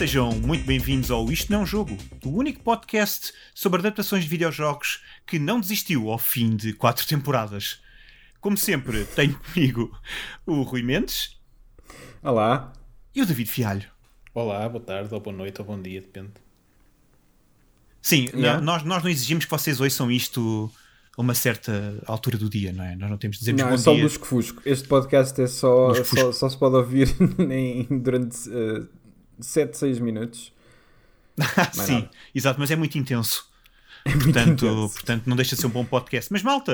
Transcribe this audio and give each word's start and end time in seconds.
Sejam 0.00 0.32
muito 0.32 0.64
bem-vindos 0.64 1.10
ao 1.10 1.30
Isto 1.30 1.52
Não 1.52 1.60
é 1.60 1.62
um 1.62 1.66
Jogo, 1.66 1.94
o 2.24 2.30
único 2.30 2.62
podcast 2.62 3.34
sobre 3.54 3.80
adaptações 3.80 4.24
de 4.24 4.30
videojogos 4.30 5.02
que 5.26 5.38
não 5.38 5.60
desistiu 5.60 6.10
ao 6.10 6.16
fim 6.16 6.56
de 6.56 6.72
quatro 6.72 7.06
temporadas. 7.06 7.82
Como 8.40 8.56
sempre, 8.56 9.04
tenho 9.14 9.38
comigo 9.38 9.94
o 10.46 10.62
Rui 10.62 10.82
Mendes. 10.82 11.38
Olá. 12.22 12.72
E 13.14 13.20
o 13.20 13.26
David 13.26 13.50
Fialho. 13.50 13.90
Olá, 14.32 14.66
boa 14.70 14.82
tarde, 14.82 15.12
ou 15.12 15.20
boa 15.20 15.36
noite, 15.36 15.60
ou 15.60 15.66
bom 15.66 15.78
dia, 15.78 16.00
depende. 16.00 16.32
Sim, 18.00 18.30
yeah. 18.32 18.58
nós, 18.58 18.82
nós 18.82 19.02
não 19.02 19.10
exigimos 19.10 19.44
que 19.44 19.50
vocês 19.50 19.82
ouçam 19.82 20.10
isto 20.10 20.72
a 21.14 21.20
uma 21.20 21.34
certa 21.34 22.02
altura 22.06 22.38
do 22.38 22.48
dia, 22.48 22.72
não 22.72 22.84
é? 22.84 22.96
Nós 22.96 23.10
não 23.10 23.18
temos 23.18 23.36
de 23.36 23.40
dizer 23.40 23.52
Não, 23.52 23.68
bom 23.68 23.74
é 23.74 23.76
só 23.76 23.92
dia. 23.92 24.02
lusco-fusco. 24.02 24.62
Este 24.64 24.88
podcast 24.88 25.38
é 25.42 25.46
só, 25.46 25.92
só, 26.04 26.32
só, 26.32 26.48
se 26.48 26.56
pode 26.56 26.76
ouvir 26.76 27.14
em, 27.38 27.84
durante 28.00 28.48
uh, 28.48 28.88
7, 29.40 29.76
6 29.76 29.98
minutos. 29.98 30.52
Sim, 31.72 31.92
nada. 31.94 32.10
exato, 32.34 32.60
mas 32.60 32.70
é 32.70 32.76
muito 32.76 32.96
intenso. 32.98 33.48
É 34.02 34.10
muito 34.14 34.24
portanto, 34.32 34.64
intenso. 34.66 34.94
portanto, 34.94 35.22
não 35.26 35.36
deixa 35.36 35.54
de 35.54 35.60
ser 35.60 35.66
um 35.66 35.70
bom 35.70 35.84
podcast. 35.84 36.32
Mas 36.32 36.42
malta, 36.42 36.72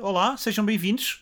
uh, 0.00 0.02
olá, 0.02 0.34
sejam 0.38 0.64
bem-vindos. 0.64 1.20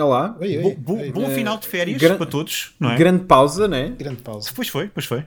Olá. 0.00 0.34
Oi, 0.40 0.56
oi, 0.56 0.62
Bo- 0.62 0.94
bo- 0.94 0.98
oi. 1.02 1.12
bom 1.12 1.30
Eh, 1.30 1.34
final 1.34 1.58
de 1.58 1.68
férias 1.68 2.00
gran- 2.00 2.16
para 2.16 2.24
todos, 2.24 2.72
não 2.80 2.90
é? 2.90 2.96
Grande 2.96 3.24
pausa, 3.24 3.68
né? 3.68 3.90
Grande 3.90 4.22
pausa. 4.22 4.50
Pois 4.54 4.68
foi, 4.68 4.88
pois 4.88 5.04
foi. 5.04 5.26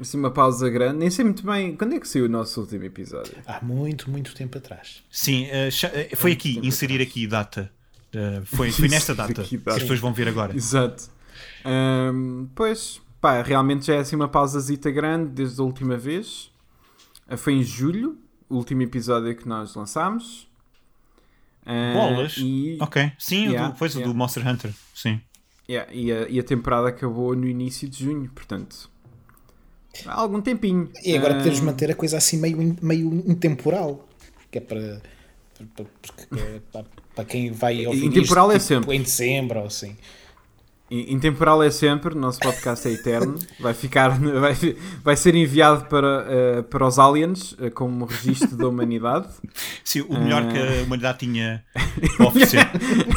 Assim, 0.00 0.18
uma 0.18 0.32
pausa 0.32 0.68
grande. 0.68 0.98
Nem 0.98 1.08
sei 1.10 1.24
muito 1.24 1.46
bem. 1.46 1.76
Quando 1.76 1.94
é 1.94 2.00
que 2.00 2.08
saiu 2.08 2.24
o 2.24 2.28
nosso 2.28 2.60
último 2.60 2.82
episódio? 2.82 3.34
Há 3.46 3.64
muito, 3.64 4.10
muito 4.10 4.34
tempo 4.34 4.58
atrás. 4.58 5.00
Sim, 5.12 5.44
uh, 5.46 6.16
foi 6.16 6.32
aqui, 6.32 6.58
inserir 6.60 7.00
aqui 7.00 7.24
data. 7.28 7.70
Uh, 8.12 8.44
foi, 8.46 8.72
foi 8.72 8.88
nesta 8.90 9.14
data 9.14 9.42
aqui 9.42 9.50
que 9.50 9.58
data. 9.58 9.76
as 9.76 9.82
pessoas 9.82 10.00
vão 10.00 10.12
ver 10.12 10.26
agora. 10.26 10.56
Exato. 10.56 11.08
Ahm, 11.64 12.46
pois, 12.52 13.00
pá, 13.20 13.42
realmente 13.42 13.86
já 13.86 13.94
é 13.94 13.98
assim 13.98 14.16
uma 14.16 14.28
pausazita 14.28 14.90
grande 14.90 15.30
desde 15.30 15.60
a 15.60 15.64
última 15.64 15.96
vez. 15.96 16.50
Ah, 17.28 17.36
Foi 17.36 17.54
em 17.54 17.62
julho, 17.62 18.16
o 18.48 18.56
último 18.56 18.82
episódio 18.82 19.34
que 19.36 19.48
nós 19.48 19.74
lançámos. 19.74 20.48
Ah, 21.64 21.92
Bolas? 21.94 22.36
E, 22.38 22.78
Ok, 22.80 23.12
sim, 23.18 23.48
o 23.48 23.50
Yeah, 23.52 23.68
do, 23.72 23.82
o 23.82 23.86
yeah. 23.86 24.06
do 24.06 24.14
Monster 24.14 24.46
Hunter. 24.46 24.72
Sim. 24.94 25.20
yeah, 25.68 25.92
e, 25.92 26.12
a, 26.12 26.28
e 26.28 26.38
a 26.38 26.42
temporada 26.44 26.88
acabou 26.88 27.34
no 27.34 27.46
início 27.48 27.88
de 27.88 28.04
junho, 28.04 28.30
portanto. 28.34 28.88
Há 30.04 30.20
algum 30.20 30.40
tempinho. 30.40 30.90
E 31.02 31.16
agora 31.16 31.34
Ah, 31.34 31.38
podemos 31.38 31.60
manter 31.60 31.90
a 31.90 31.94
coisa 31.94 32.18
assim 32.18 32.36
meio, 32.38 32.76
meio 32.82 33.08
intemporal. 33.26 34.06
Que 34.50 34.58
é 34.58 34.60
para. 34.60 35.00
para, 35.74 35.86
para, 36.72 36.84
para 37.14 37.24
quem 37.24 37.50
vai 37.50 37.86
ouvir 37.86 38.04
Intemporal 38.04 38.52
isto, 38.52 38.56
é 38.72 38.76
tipo, 38.76 38.84
sempre. 38.84 38.96
em 38.96 39.02
dezembro 39.02 39.60
ou 39.60 39.66
assim. 39.66 39.96
In- 40.88 41.14
Intemporal 41.14 41.62
é 41.64 41.70
sempre, 41.70 42.14
nosso 42.14 42.38
podcast 42.38 42.86
é 42.86 42.92
eterno. 42.92 43.36
Vai 43.58 43.74
ficar, 43.74 44.10
vai, 44.40 44.54
vai 45.02 45.16
ser 45.16 45.34
enviado 45.34 45.86
para, 45.86 46.26
eh, 46.28 46.62
para 46.62 46.86
os 46.86 46.98
aliens 46.98 47.56
eh, 47.60 47.70
como 47.70 48.04
registro 48.04 48.56
da 48.56 48.68
humanidade. 48.68 49.26
Sim, 49.82 50.02
o 50.02 50.18
melhor 50.18 50.42
Ah. 50.44 50.52
que 50.52 50.58
a 50.58 50.82
humanidade 50.84 51.18
tinha 51.18 51.64
a 52.20 52.24
oferecer. 52.24 52.60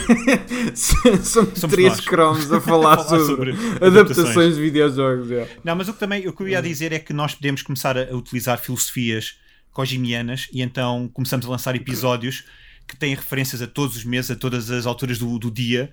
São 0.76 1.16
Somos 1.24 1.60
três 1.76 1.90
nós. 1.90 2.00
cromos 2.02 2.52
a 2.52 2.60
falar, 2.60 2.94
A 2.94 3.04
falar 3.04 3.20
sobre, 3.26 3.56
sobre 3.56 3.86
adaptações 3.86 4.56
de 4.56 4.62
videojogos. 4.62 5.30
é. 5.32 5.48
Não, 5.64 5.76
mas 5.76 5.88
o 5.88 5.94
que, 5.94 6.00
também, 6.00 6.28
o 6.28 6.34
que 6.34 6.42
eu 6.44 6.48
ia 6.50 6.62
dizer 6.62 6.92
é 6.92 7.00
que 7.00 7.14
nós 7.14 7.36
podemos 7.36 7.62
começar 7.62 7.98
a, 7.98 8.16
utilizar 8.16 8.58
filosofias 8.60 9.36
cogimianas 9.72 10.48
e 10.52 10.62
então 10.62 11.10
começamos 11.14 11.46
a 11.46 11.50
lançar 11.50 11.76
episódios 11.76 12.46
que 12.88 12.98
têm 12.98 13.14
referências 13.14 13.62
a 13.62 13.68
todos 13.68 13.96
os 13.96 14.04
meses, 14.04 14.32
a 14.32 14.36
todas 14.36 14.72
as 14.72 14.86
alturas 14.88 15.20
do, 15.20 15.38
do 15.38 15.52
dia 15.52 15.92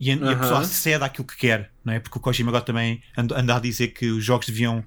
e 0.00 0.10
a, 0.10 0.14
e 0.16 0.28
a 0.32 0.36
pessoa 0.36 0.64
cede 0.64 1.02
àquilo 1.04 1.26
que 1.26 1.36
quer, 1.36 1.70
não 1.84 1.92
é? 1.92 2.00
Porque 2.00 2.18
o 2.18 2.20
Kojima 2.20 2.50
agora 2.50 2.64
também 2.64 3.02
anda, 3.16 3.56
a 3.56 3.58
dizer 3.58 3.88
que 3.88 4.06
os 4.10 4.24
jogos 4.24 4.46
deviam, 4.46 4.84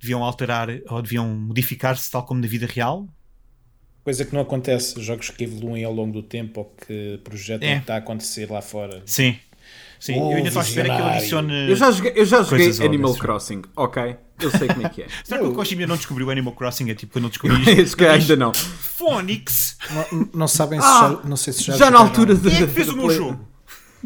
deviam 0.00 0.22
alterar 0.22 0.68
ou 0.88 1.00
deviam 1.02 1.26
modificar-se 1.28 2.10
tal 2.10 2.24
como 2.24 2.40
na 2.40 2.46
vida 2.46 2.66
real. 2.66 3.08
Coisa 4.04 4.24
que 4.24 4.34
não 4.34 4.40
acontece. 4.42 5.00
Jogos 5.00 5.30
que 5.30 5.44
evoluem 5.44 5.84
ao 5.84 5.92
longo 5.92 6.12
do 6.12 6.22
tempo 6.22 6.60
ou 6.60 6.74
que 6.86 7.20
projetam 7.22 7.68
É. 7.68 7.72
o 7.72 7.76
que 7.76 7.82
está 7.82 7.94
a 7.94 7.98
acontecer 7.98 8.50
lá 8.50 8.60
fora. 8.60 9.02
Sim. 9.06 9.36
Sim, 10.00 10.16
eu 10.16 10.22
Oh, 10.22 10.34
ainda 10.34 10.48
estou 10.48 10.60
à 10.60 10.64
espera 10.64 10.88
que 10.88 11.00
ele 11.00 11.10
adicione. 11.10 11.70
Eu 11.70 11.76
já 11.76 11.90
joguei, 11.92 12.12
eu 12.16 12.24
já 12.26 12.42
joguei 12.42 12.72
Animal 12.84 13.14
Crossing, 13.14 13.62
ok? 13.76 14.16
Eu 14.40 14.50
sei 14.50 14.66
como 14.66 14.84
é 14.84 14.88
que 14.88 15.02
é. 15.02 15.06
Será 15.22 15.38
que 15.40 15.46
o 15.46 15.54
Kojima 15.54 15.86
não 15.86 15.94
descobriu 15.96 16.28
Animal 16.28 16.52
Crossing? 16.54 16.90
É 16.90 16.94
tipo 16.96 17.12
quando 17.12 17.26
eu 17.26 17.30
descobri 17.30 17.80
isto. 17.80 17.96
que 17.96 18.04
ainda 18.04 18.34
não. 18.34 18.52
Phonics! 18.52 19.76
Não, 20.10 20.28
não 20.34 20.48
sabem 20.48 20.80
se 20.80 20.86
Ah, 20.86 21.18
já, 21.22 21.28
não 21.28 21.36
sei 21.36 21.52
se 21.52 21.62
já, 21.62 21.76
Já 21.76 21.90
na 21.92 22.00
altura 22.00 22.34
de. 22.34 22.50
Quem 22.50 22.62
é 22.62 22.66
que 22.66 22.72
fez 22.72 22.88
o 22.88 22.96
meu 22.96 23.10
jogo? 23.10 23.48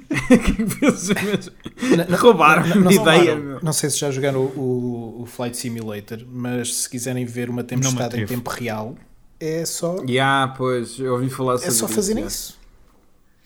fez 0.79 1.09
o 1.11 1.15
meu- 1.15 1.97
Na- 1.97 2.05
na- 2.07 2.17
Roubaram 2.17 2.67
não- 2.67 2.77
a 2.77 2.81
não 2.81 2.93
ideia. 2.93 3.37
Não 3.63 3.73
sei 3.73 3.91
se 3.91 3.99
já 3.99 4.11
jogaram 4.11 4.41
o, 4.41 5.17
o, 5.19 5.23
o 5.23 5.27
Flight 5.27 5.57
Simulator, 5.57 6.19
mas 6.31 6.75
se 6.75 6.89
quiserem 6.91 7.25
ver 7.25 7.51
uma 7.51 7.63
tempestade 7.65 8.21
em 8.21 8.27
tempo 8.27 8.51
real, 8.51 8.97
é 9.41 9.65
só, 9.67 10.03
Yeah, 10.09 10.53
pois, 10.57 10.99
eu 10.99 11.13
ouvi 11.15 11.29
falar 11.29 11.59
sobre 11.59 11.71
é 11.71 11.75
só 11.75 11.89
fazerem 11.89 12.23
yeah. 12.25 12.35
isso. 12.35 12.59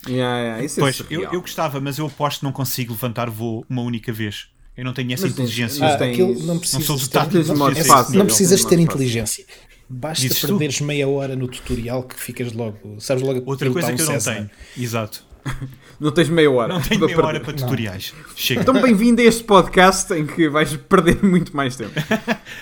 Yeah, 0.08 0.38
yeah, 0.40 0.64
isso 0.64 0.80
é 0.80 0.82
Pois, 0.82 0.98
eu, 1.00 1.04
surreal. 1.06 1.34
eu 1.34 1.40
gostava, 1.40 1.80
mas 1.80 1.98
eu 1.98 2.06
aposto 2.06 2.38
que 2.40 2.44
não 2.44 2.52
consigo 2.52 2.92
levantar 2.92 3.28
voo 3.28 3.66
uma 3.68 3.82
única 3.82 4.12
vez. 4.12 4.48
Eu 4.76 4.84
não 4.84 4.94
tenho 4.94 5.12
essa 5.12 5.24
Mas 5.24 5.32
inteligência. 5.32 5.80
mas 5.84 5.94
Ah, 5.94 5.98
tens- 5.98 6.18
não 6.18 6.54
não 6.54 6.58
precisas 6.58 6.86
sou 6.86 6.96
ter, 6.98 7.18
não 7.18 7.66
preciso 7.66 7.86
fácil. 7.88 8.18
não 8.18 8.26
precisas 8.26 8.62
Não, 8.62 8.68
ter 8.70 8.76
não 8.76 8.82
inteligência. 8.84 9.44
Basta 9.92 10.22
Dizes 10.22 10.40
tu? 10.40 10.46
perderes 10.46 10.80
meia 10.80 11.06
hora 11.08 11.34
no 11.36 11.48
tutorial 11.48 12.04
que 12.04 12.14
ficas 12.18 12.52
logo, 12.52 12.98
sabes 13.00 13.22
logo 13.22 13.40
a 13.40 13.42
Outra 13.44 13.68
coisa 13.70 13.92
que 13.92 14.00
um 14.00 14.06
eu 14.06 14.12
não 14.12 14.18
tenho. 14.20 14.50
Exato. 14.78 15.26
Não 16.00 16.10
tens 16.12 16.28
meia 16.28 16.50
hora. 16.50 16.72
Não 16.74 16.80
tenho 16.82 16.98
para 17.00 17.06
meia 17.06 17.16
perder. 17.16 17.28
hora 17.28 17.40
para 17.40 17.52
tutoriais. 17.52 18.14
Chega. 18.34 18.62
Então, 18.62 18.80
bem-vindo 18.80 19.20
a 19.20 19.24
este 19.24 19.44
podcast 19.44 20.12
em 20.14 20.26
que 20.26 20.48
vais 20.48 20.74
perder 20.76 21.20
muito 21.24 21.54
mais 21.54 21.76
tempo. 21.76 21.92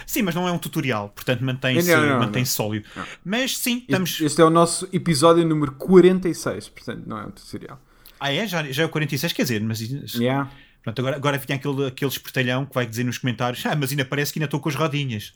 Sim, 0.07 0.23
mas 0.23 0.35
não 0.35 0.49
é 0.49 0.53
um 0.53 0.59
tutorial, 0.59 1.11
portanto 1.11 1.45
mantém-se 1.45 1.91
Não, 1.95 2.07
não, 2.07 2.19
mantém 2.19 2.43
não. 2.43 2.47
sólido. 2.47 2.87
Mas 3.25 3.57
sim, 3.57 3.79
estamos. 3.79 4.11
Este, 4.11 4.25
este 4.25 4.41
é 4.41 4.45
o 4.45 4.51
nosso 4.51 4.89
episódio 4.93 5.47
número 5.47 5.73
46, 5.73 6.69
portanto, 6.69 7.03
não 7.07 7.19
é 7.19 7.27
um 7.27 7.31
tutorial. 7.31 7.81
Ah, 8.19 8.33
é? 8.33 8.47
Já, 8.47 8.65
já 8.65 8.83
é 8.83 8.87
o 8.87 8.89
46, 8.89 9.33
quer 9.33 9.43
dizer, 9.43 9.63
mas. 9.63 9.81
Yeah. 10.15 10.51
Pronto, 10.83 10.99
agora, 11.01 11.17
agora 11.17 11.39
vinha 11.39 11.57
aquele, 11.57 11.87
aquele 11.87 12.11
espertalhão 12.11 12.67
que 12.67 12.75
vai 12.75 12.87
dizer 12.87 13.05
nos 13.05 13.19
comentários: 13.19 13.65
Ah, 13.67 13.77
mas 13.77 13.91
ainda 13.91 14.05
parece 14.05 14.33
que 14.33 14.39
ainda 14.39 14.47
estou 14.47 14.59
com 14.59 14.69
as 14.69 14.75
rodinhas. 14.75 15.33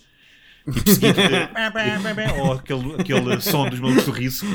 Tipo 0.64 0.90
seguido 0.90 1.14
de. 1.14 2.32
ou 2.40 2.52
aquele, 2.52 2.94
aquele 3.00 3.40
som 3.40 3.68
dos 3.68 3.80
malucos 3.80 4.04
do 4.04 4.12
riso. 4.12 4.46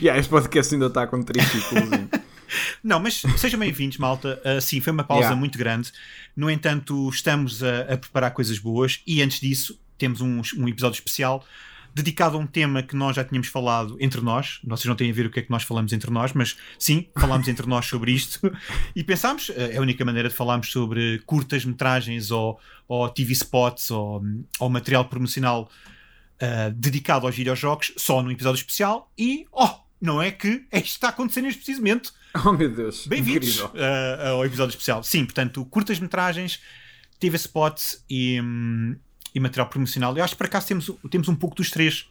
Yeah, 0.00 0.18
este 0.18 0.28
podcast 0.30 0.74
ainda 0.74 0.86
está 0.86 1.06
com 1.06 1.22
triciclos. 1.22 1.88
Não, 2.82 3.00
mas 3.00 3.22
sejam 3.36 3.58
bem-vindos, 3.58 3.98
malta. 3.98 4.40
Uh, 4.44 4.60
sim, 4.60 4.80
foi 4.80 4.92
uma 4.92 5.04
pausa 5.04 5.24
Yeah. 5.24 5.36
muito 5.38 5.58
grande. 5.58 5.90
No 6.36 6.50
entanto, 6.50 7.08
estamos 7.08 7.62
a, 7.62 7.80
a 7.94 7.96
preparar 7.96 8.32
coisas 8.32 8.58
boas 8.58 9.00
e 9.06 9.22
antes 9.22 9.40
disso, 9.40 9.78
temos 9.98 10.20
um, 10.20 10.40
um 10.56 10.68
episódio 10.68 10.96
especial 10.96 11.44
dedicado 11.94 12.36
a 12.36 12.40
um 12.40 12.46
tema 12.46 12.82
que 12.82 12.96
nós 12.96 13.14
já 13.14 13.24
tínhamos 13.24 13.46
falado 13.46 13.96
entre 14.00 14.20
nós. 14.20 14.58
Vocês 14.64 14.86
não 14.86 14.96
têm 14.96 15.10
a 15.10 15.14
ver 15.14 15.26
o 15.26 15.30
que 15.30 15.38
é 15.38 15.42
que 15.42 15.50
nós 15.50 15.62
falamos 15.62 15.92
entre 15.92 16.10
nós, 16.10 16.32
mas 16.32 16.56
sim, 16.76 17.06
falámos 17.16 17.46
entre 17.46 17.66
nós 17.68 17.86
sobre 17.86 18.10
isto 18.10 18.40
e 18.96 19.04
pensámos, 19.04 19.50
uh, 19.50 19.54
é 19.56 19.76
a 19.76 19.80
única 19.80 20.04
maneira 20.04 20.28
de 20.28 20.34
falarmos 20.34 20.72
sobre 20.72 21.20
curtas-metragens 21.20 22.32
ou, 22.32 22.58
ou 22.88 23.08
TV 23.08 23.32
spots 23.32 23.92
ou, 23.92 24.22
ou 24.58 24.68
material 24.68 25.04
promocional 25.04 25.70
uh, 26.42 26.72
dedicado 26.72 27.26
aos 27.26 27.36
videojogos 27.36 27.92
só 27.96 28.20
num 28.22 28.32
episódio 28.32 28.58
especial 28.58 29.12
e, 29.16 29.46
oh, 29.52 29.70
não 30.00 30.20
é 30.20 30.32
que 30.32 30.66
é 30.72 30.78
isto 30.78 30.86
que 30.86 30.88
está 30.88 31.08
acontecendo 31.10 31.44
neste 31.44 31.58
preciso 31.58 31.80
momento. 31.80 32.12
Oh 32.44 32.50
meu 32.50 32.68
Deus. 32.68 33.06
Bem-vindos 33.06 33.60
uh, 33.60 33.70
ao 34.32 34.44
episódio 34.44 34.72
especial. 34.72 35.04
Sim, 35.04 35.24
portanto, 35.24 35.64
curtas-metragens, 35.66 36.60
TV 37.20 37.36
spots 37.36 38.04
e, 38.10 38.40
hum, 38.40 38.96
e 39.34 39.40
material 39.40 39.68
promocional. 39.68 40.16
Eu 40.16 40.24
acho 40.24 40.34
que 40.34 40.38
por 40.38 40.46
acaso 40.46 40.66
temos, 40.68 40.90
temos 41.10 41.28
um 41.28 41.34
pouco 41.34 41.56
dos 41.56 41.70
três 41.70 42.08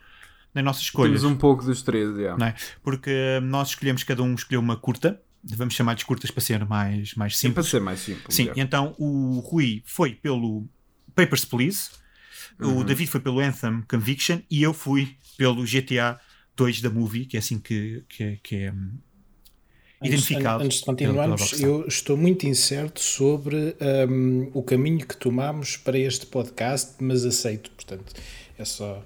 nas 0.53 0.63
nossas 0.63 0.83
escolhas. 0.83 1.21
Temos 1.21 1.35
um 1.35 1.37
pouco 1.37 1.63
dos 1.63 1.81
três, 1.81 2.15
yeah. 2.17 2.47
é? 2.47 2.55
Porque 2.83 3.11
hum, 3.41 3.45
nós 3.47 3.69
escolhemos, 3.69 4.03
cada 4.03 4.21
um 4.21 4.33
escolheu 4.35 4.59
uma 4.59 4.75
curta. 4.75 5.19
Vamos 5.43 5.73
chamar-lhes 5.73 6.03
curtas 6.03 6.31
para 6.31 6.41
ser 6.41 6.63
mais, 6.65 7.15
mais 7.15 7.37
Sim, 7.37 7.51
para 7.51 7.63
simples. 7.63 7.71
ser 7.71 7.81
mais 7.81 7.99
simples. 7.99 8.35
Sim, 8.35 8.51
então 8.55 8.95
o 8.97 9.39
Rui 9.39 9.81
foi 9.85 10.13
pelo 10.13 10.67
Papers, 11.15 11.43
Please, 11.45 11.89
Uhum. 12.59 12.79
o 12.79 12.83
David 12.83 13.09
foi 13.09 13.19
pelo 13.19 13.39
Anthem 13.39 13.81
Conviction 13.89 14.39
e 14.49 14.61
eu 14.61 14.73
fui 14.73 15.17
pelo 15.35 15.63
GTA 15.65 16.19
2 16.55 16.81
da 16.81 16.89
Movie, 16.89 17.25
que 17.25 17.35
é 17.35 17.39
assim 17.39 17.57
que, 17.59 18.03
que, 18.07 18.23
é- 18.23 18.39
que 18.43 18.55
é 18.55 18.73
hum, 20.03 20.13
Antes- 20.13 20.23
identificado. 20.29 20.63
Antes 20.63 20.79
de 20.79 20.85
continuarmos, 20.85 21.61
eu 21.61 21.87
estou 21.87 22.17
muito 22.17 22.45
incerto 22.47 22.99
sobre 23.01 23.75
hum, 24.09 24.49
o 24.53 24.61
caminho 24.63 25.05
que 25.05 25.15
tomamos 25.17 25.77
para 25.77 25.97
este 25.97 26.25
podcast, 26.25 26.93
mas 26.99 27.23
aceito, 27.25 27.71
portanto, 27.71 28.13
é 28.57 28.65
só 28.65 29.03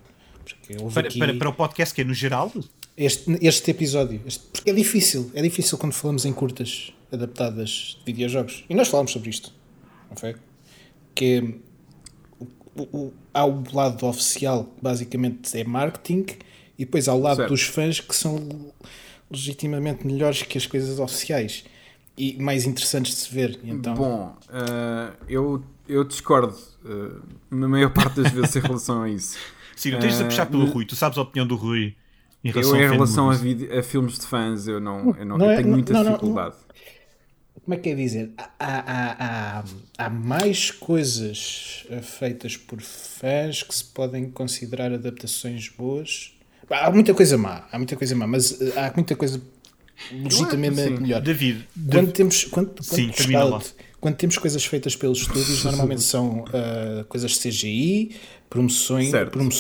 Para, 0.94 1.08
aqui 1.08 1.20
para, 1.20 1.34
para 1.36 1.50
o 1.50 1.54
podcast 1.54 1.94
que 1.94 2.02
é 2.02 2.04
no 2.04 2.14
geral, 2.14 2.52
este, 2.96 3.38
este 3.42 3.72
episódio, 3.72 4.22
este- 4.26 4.46
porque 4.52 4.70
é 4.70 4.74
difícil, 4.74 5.32
é 5.34 5.42
difícil 5.42 5.78
quando 5.78 5.94
falamos 5.94 6.26
em 6.26 6.34
curtas 6.34 6.92
adaptadas 7.12 7.98
de 8.00 8.06
videojogos. 8.12 8.66
E 8.70 8.76
nós 8.76 8.88
falámos 8.90 9.12
sobre 9.12 9.30
isto, 9.30 9.54
não 10.10 10.18
foi? 10.18 10.36
Que 11.16 11.26
é, 11.38 11.44
o, 12.76 12.82
o, 12.98 13.14
há 13.34 13.46
o 13.46 13.64
lado 13.74 14.06
oficial, 14.06 14.66
que 14.66 14.82
basicamente 14.82 15.58
é 15.58 15.64
marketing, 15.64 16.26
e 16.78 16.86
depois 16.86 17.08
há 17.08 17.14
o 17.14 17.20
lado 17.20 17.38
Certo. 17.38 17.50
dos 17.50 17.64
fãs 17.64 18.00
que 18.00 18.16
são 18.16 18.38
legitimamente 19.32 20.06
melhores 20.06 20.44
que 20.44 20.58
as 20.58 20.66
coisas 20.68 21.00
oficiais. 21.00 21.64
e 22.18 22.38
mais 22.42 22.66
interessantes 22.66 23.14
de 23.14 23.20
se 23.22 23.34
ver. 23.34 23.60
Então, 23.64 23.94
Bom, 23.94 24.38
uh, 24.50 25.16
eu, 25.28 25.64
eu 25.88 26.04
discordo 26.04 26.56
uh, 26.84 27.22
na 27.52 27.68
maior 27.68 27.92
parte 27.94 28.16
das 28.22 28.32
vezes 28.32 28.56
em 28.56 28.60
relação 28.60 29.04
a 29.04 29.10
isso. 29.10 29.38
Sim, 29.76 29.92
não 29.92 30.00
tens 30.00 30.18
de 30.18 30.24
puxar 30.26 30.48
pelo 30.48 30.66
Uh, 30.66 30.72
Rui. 30.72 30.86
Tu 30.86 30.96
sabes 30.96 31.18
a 31.18 31.22
opinião 31.22 31.46
do 31.48 31.56
Rui 31.56 31.96
em 32.44 32.50
Eu, 32.54 32.54
relação, 32.54 32.76
em 32.76 32.86
a 32.86 32.90
fan 32.90 32.96
relação 32.96 33.30
a, 33.30 33.34
a 33.80 33.84
filmes 33.84 34.18
de 34.20 34.26
fãs, 34.28 34.68
eu 34.68 34.80
não, 34.80 35.16
eu 35.16 35.26
não, 35.26 35.38
Não 35.38 35.46
eu 35.46 35.52
é- 35.52 35.56
tenho 35.56 35.70
não- 35.70 35.76
muita 35.76 35.94
não, 35.94 36.04
não, 36.04 36.12
dificuldade. 36.14 36.56
como 37.64 37.74
é 37.74 37.78
que 37.78 37.90
é 37.90 37.96
dizer? 37.96 38.34
Há, 38.38 38.50
há, 38.60 39.60
há, 39.60 39.64
há 39.98 40.10
mais 40.10 40.72
coisas 40.72 41.86
eh, 41.90 42.02
feitas 42.02 42.56
por 42.56 42.82
fãs 42.82 43.62
que 43.64 43.76
se 43.76 43.84
podem 43.84 44.32
considerar 44.32 44.94
adaptações 44.94 45.68
boas. 45.70 46.37
Há 46.70 46.92
muita 46.92 47.14
coisa 47.14 47.38
má, 47.38 47.66
há 47.72 47.78
muita 47.78 47.96
coisa 47.96 48.16
má, 48.16 48.28
mas 48.28 48.60
eh, 48.62 48.74
há 48.76 48.92
muita 48.96 49.16
coisa 49.16 49.42
legitimamente 50.12 51.02
melhor. 51.02 51.22
David, 51.22 51.68
Quando 51.92 52.12
temos, 52.12 52.44
quando, 52.46 52.70
quando, 52.76 52.84
Sim, 52.86 53.12
quando 54.00 54.16
temos 54.16 54.38
coisas 54.38 54.64
feitas 54.66 54.96
pelos 54.96 55.20
estúdios, 55.22 55.64
normalmente 55.64 56.02
são 56.04 56.46
ah, 56.54 57.04
coisas 57.08 57.32
de 57.32 57.40
CGI, 57.50 58.16
promoções, 58.50 59.12
promo- 59.32 59.52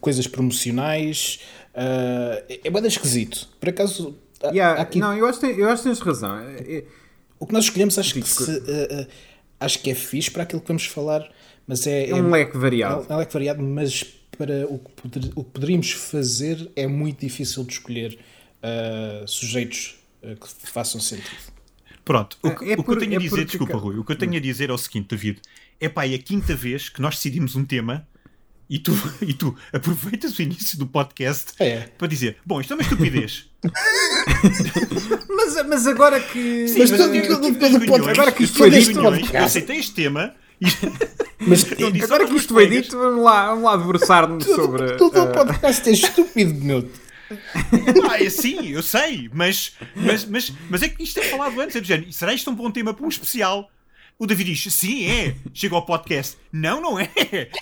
coisas 0.00 0.26
promocionais. 0.26 1.40
ah, 1.74 2.42
é 2.48 2.60
é 2.64 2.70
bem 2.70 2.86
esquisito. 2.86 3.48
Por 3.60 3.68
acaso, 3.68 4.16
há- 4.42 4.48
Yeah, 4.50 4.78
há 4.78 4.82
aqui, 4.82 4.98
Não, 4.98 5.16
eu 5.16 5.26
acho, 5.26 5.40
que, 5.40 5.46
eu 5.46 5.68
acho 5.68 5.82
que 5.82 5.88
tens 5.88 6.00
razão. 6.00 6.38
É- 6.38 6.76
é- 6.78 6.84
o 7.38 7.46
que 7.46 7.52
nós 7.52 7.64
escolhemos 7.64 7.98
acho 7.98 8.14
que, 8.14 8.20
Digo 8.20 8.28
se, 8.28 8.50
ah, 8.50 9.06
ah, 9.60 9.64
acho 9.66 9.78
que 9.80 9.90
é 9.90 9.94
fixe 9.94 10.30
para 10.30 10.44
aquilo 10.44 10.60
que 10.62 10.68
vamos 10.68 10.86
falar, 10.86 11.28
mas 11.66 11.86
é, 11.86 12.08
É 12.10 12.14
um 12.14 12.30
leque 12.30 12.56
variado. 12.56 13.06
É 13.08 13.14
um 13.14 13.18
leque 13.18 13.32
variado, 13.32 13.62
mas 13.62 14.04
para 14.36 14.66
o 14.68 14.78
que, 14.78 14.90
poder- 15.02 15.32
o 15.34 15.44
que 15.44 15.50
poderíamos 15.50 15.90
fazer 15.92 16.70
é 16.76 16.86
muito 16.86 17.20
difícil 17.20 17.64
de 17.64 17.72
escolher 17.74 18.18
ah, 18.62 19.24
sujeitos 19.26 19.96
ah, 20.22 20.34
que 20.34 20.48
façam 20.70 21.00
sentido. 21.00 21.52
Pronto, 22.04 22.36
o, 22.42 22.50
que- 22.50 22.70
É 22.70 22.74
o 22.74 22.76
que 22.78 22.82
por- 22.82 22.94
eu 22.96 23.00
tenho 23.00 23.12
a 23.12 23.16
é 23.16 23.18
dizer, 23.18 23.30
porque- 23.30 23.44
desculpa, 23.44 23.76
Rui, 23.78 23.96
o 23.98 24.04
que 24.04 24.12
eu 24.12 24.16
tenho 24.16 24.36
a 24.36 24.40
dizer 24.40 24.68
é 24.70 24.72
o 24.72 24.78
seguinte, 24.78 25.08
David: 25.08 25.40
é 25.80 25.88
pá, 25.88 26.06
é 26.06 26.14
a 26.14 26.18
quinta 26.18 26.54
vez 26.54 26.88
que 26.88 27.00
nós 27.00 27.16
decidimos 27.16 27.56
um 27.56 27.64
tema 27.64 28.06
e 28.68 28.78
tu, 28.78 28.92
e 29.26 29.32
tu 29.32 29.56
aproveitas 29.72 30.38
o 30.38 30.42
início 30.42 30.78
do 30.78 30.86
podcast 30.86 31.52
É. 31.58 31.88
para 31.98 32.06
dizer: 32.06 32.36
bom, 32.44 32.60
isto 32.60 32.72
é 32.72 32.76
uma 32.76 32.82
estupidez. 32.82 33.46
Mas, 35.28 35.66
mas 35.68 35.86
agora 35.86 36.20
que. 36.20 36.66
Mas 36.78 36.90
tudo 36.90 37.02
reuniões, 37.78 37.88
pode- 37.88 38.10
agora 38.10 38.32
que 38.32 38.42
eu 38.42 38.44
isto 38.44 38.54
tive 38.56 38.70
foi 38.70 38.70
dito, 38.70 38.92
reuniões, 38.92 39.18
podcast. 39.20 39.36
Eu 39.36 39.44
aceitei 39.44 39.76
este 39.78 39.92
tema 39.94 40.34
Mas 41.46 41.64
disse 41.64 42.04
Agora 42.04 42.26
que 42.26 42.34
isto 42.34 42.54
foi 42.54 42.66
dito, 42.68 42.98
vamos 42.98 43.22
lá, 43.22 43.48
vamos 43.48 43.64
lá 43.64 43.76
debruçar-nos 43.76 44.44
sobre. 44.44 44.96
Tudo 44.96 45.18
o 45.18 45.22
ah, 45.22 45.26
podcast 45.26 45.88
é 45.88 45.92
estúpido, 45.92 46.54
meu. 46.64 46.88
Ah, 48.08 48.22
é 48.22 48.30
sim, 48.30 48.68
eu 48.68 48.82
sei, 48.82 49.30
mas, 49.32 49.72
mas, 49.94 50.24
mas, 50.24 50.52
mas 50.70 50.82
é 50.82 50.88
que 50.88 51.02
isto 51.02 51.18
é 51.20 51.24
falado 51.24 51.60
antes, 51.60 51.76
é 51.76 51.80
do 51.80 51.86
género, 51.86 52.12
será 52.12 52.32
isto 52.32 52.50
um 52.50 52.54
bom 52.54 52.70
tema 52.70 52.94
para 52.94 53.04
um 53.04 53.08
especial? 53.08 53.70
O 54.18 54.26
David 54.26 54.52
diz, 54.52 54.72
sim, 54.72 55.06
é. 55.06 55.34
Chega 55.52 55.74
ao 55.74 55.84
podcast. 55.84 56.36
Não, 56.52 56.80
não 56.80 56.98
é. 56.98 57.10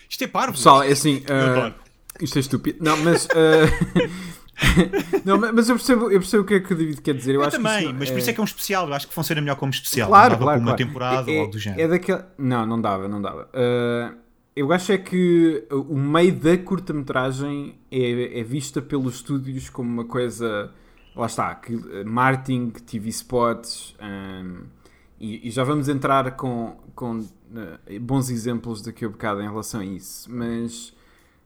Isto 0.09 0.25
é 0.25 0.27
parvo. 0.27 0.53
Pessoal, 0.53 0.83
é 0.83 0.93
assim. 0.93 1.23
Adoro. 1.27 1.75
isto 2.21 2.37
é 2.37 2.41
estúpido. 2.41 2.85
Não, 2.85 2.97
mas. 2.99 3.27
ah, 3.31 4.03
não, 5.25 5.39
mas 5.39 5.69
eu 5.69 5.77
percebo, 5.77 6.11
eu 6.11 6.21
percebo 6.21 6.43
o 6.43 6.47
que 6.47 6.55
é 6.55 6.61
que 6.61 6.73
o 6.73 6.77
David 6.77 7.01
quer 7.01 7.15
dizer. 7.15 7.35
Eu, 7.35 7.43
Eu 7.43 7.51
também, 7.51 7.93
mas 7.93 8.11
por 8.11 8.19
isso 8.19 8.31
é 8.31 8.33
que 8.33 8.41
é 8.41 8.43
um 8.43 8.47
especial. 8.47 8.89
Eu 8.89 8.95
acho 8.95 9.09
que 9.09 9.15
funciona 9.15 9.41
melhor 9.41 9.57
como 9.57 9.73
especial. 9.73 10.09
Claro, 10.09 10.37
claro. 10.39 10.59
como 10.59 10.71
uma 10.71 10.77
claro. 10.77 10.91
temporada 10.91 11.31
é, 11.31 11.35
ou 11.35 11.41
algo 11.41 11.53
do 11.53 11.59
género. 11.59 11.83
É 11.83 11.89
daquela... 11.89 12.33
Não, 12.39 12.67
não 12.67 12.81
dava, 12.81 13.09
não 13.09 13.21
dava. 13.21 13.49
Ah, 13.53 14.15
eu 14.55 14.71
acho 14.73 14.93
é 14.93 14.99
que 14.99 15.67
o 15.71 15.97
meio 15.97 16.35
da 16.35 16.59
curta-metragem 16.59 17.79
é, 17.91 18.41
é 18.41 18.43
vista 18.45 18.83
pelos 18.83 19.17
estúdios 19.17 19.71
como 19.71 19.89
uma 19.91 20.05
coisa. 20.05 20.71
Lá 21.17 21.27
está, 21.27 21.55
que, 21.55 21.75
eh, 21.75 22.05
marketing, 22.05 22.71
TV 22.71 23.09
spots. 23.11 23.95
ahm, 23.99 24.65
e, 25.19 25.49
e 25.49 25.51
já 25.51 25.63
vamos 25.63 25.89
entrar 25.89 26.37
com, 26.37 26.77
com 26.95 27.27
eh, 27.87 27.99
bons 27.99 28.29
exemplos 28.29 28.83
daqui 28.83 29.05
a 29.05 29.09
bocado 29.09 29.41
em 29.41 29.49
relação 29.49 29.81
a 29.81 29.85
isso. 29.85 30.31
Mas. 30.31 30.95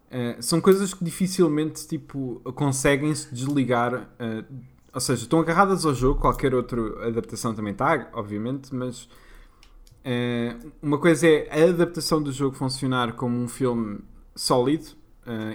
Uh, 0.06 0.40
são 0.40 0.60
coisas 0.60 0.94
que 0.94 1.04
dificilmente 1.04 1.86
tipo, 1.86 2.40
conseguem-se 2.54 3.34
desligar. 3.34 3.94
uh, 3.94 4.44
ou 4.92 5.00
seja, 5.00 5.24
estão 5.24 5.40
agarradas 5.40 5.84
ao 5.84 5.94
jogo, 5.94 6.20
qualquer 6.20 6.54
outra 6.54 7.06
adaptação 7.06 7.54
também 7.54 7.72
está, 7.72 8.08
obviamente, 8.14 8.74
mas 8.74 9.04
uh, 9.04 10.72
uma 10.80 10.96
coisa 10.96 11.26
é 11.26 11.64
a 11.64 11.68
adaptação 11.68 12.22
do 12.22 12.32
jogo 12.32 12.56
funcionar 12.56 13.12
como 13.12 13.36
um 13.36 13.48
filme 13.48 13.98
sólido, 14.34 14.86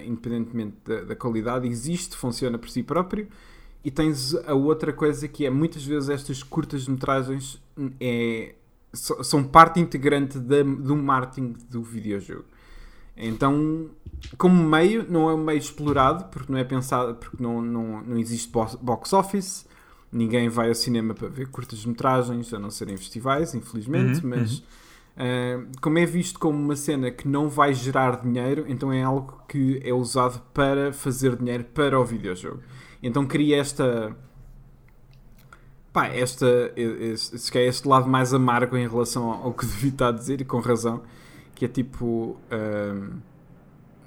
independentemente 0.05 0.75
da, 0.85 1.01
da 1.01 1.15
qualidade, 1.15 1.65
existe, 1.65 2.17
funciona 2.17 2.57
por 2.57 2.69
si 2.69 2.83
próprio. 2.83 3.27
E 3.83 3.89
tens 3.89 4.35
a 4.35 4.53
outra 4.53 4.91
coisa 4.91 5.27
que 5.29 5.45
é 5.45 5.49
muitas 5.49 5.83
vezes 5.85 6.09
estas 6.09 6.43
curtas 6.43 6.87
metragens 6.87 7.59
é, 7.99 8.53
são 8.91 9.43
parte 9.43 9.79
integrante 9.79 10.37
do 10.37 10.95
marketing 10.95 11.55
do 11.69 11.81
videojogo. 11.81 12.45
Então, 13.15 13.89
como 14.37 14.63
meio, 14.63 15.05
não 15.09 15.29
é 15.29 15.33
um 15.33 15.43
meio 15.43 15.57
explorado, 15.59 16.25
porque 16.25 16.51
não 16.51 16.59
é 16.59 16.63
pensado, 16.63 17.15
porque 17.15 17.41
não, 17.41 17.61
não, 17.61 18.01
não 18.01 18.17
existe 18.17 18.49
bo- 18.51 18.77
box 18.81 19.13
office, 19.13 19.65
ninguém 20.11 20.49
vai 20.49 20.69
ao 20.69 20.75
cinema 20.75 21.13
para 21.13 21.27
ver 21.27 21.47
curtas-metragens, 21.49 22.53
a 22.53 22.59
não 22.59 22.69
ser 22.71 22.89
em 22.89 22.97
festivais, 22.97 23.53
infelizmente, 23.53 24.25
Uhum, 24.25 24.29
mas 24.29 24.63
ah, 25.17 25.63
como 25.81 25.97
é 25.99 26.05
visto 26.05 26.39
como 26.39 26.57
uma 26.57 26.75
cena 26.75 27.11
que 27.11 27.27
não 27.27 27.49
vai 27.49 27.73
gerar 27.73 28.21
dinheiro, 28.21 28.65
então 28.67 28.91
é 28.91 29.03
algo 29.03 29.41
que 29.47 29.81
é 29.83 29.93
usado 29.93 30.41
para 30.53 30.91
fazer 30.93 31.35
dinheiro 31.35 31.63
para 31.65 31.99
o 31.99 32.05
videojogo. 32.05 32.61
Então 33.03 33.25
cria 33.25 33.57
esta. 33.57 34.15
Pá, 35.93 36.07
esta, 36.07 36.71
este, 36.75 37.37
se 37.37 37.51
calhar 37.51 37.67
este 37.67 37.85
lado 37.87 38.07
mais 38.07 38.33
amargo 38.33 38.77
em 38.77 38.87
relação 38.87 39.29
ao 39.29 39.53
que 39.53 39.65
o 39.65 39.67
David 39.67 39.93
está 39.93 40.07
a 40.07 40.11
dizer, 40.11 40.39
e 40.39 40.45
com 40.45 40.59
razão, 40.59 41.01
que 41.53 41.65
é 41.65 41.67
tipo. 41.67 42.37
ahm, 42.49 43.19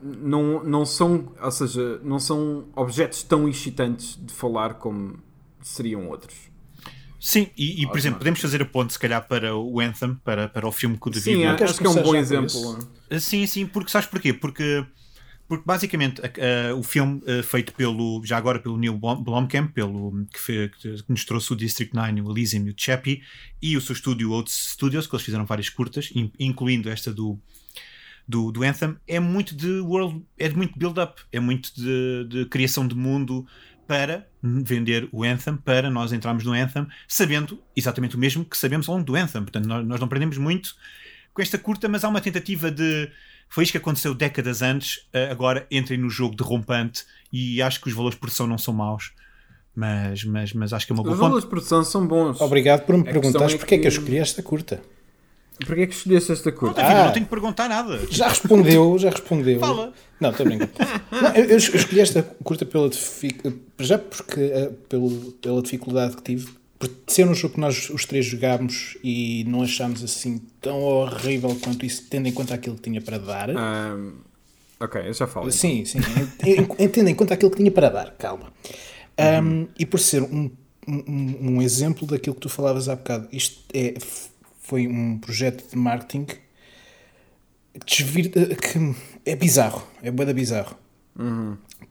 não, 0.04 0.62
não 0.62 0.84
são, 0.84 1.32
ou 1.40 1.50
seja, 1.50 1.98
não 2.04 2.18
são 2.18 2.66
objetos 2.76 3.22
tão 3.22 3.48
excitantes 3.48 4.18
de 4.22 4.32
falar 4.32 4.74
como 4.74 5.18
seriam 5.62 6.08
outros. 6.08 6.34
Sim, 7.18 7.48
e, 7.56 7.82
e, 7.82 7.86
por 7.86 7.96
exemplo, 7.96 8.18
podemos 8.18 8.38
fazer 8.38 8.60
a 8.60 8.66
ponte, 8.66 8.92
se 8.92 8.98
calhar, 8.98 9.26
para 9.26 9.56
o 9.56 9.80
Anthem, 9.80 10.14
para, 10.16 10.46
para 10.46 10.68
o 10.68 10.72
filme 10.72 10.98
que 10.98 11.08
o 11.08 11.10
David. 11.10 11.36
Sim, 11.38 11.44
acho 11.46 11.78
que 11.78 11.86
é 11.86 11.88
um 11.88 12.02
bom 12.02 12.14
exemplo. 12.14 12.86
Ah, 13.10 13.18
Sim, 13.18 13.46
sim, 13.46 13.66
porque 13.66 13.90
sabes 13.90 14.06
porquê? 14.06 14.34
Porque, 14.34 14.84
porque 15.48 15.64
basicamente 15.66 16.20
a- 16.20 16.70
a- 16.70 16.74
o 16.74 16.82
filme 16.82 17.22
ah, 17.26 17.42
feito 17.42 17.72
pelo, 17.72 18.20
já 18.26 18.36
agora 18.36 18.58
pelo 18.58 18.76
Neil 18.76 18.98
Blom- 18.98 19.22
Blomkamp, 19.24 19.72
pelo, 19.72 20.26
que, 20.30 20.38
fe- 20.38 20.68
que 20.78 21.02
nos 21.08 21.24
trouxe 21.24 21.50
o 21.54 21.56
District 21.56 21.94
9, 21.94 22.20
o 22.20 22.30
Elysium 22.30 22.66
e 22.66 22.70
o 22.72 22.74
Chappie, 22.76 23.22
e 23.62 23.74
o 23.74 23.80
seu 23.80 23.94
estúdio 23.94 24.30
Oats 24.32 24.72
Studios, 24.72 25.06
que 25.06 25.14
eles 25.14 25.24
fizeram 25.24 25.46
várias 25.46 25.70
curtas, 25.70 26.10
in- 26.14 26.30
incluindo 26.38 26.90
esta 26.90 27.10
do, 27.10 27.38
do, 28.26 28.50
do 28.50 28.62
Anthem, 28.62 28.96
é 29.06 29.20
muito 29.20 29.54
de 29.54 29.80
world, 29.80 30.22
é 30.38 30.48
de 30.48 30.56
muito 30.56 30.78
build-up, 30.78 31.20
é 31.32 31.38
muito 31.40 31.74
de, 31.74 32.26
de 32.28 32.46
criação 32.46 32.86
de 32.88 32.94
mundo 32.94 33.46
para 33.86 34.26
vender 34.42 35.08
o 35.12 35.22
Anthem, 35.22 35.56
para 35.56 35.90
nós 35.90 36.12
entrarmos 36.12 36.42
no 36.44 36.52
Anthem, 36.52 36.86
sabendo 37.06 37.62
exatamente 37.76 38.16
o 38.16 38.18
mesmo 38.18 38.44
que 38.44 38.56
sabemos 38.56 38.88
ao 38.88 38.94
longo 38.94 39.06
do 39.06 39.14
Anthem. 39.14 39.42
Portanto, 39.42 39.66
nós, 39.66 39.86
nós 39.86 40.00
não 40.00 40.06
aprendemos 40.06 40.38
muito 40.38 40.74
com 41.34 41.42
esta 41.42 41.58
curta, 41.58 41.88
mas 41.88 42.02
há 42.04 42.08
uma 42.08 42.20
tentativa 42.20 42.70
de. 42.70 43.10
Foi 43.48 43.62
isto 43.64 43.72
que 43.72 43.78
aconteceu 43.78 44.14
décadas 44.14 44.62
antes, 44.62 45.06
eh, 45.12 45.30
agora 45.30 45.66
entrem 45.70 45.98
no 45.98 46.08
jogo 46.08 46.34
derrompante 46.34 47.04
e 47.30 47.60
acho 47.60 47.80
que 47.80 47.88
os 47.88 47.94
valores 47.94 48.16
de 48.16 48.20
produção 48.20 48.46
não 48.46 48.56
são 48.56 48.72
maus. 48.72 49.12
Mas, 49.76 50.24
mas, 50.24 50.52
mas 50.54 50.72
acho 50.72 50.86
que 50.86 50.92
é 50.92 50.94
uma 50.94 51.02
boa 51.02 51.14
Os 51.14 51.20
valores 51.20 51.44
de 51.44 51.50
produção 51.50 51.84
são 51.84 52.06
bons. 52.06 52.40
Obrigado 52.40 52.86
por 52.86 52.94
me 52.96 53.02
A 53.02 53.12
perguntares 53.12 53.54
é 53.54 53.58
porque 53.58 53.74
é 53.74 53.78
que 53.78 53.86
eu 53.86 53.90
que- 53.90 53.98
escolhi 53.98 54.18
esta 54.18 54.42
curta. 54.42 54.80
Porquê 55.64 55.82
é 55.82 55.86
que 55.86 55.94
escolheste 55.94 56.32
esta 56.32 56.50
Não, 56.50 56.56
curta? 56.58 56.82
David, 56.82 56.96
Ah. 57.00 57.04
não 57.06 57.12
tenho 57.12 57.24
que 57.26 57.30
perguntar 57.30 57.68
nada. 57.68 58.00
Já 58.10 58.28
respondeu, 58.28 58.98
já 58.98 59.10
respondeu. 59.10 59.60
Fala. 59.60 59.92
Não, 60.20 60.30
estou 60.30 60.44
brincando. 60.46 60.72
Não, 61.12 61.30
eu, 61.34 61.44
eu 61.44 61.56
escolhi 61.58 62.00
esta 62.00 62.22
curta 62.42 62.64
pela, 62.66 62.90
já 63.78 63.98
porque, 63.98 64.40
eh, 64.40 64.70
pelo, 64.88 65.10
pela 65.40 65.62
dificuldade 65.62 66.16
que 66.16 66.22
tive. 66.22 66.48
Por 66.78 66.90
ser 67.06 67.26
um 67.28 67.34
jogo 67.34 67.54
que 67.54 67.60
nós 67.60 67.88
os 67.88 68.04
três 68.04 68.26
jogámos 68.26 68.98
e 69.02 69.44
não 69.46 69.62
achámos 69.62 70.02
assim 70.02 70.40
tão 70.60 70.80
horrível 70.82 71.56
quanto 71.62 71.86
isso, 71.86 72.04
tendo 72.10 72.26
em 72.26 72.32
conta 72.32 72.52
aquilo 72.54 72.74
que 72.76 72.82
tinha 72.82 73.00
para 73.00 73.18
dar. 73.18 73.48
Ahm, 73.50 74.12
ok, 74.80 75.02
eu 75.06 75.14
já 75.14 75.26
falo. 75.26 75.50
Sim, 75.52 75.84
sim. 75.84 75.98
En- 76.44 76.84
Entenda 76.84 77.10
em 77.10 77.14
conta 77.14 77.32
aquilo 77.34 77.50
que 77.52 77.58
tinha 77.58 77.70
para 77.70 77.88
dar, 77.88 78.10
calma. 78.18 78.52
Um, 79.18 79.68
e 79.78 79.86
por 79.86 80.00
ser 80.00 80.22
um, 80.22 80.50
um, 80.86 81.36
um 81.40 81.62
exemplo 81.62 82.06
daquilo 82.06 82.34
que 82.34 82.40
tu 82.42 82.48
falavas 82.48 82.88
há 82.88 82.96
bocado, 82.96 83.28
isto 83.32 83.62
é, 83.72 83.94
foi 84.66 84.88
um 84.88 85.18
projeto 85.18 85.68
de 85.70 85.76
marketing 85.76 86.26
desvir, 87.86 88.30
que 88.30 88.94
é 89.26 89.36
bizarro, 89.36 89.86
é 90.02 90.10
boa 90.10 90.32
bizarro. 90.32 90.76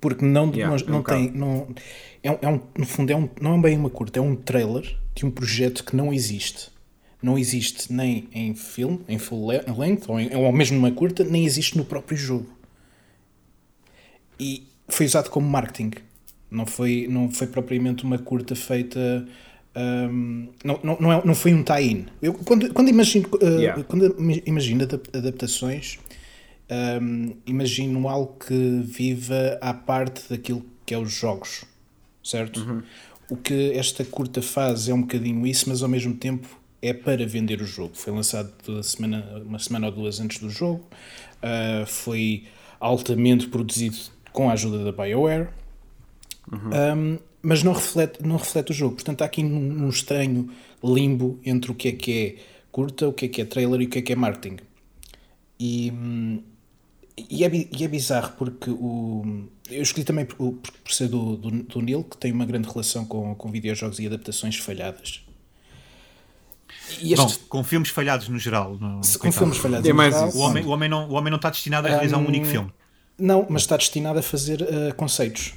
Porque 0.02 0.26
não, 0.26 0.48
Yeah, 0.52 0.70
nós- 0.70 0.82
é 0.82 0.86
não 0.92 1.04
tem. 1.04 1.32
Não, 1.32 1.68
é, 2.22 2.32
um- 2.32 2.38
é 2.42 2.48
um, 2.50 2.60
no 2.78 2.86
fundo, 2.86 3.12
é 3.12 3.16
um, 3.16 3.30
não 3.40 3.56
é 3.58 3.62
bem 3.62 3.78
uma 3.78 3.90
curta, 3.90 4.20
é 4.20 4.22
um 4.22 4.36
trailer 4.36 4.98
de 5.16 5.26
um 5.26 5.32
projeto 5.32 5.84
que 5.86 5.96
não 5.96 6.12
existe. 6.14 6.70
Não 7.22 7.38
existe 7.38 7.94
nem 7.94 8.28
em 8.34 8.54
filme, 8.54 9.00
em 9.08 9.18
full 9.18 9.48
le- 9.50 9.64
length, 9.78 10.10
ou, 10.10 10.20
em, 10.20 10.36
ou 10.36 10.52
mesmo 10.52 10.76
numa 10.78 10.92
curta, 10.92 11.24
nem 11.24 11.46
existe 11.46 11.78
no 11.78 11.86
próprio 11.86 12.18
jogo. 12.18 12.50
E 14.40 14.68
foi 14.90 15.06
usado 15.06 15.30
como 15.30 15.48
marketing. 15.48 15.92
Não 16.52 16.66
foi, 16.66 17.08
não 17.10 17.32
foi 17.32 17.48
propriamente 17.48 18.04
uma 18.04 18.18
curta 18.18 18.56
feita 18.56 19.26
Um, 19.76 20.50
não, 20.64 20.80
não, 20.84 20.98
não, 21.00 21.12
é, 21.14 21.22
não 21.26 21.34
foi 21.36 21.54
um 21.54 21.64
tie-in. 21.64 22.06
Eu, 22.22 22.34
quando, 22.34 22.72
quando, 22.74 22.90
imagino, 22.90 23.28
uh, 23.42 23.60
Yeah. 23.60 23.84
quando 23.84 24.16
imagino 24.46 24.84
adap- 24.84 25.10
adaptações, 25.16 25.98
um, 27.02 27.34
imagino 27.46 28.08
algo 28.08 28.38
que 28.46 28.82
viva 28.84 29.58
à 29.62 29.74
parte 29.74 30.30
daquilo 30.30 30.64
que 30.86 30.94
é 30.94 30.98
os 30.98 31.12
jogos, 31.12 31.66
certo? 32.24 32.84
O 33.30 33.36
que 33.36 33.72
esta 33.74 34.04
curta 34.06 34.42
faz 34.42 34.88
é 34.88 34.94
um 34.94 35.02
bocadinho 35.02 35.46
isso, 35.48 35.68
mas 35.70 35.82
ao 35.82 35.90
mesmo 35.90 36.14
tempo 36.14 36.48
é 36.82 36.94
para 36.94 37.26
vender 37.26 37.62
o 37.62 37.66
jogo. 37.66 37.92
Foi 37.96 38.14
lançado 38.14 38.52
semana, 38.84 39.42
uma 39.46 39.58
semana 39.58 39.88
ou 39.88 39.92
duas 39.94 40.20
antes 40.20 40.38
do 40.40 40.50
jogo, 40.50 40.86
uh, 41.42 41.86
foi 41.88 42.44
altamente 42.80 43.48
produzido 43.48 43.98
com 44.32 44.50
a 44.50 44.54
ajuda 44.54 44.84
da 44.84 44.92
BioWare. 44.92 45.48
Um, 46.52 47.18
mas 47.44 47.62
não 47.62 47.74
reflete, 47.74 48.24
não 48.26 48.38
reflete 48.38 48.72
o 48.72 48.74
jogo. 48.74 48.96
Portanto, 48.96 49.22
há 49.22 49.26
aqui 49.26 49.44
um, 49.44 49.86
um 49.86 49.90
estranho 49.90 50.50
limbo 50.84 51.40
entre 51.46 51.72
o 51.72 51.76
que 51.76 51.90
é 51.90 51.92
que 51.92 52.12
é 52.14 52.36
curta, 52.72 53.08
o 53.08 53.14
que 53.14 53.26
é 53.26 53.28
que 53.28 53.42
é 53.42 53.46
trailer 53.46 53.82
e 53.82 53.86
o 53.86 53.90
que 53.90 54.00
é 54.00 54.02
que 54.02 54.14
é 54.14 54.16
marketing. 54.16 54.58
E, 55.60 55.92
hum, 55.92 56.42
e, 57.30 57.44
é, 57.44 57.52
e 57.54 57.84
é 57.84 57.88
bizarro 57.88 58.34
porque 58.38 58.70
o, 58.72 59.46
eu 59.70 59.82
escolhi 59.84 60.04
também 60.06 60.26
por, 60.26 60.54
por, 60.54 60.92
ser 60.92 61.10
do, 61.10 61.36
do, 61.38 61.52
do 61.52 61.82
Neil, 61.82 62.04
que 62.04 62.18
tem 62.18 62.32
uma 62.32 62.46
grande 62.46 62.68
relação 62.70 63.06
com, 63.06 63.36
com 63.36 63.52
videojogos 63.52 64.00
e 64.00 64.08
adaptações 64.08 64.58
falhadas. 64.58 65.22
E 67.00 67.16
Bom, 67.16 67.26
este, 67.26 67.40
com 67.46 67.64
filmes 67.64 67.90
falhados 67.90 68.28
no 68.30 68.40
geral. 68.40 68.78
no- 68.78 69.04
se- 69.04 69.18
com 69.18 69.24
coitado. 69.24 69.40
filmes 69.40 69.58
falhados 69.58 69.90
É 69.90 69.94
mais 69.94 70.14
geral. 70.14 70.32
O 70.34 70.40
homem, 70.40 70.64
o, 70.66 70.70
homem 70.70 70.90
não, 70.90 71.10
o 71.10 71.14
homem 71.14 71.30
não 71.30 71.38
está 71.38 71.50
destinado 71.50 71.88
a 71.88 71.90
realizar 71.92 72.18
um 72.18 72.28
único 72.28 72.46
filme. 72.46 72.72
Não, 73.18 73.46
mas 73.50 73.62
está 73.62 73.78
destinado 73.78 74.20
a 74.20 74.24
fazer 74.24 74.62
uh, 74.62 74.94
conceitos. 74.96 75.54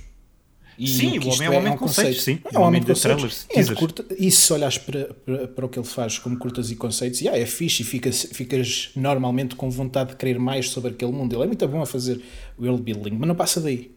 E 0.79 0.87
Sim, 0.87 1.13
o 1.13 1.17
isto 1.17 1.29
homem 1.31 1.47
é 1.47 1.51
um 1.51 1.57
homem 1.59 1.73
de 1.73 1.79
conceitos, 1.79 2.23
sim. 2.23 2.39
É 2.53 2.59
um 2.59 2.63
homem 2.63 2.83
de 2.83 2.95
trailers. 2.95 3.47
É 3.49 3.55
teasers. 3.55 3.79
curta, 3.79 4.05
e 4.19 4.31
se 4.31 4.53
olhares 4.53 4.77
para, 4.79 5.15
para, 5.15 5.49
para 5.49 5.65
o 5.67 5.69
que 5.69 5.79
ele 5.79 5.87
faz 5.87 6.19
como 6.19 6.37
curtas 6.39 6.71
e 6.71 6.77
conceitos, 6.77 7.21
yeah, 7.23 7.39
é 7.41 7.47
fixe 7.47 7.83
e 7.83 7.85
ficas, 7.87 8.29
ficas 8.33 8.91
normalmente 8.95 9.55
com 9.57 9.71
vontade 9.71 10.11
de 10.11 10.17
querer 10.17 10.39
mais 10.39 10.69
sobre 10.69 10.91
aquele 10.91 11.13
mundo. 11.13 11.35
Ele 11.35 11.45
é 11.45 11.47
muito 11.47 11.67
bom 11.67 11.81
a 11.81 11.87
fazer 11.87 12.21
world 12.59 12.83
building, 12.83 13.13
mas 13.19 13.27
não 13.29 13.35
passa 13.35 13.61
daí. 13.61 13.91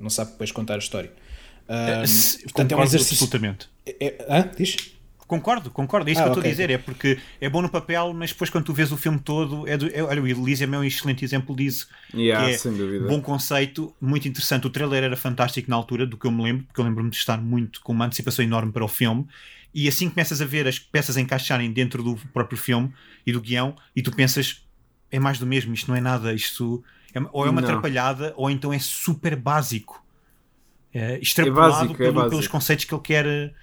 Não 0.00 0.10
sabe 0.10 0.32
depois 0.32 0.50
contar 0.50 0.74
a 0.74 0.78
história. 0.78 1.12
Ah, 1.68 2.04
Se- 2.06 2.42
portanto, 2.42 2.72
é 2.72 2.76
um 2.76 2.82
exercício. 2.82 3.24
absolutamente. 3.24 3.68
É, 3.86 3.96
é- 4.06 4.26
hã? 4.28 4.50
Diz? 4.56 4.76
Concordo, 5.28 5.70
concordo. 5.70 6.08
É 6.08 6.12
isso 6.12 6.20
Ah, 6.20 6.24
que 6.24 6.28
eu 6.28 6.30
estou 6.30 6.40
a 6.40 6.52
dizer. 6.52 6.70
É 6.70 6.78
porque 6.78 7.18
é 7.40 7.48
bom 7.48 7.62
no 7.62 7.68
papel, 7.68 8.12
mas 8.14 8.30
depois 8.32 8.50
quando 8.50 8.64
tu 8.64 8.72
vês 8.72 8.90
o 8.90 8.96
filme 8.96 9.18
todo. 9.20 9.68
É 9.68 9.76
do, 9.76 9.86
é, 9.94 10.02
olha, 10.02 10.22
o 10.22 10.26
Elysium 10.26 10.74
é 10.74 10.78
um 10.78 10.84
excelente 10.84 11.24
exemplo 11.24 11.54
disso. 11.54 11.86
Yeah, 12.14 12.48
que 12.48 12.54
é 12.54 12.58
sem 12.58 12.74
dúvida. 12.76 13.06
Bom 13.06 13.20
conceito, 13.20 13.94
muito 14.00 14.26
interessante. 14.26 14.66
O 14.66 14.70
trailer 14.70 15.04
era 15.04 15.16
fantástico 15.16 15.70
na 15.70 15.76
altura, 15.76 16.06
do 16.06 16.16
que 16.16 16.26
eu 16.26 16.30
me 16.32 16.42
lembro, 16.42 16.64
porque 16.64 16.80
eu 16.80 16.84
lembro-me 16.84 17.10
de 17.10 17.16
estar 17.16 17.36
muito 17.40 17.80
com 17.82 17.92
uma 17.92 18.06
antecipação 18.06 18.44
enorme 18.44 18.72
para 18.72 18.84
o 18.84 18.88
filme. 18.88 19.26
E 19.74 19.86
assim 19.86 20.08
começas 20.08 20.40
a 20.40 20.46
ver 20.46 20.66
as 20.66 20.78
peças 20.78 21.16
a 21.16 21.20
encaixarem 21.20 21.70
dentro 21.70 22.02
do 22.02 22.16
próprio 22.32 22.58
filme 22.58 22.90
e 23.26 23.32
do 23.32 23.40
guião, 23.40 23.76
e 23.94 24.02
tu 24.02 24.10
pensas, 24.10 24.66
é 25.10 25.18
mais 25.20 25.38
do 25.38 25.46
mesmo, 25.46 25.74
isto 25.74 25.88
não 25.88 25.96
é 25.96 26.00
nada, 26.00 26.32
isto 26.32 26.82
é, 27.14 27.20
ou 27.32 27.46
é 27.46 27.50
uma 27.50 27.60
Não. 27.60 27.68
atrapalhada, 27.68 28.32
ou 28.36 28.50
então 28.50 28.72
é 28.72 28.78
super 28.78 29.36
básico. 29.36 30.02
É, 30.92 31.18
extrapolado 31.18 31.88
básico, 31.90 32.02
é 32.02 32.06
pelo- 32.06 32.14
básico. 32.14 32.30
pelos 32.30 32.48
conceitos 32.48 32.84
que 32.86 32.94
ele 32.94 33.02
quer 33.02 33.54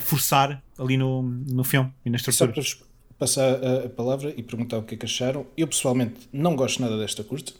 forçar 0.00 0.62
ali 0.78 0.96
no, 0.96 1.22
no 1.22 1.64
filme 1.64 1.92
e 2.04 2.10
na 2.10 2.18
Só 2.18 2.30
estrutura. 2.30 2.52
para 2.52 2.62
vos 2.62 2.82
passar 3.18 3.48
a, 3.64 3.86
a 3.86 3.88
palavra 3.88 4.32
e 4.36 4.42
perguntar 4.42 4.78
o 4.78 4.82
que 4.82 4.94
é 4.94 4.98
que 4.98 5.06
acharam. 5.06 5.46
Eu 5.56 5.66
pessoalmente 5.68 6.14
não 6.32 6.54
gosto 6.56 6.80
nada 6.82 6.98
desta 6.98 7.22
curta. 7.22 7.52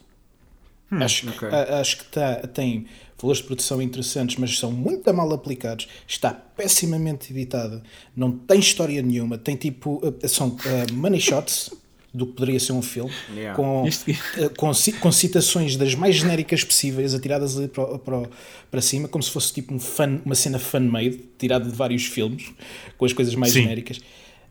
acho, 0.91 1.27
ok. 1.29 1.49
que, 1.49 1.55
a- 1.55 1.79
acho 1.79 1.97
que 1.99 2.05
tá, 2.05 2.35
tem 2.47 2.85
valores 3.19 3.41
de 3.41 3.47
produção 3.47 3.81
interessantes, 3.81 4.35
mas 4.37 4.57
são 4.59 4.71
muito 4.71 5.11
mal 5.13 5.31
aplicados. 5.33 5.87
Está 6.07 6.31
pessimamente 6.33 7.31
editada. 7.31 7.81
Não 8.15 8.31
tem 8.31 8.59
história 8.59 9.01
nenhuma. 9.01 9.37
Tem 9.37 9.55
tipo. 9.55 10.01
eh, 10.21 10.27
São 10.27 10.55
eh, 10.65 10.91
money 10.91 11.19
shots 11.21 11.71
do 12.13 12.27
que 12.27 12.33
poderia 12.33 12.59
ser 12.59 12.73
um 12.73 12.81
filme. 12.81 13.11
Yeah. 13.33 13.55
Com, 13.55 13.85
eh, 13.87 14.49
com, 14.55 14.71
com 14.99 15.11
citações 15.11 15.75
das 15.75 15.95
mais 15.95 16.15
genéricas 16.15 16.63
possíveis, 16.63 17.13
atiradas 17.15 17.57
ali 17.57 17.67
para, 17.67 17.97
para, 17.97 18.29
para 18.69 18.81
cima, 18.81 19.07
como 19.07 19.23
se 19.23 19.31
fosse 19.31 19.51
tipo 19.51 19.73
um 19.73 19.79
fan, 19.79 20.21
uma 20.23 20.35
cena 20.35 20.59
fan-made, 20.59 21.21
tirada 21.39 21.65
de 21.65 21.75
vários 21.75 22.05
filmes, 22.05 22.51
com 22.97 23.05
as 23.05 23.13
coisas 23.13 23.33
mais 23.33 23.53
Sim. 23.53 23.63
genéricas. 23.63 23.99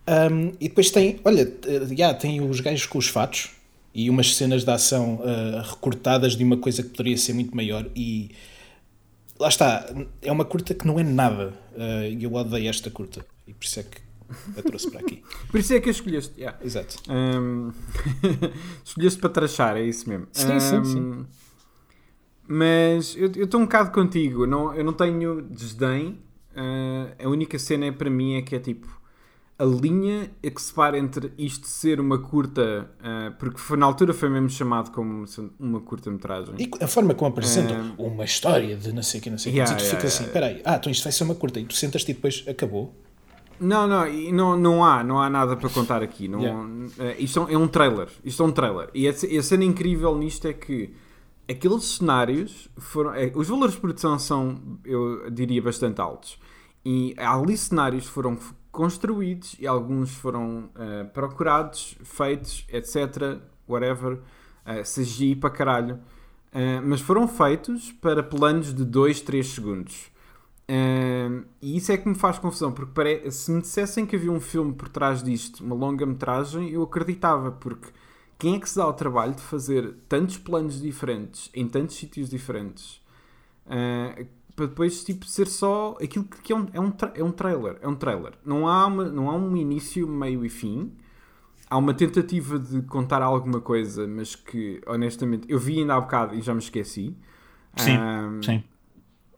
Um, 0.09 0.49
e 0.61 0.69
depois 0.69 0.90
tem, 0.90 1.21
olha, 1.25 1.42
eh, 1.42 1.97
já, 1.97 2.12
tem 2.12 2.40
os 2.40 2.59
gajos 2.59 2.87
com 2.87 2.99
os 2.99 3.07
fatos 3.07 3.50
e 3.95 4.11
umas 4.11 4.35
cenas 4.35 4.64
de 4.64 4.71
ação 4.71 5.21
eh, 5.25 5.62
recortadas 5.64 6.35
de 6.35 6.42
uma 6.42 6.57
coisa 6.57 6.83
que 6.83 6.88
poderia 6.88 7.16
ser 7.16 7.33
muito 7.35 7.54
maior. 7.54 7.88
E 7.95 8.33
lá 9.38 9.49
está, 9.49 9.88
é 10.21 10.33
uma 10.33 10.45
curta 10.45 10.75
que 10.75 10.85
não 10.85 10.99
é 10.99 11.04
nada. 11.04 11.52
E 12.11 12.25
eu 12.25 12.33
odeio 12.35 12.69
esta 12.69 12.90
curta. 12.90 13.25
E 13.47 13.52
por 13.52 13.64
isso 13.64 13.81
é 13.81 13.83
que 13.83 14.00
a 14.57 14.62
trouxe 14.62 14.91
para 14.91 15.01
aqui. 15.01 15.23
Por 15.51 15.61
isso 15.61 15.75
é 15.75 15.81
que 15.81 15.89
a 15.89 15.93
escolheste. 15.93 16.39
yeah. 16.39 16.59
Exato. 16.65 16.97
Hum, 17.09 17.71
escolheste 18.85 19.21
para 19.21 19.31
trachar, 19.31 19.77
é 19.77 19.83
isso 19.83 20.09
mesmo. 20.09 20.27
Sim, 20.33 20.61
sim, 20.61 20.77
Hum, 20.77 20.85
sim. 20.85 21.27
Mas 22.49 23.17
eu 23.17 23.31
eu 23.37 23.45
estou 23.45 23.61
um 23.61 23.65
bocado 23.65 23.93
contigo. 23.93 24.47
Não, 24.47 24.75
eu 24.75 24.85
não 24.85 24.93
tenho 24.93 25.43
desdém. 25.43 26.19
Ah, 26.55 27.15
a 27.25 27.29
única 27.29 27.59
cena 27.59 27.87
é 27.87 27.93
para 27.93 28.11
mim 28.11 28.35
é 28.35 28.43
que 28.43 28.55
é 28.55 28.59
tipo 28.59 29.01
a 29.59 29.65
linha 29.65 30.31
a 30.45 30.51
que 30.51 30.61
separa 30.61 30.99
entre 30.99 31.33
isto 31.39 31.69
ser 31.69 32.01
uma 32.01 32.19
curta, 32.19 32.91
ah, 33.01 33.33
porque 33.39 33.59
foi, 33.59 33.77
na 33.77 33.87
altura 33.87 34.12
foi 34.12 34.29
mesmo 34.29 34.51
chamado 34.51 34.91
como 34.91 35.25
uma 35.59 35.81
curta-metragem. 35.81 36.55
E 36.59 36.71
a 36.83 36.89
forma 36.89 37.15
como 37.15 37.31
apresentam 37.31 37.95
uma 37.97 38.25
história 38.25 38.77
de 38.77 38.93
não 38.93 39.03
sei 39.03 39.21
o 39.21 39.23
que, 39.23 39.31
não 39.31 39.39
sei 39.39 39.53
o 39.53 39.55
que, 39.55 39.59
Yeah, 39.61 39.73
e 39.73 39.77
tu 39.77 39.83
yeah, 39.83 39.97
fica 39.97 40.09
assim, 40.09 40.25
yeah, 40.25 40.27
espera 40.27 40.47
aí, 40.47 40.62
ah, 40.65 40.77
então 40.77 40.91
isto 40.91 41.05
vai 41.05 41.12
ser 41.12 41.25
uma 41.25 41.35
curta, 41.37 41.61
e 41.61 41.65
tu 41.65 41.75
sentas-te 41.75 42.11
e 42.11 42.15
depois 42.15 42.45
acabou. 42.49 42.95
Não, 43.62 43.87
não, 43.87 44.07
e 44.09 44.33
não, 44.33 44.57
não 44.57 44.85
há, 44.85 45.02
não 45.04 45.21
há 45.21 45.31
nada 45.31 45.57
para 45.57 45.69
contar 45.71 46.02
aqui. 46.02 46.26
Não, 46.28 46.40
Yeah. 46.40 46.69
eh, 46.99 47.16
isto 47.21 47.47
é 47.49 47.57
um 47.57 47.69
trailer. 47.69 48.09
Isto 48.25 48.42
é 48.42 48.47
um 48.47 48.52
trailer. 48.52 48.90
E 48.92 49.07
a, 49.09 49.12
ce- 49.12 49.37
a 49.38 49.42
cena 49.42 49.64
incrível 49.64 50.16
nisto 50.16 50.47
é 50.49 50.52
que 50.52 50.95
aqueles 51.49 51.85
cenários 51.85 52.69
foram. 52.76 53.14
eh, 53.14 53.31
os 53.35 53.49
valores 53.49 53.75
de 53.75 53.81
produção 53.81 54.19
são, 54.19 54.61
eu 54.85 55.31
diria, 55.31 55.62
bastante 55.62 56.00
altos. 56.00 56.38
E 56.85 57.14
ali 57.19 57.57
cenários 57.57 58.07
foram 58.07 58.37
construídos 58.73 59.54
e 59.61 59.66
alguns 59.66 60.11
foram 60.14 60.71
eh, 60.76 61.04
procurados, 61.04 61.97
feitos, 62.02 62.66
etc. 62.69 63.38
Whatever. 63.69 64.19
eh, 64.66 64.83
CGI 64.83 65.37
para 65.37 65.50
caralho. 65.50 65.99
Eh, 66.52 66.81
mas 66.81 67.00
foram 67.00 67.26
feitos 67.28 67.92
para 67.92 68.23
planos 68.23 68.75
de 68.75 68.85
2, 68.85 69.21
3 69.21 69.47
segundos. 69.47 70.11
Um, 70.75 71.45
e 71.61 71.76
isso 71.76 71.93
é 71.93 71.99
que 71.99 72.09
me 72.09 72.14
faz 72.14 72.38
confusão, 72.38 72.73
porque 72.73 72.93
pare... 72.95 73.31
se 73.31 73.50
me 73.50 73.61
dissessem 73.61 74.07
que 74.07 74.17
havia 74.17 74.33
um 74.33 74.41
filme 74.41 74.73
por 74.73 74.88
trás 74.88 75.23
disto, 75.23 75.62
uma 75.62 75.75
longa-metragem, 75.75 76.71
eu 76.71 76.83
acreditava, 76.83 77.52
porque 77.52 77.88
quem 78.38 78.57
é 78.57 78.61
que 78.61 78.69
se 78.69 78.76
dá 78.76 78.87
o 78.88 78.93
trabalho 78.93 79.35
de 79.35 79.43
fazer 79.43 79.95
tantos 80.09 80.38
planos 80.38 80.81
diferentes 80.81 81.50
em 81.55 81.69
tantos 81.69 81.97
sítios 81.97 82.31
diferentes 82.31 83.00
uh, 83.67 84.26
para 84.57 84.67
depois 84.67 85.02
tipo, 85.05 85.26
ser 85.26 85.49
só 85.49 85.97
aquilo 86.02 86.25
que 86.26 86.52
é 86.52 86.57
um, 86.57 86.67
é, 86.73 86.81
um 86.81 86.91
tra- 86.91 87.12
é 87.17 87.25
um 87.25 87.33
trailer? 87.33 87.79
É 87.83 87.88
um 87.88 87.95
trailer. 87.97 88.33
Não 88.45 88.69
há, 88.69 88.87
uma- 88.87 89.05
não 89.09 89.31
há 89.31 89.35
um 89.37 89.57
início, 89.57 90.07
meio 90.09 90.45
e 90.45 90.49
fim. 90.50 90.93
Há 91.71 91.79
uma 91.79 91.95
tentativa 91.95 92.59
de 92.59 92.83
contar 92.83 93.23
alguma 93.23 93.61
coisa, 93.61 94.07
mas 94.07 94.35
que 94.37 94.81
honestamente 94.87 95.47
eu 95.50 95.59
vi 95.59 95.79
ainda 95.81 95.95
há 95.95 96.00
bocado 96.00 96.35
e 96.35 96.43
já 96.43 96.52
me 96.52 96.61
esqueci. 96.61 97.17
Sim, 97.76 98.09
Um, 98.09 98.43
sim. 98.43 98.64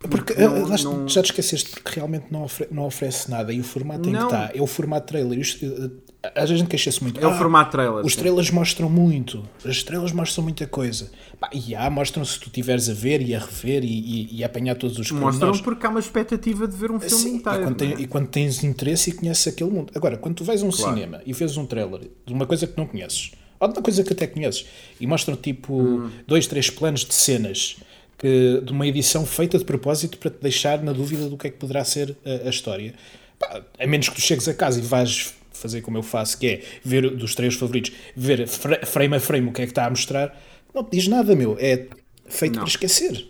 Porque 0.08 0.34
não- 0.34 0.56
eh, 0.74 0.82
não- 0.82 1.08
já 1.08 1.22
te 1.22 1.26
esqueceste, 1.26 1.70
porque 1.70 1.90
realmente 1.94 2.26
não, 2.30 2.44
ofre- 2.44 2.68
não 2.70 2.84
oferece 2.84 3.30
nada 3.30 3.52
e 3.52 3.60
o 3.60 3.64
formato 3.64 4.08
em 4.08 4.12
que 4.12 4.18
Não. 4.18 4.26
está 4.26 4.50
é 4.54 4.60
o 4.60 4.66
formato 4.66 5.06
trailer. 5.06 5.38
Isto, 5.38 5.64
eh, 5.64 6.28
às 6.28 6.32
vezes 6.48 6.50
a 6.52 6.56
gente 6.56 6.68
queixa-se 6.68 7.02
muito. 7.02 7.20
É 7.20 7.26
o 7.26 7.30
"Ah, 7.30 7.34
formato 7.38 7.70
trailer. 7.72 8.04
Os 8.04 8.12
sim. 8.14 8.18
trailers 8.20 8.50
mostram 8.50 8.88
muito. 8.90 9.42
As 9.64 9.82
trailers 9.82 10.12
mostram 10.12 10.44
muita 10.44 10.66
coisa. 10.66 11.10
Pá, 11.40 11.48
e 11.52 11.74
há, 11.74 11.88
mostram 11.90 12.24
se 12.24 12.38
tu 12.38 12.46
estiveres 12.46 12.88
a 12.88 12.94
ver 12.94 13.20
e 13.22 13.34
a 13.34 13.38
rever 13.38 13.84
e, 13.84 13.88
e, 13.88 14.38
e 14.38 14.42
a 14.42 14.46
apanhar 14.46 14.74
todos 14.76 14.98
os 14.98 15.10
Mostram 15.10 15.30
pormenores. 15.30 15.60
porque 15.60 15.86
há 15.86 15.90
uma 15.90 16.00
expectativa 16.00 16.66
de 16.68 16.76
ver 16.76 16.90
um 16.90 17.00
filme 17.00 17.14
Sim, 17.22 17.36
inteiro. 17.36 17.60
e, 17.60 17.64
quando 17.64 17.76
tem- 17.76 17.92
é? 17.92 18.00
e 18.00 18.06
quando 18.06 18.28
tens 18.28 18.62
interesse 18.64 19.10
e 19.10 19.12
conheces 19.12 19.46
aquele 19.48 19.70
mundo. 19.70 19.92
Agora, 19.94 20.16
quando 20.16 20.34
tu 20.36 20.44
vais 20.44 20.62
a 20.62 20.66
um 20.66 20.70
Claro. 20.70 20.94
cinema 20.94 21.20
e 21.26 21.32
vês 21.32 21.56
um 21.56 21.66
trailer 21.66 22.00
de 22.26 22.32
uma 22.32 22.46
coisa 22.46 22.66
que 22.66 22.76
não 22.76 22.86
conheces, 22.86 23.32
ou 23.60 23.68
de 23.68 23.74
uma 23.78 23.82
coisa 23.82 24.02
que 24.04 24.12
até 24.12 24.26
conheces, 24.26 24.66
e 25.00 25.06
mostram 25.06 25.36
tipo 25.36 25.74
Hum. 25.74 26.10
dois, 26.26 26.46
três 26.46 26.68
planos 26.70 27.04
de 27.04 27.14
cenas 27.14 27.76
que, 28.24 28.60
de 28.64 28.72
uma 28.72 28.86
edição 28.86 29.26
feita 29.26 29.58
de 29.58 29.64
propósito 29.64 30.16
para 30.18 30.30
te 30.30 30.40
deixar 30.40 30.82
na 30.82 30.92
dúvida 30.92 31.28
do 31.28 31.36
que 31.36 31.46
é 31.48 31.50
que 31.50 31.58
poderá 31.58 31.84
ser 31.84 32.16
a, 32.24 32.46
a 32.46 32.50
história. 32.50 32.94
Pá, 33.38 33.62
a 33.78 33.86
menos 33.86 34.08
que 34.08 34.14
tu 34.14 34.20
chegues 34.22 34.48
a 34.48 34.54
casa 34.54 34.78
e 34.78 34.82
vais 34.82 35.34
fazer 35.52 35.82
como 35.82 35.98
eu 35.98 36.02
faço, 36.02 36.38
que 36.38 36.46
é 36.46 36.62
ver 36.84 37.10
dos 37.16 37.34
três 37.34 37.54
favoritos, 37.54 37.92
ver 38.16 38.46
fra- 38.48 38.84
frame 38.86 39.16
a 39.16 39.20
frame 39.20 39.48
o 39.48 39.52
que 39.52 39.62
é 39.62 39.66
que 39.66 39.72
está 39.72 39.86
a 39.86 39.90
mostrar, 39.90 40.40
não 40.74 40.82
te 40.82 40.96
diz 40.96 41.06
nada, 41.06 41.34
meu. 41.36 41.56
É 41.60 41.86
feito 42.28 42.54
Não. 42.54 42.62
para 42.62 42.68
esquecer. 42.70 43.26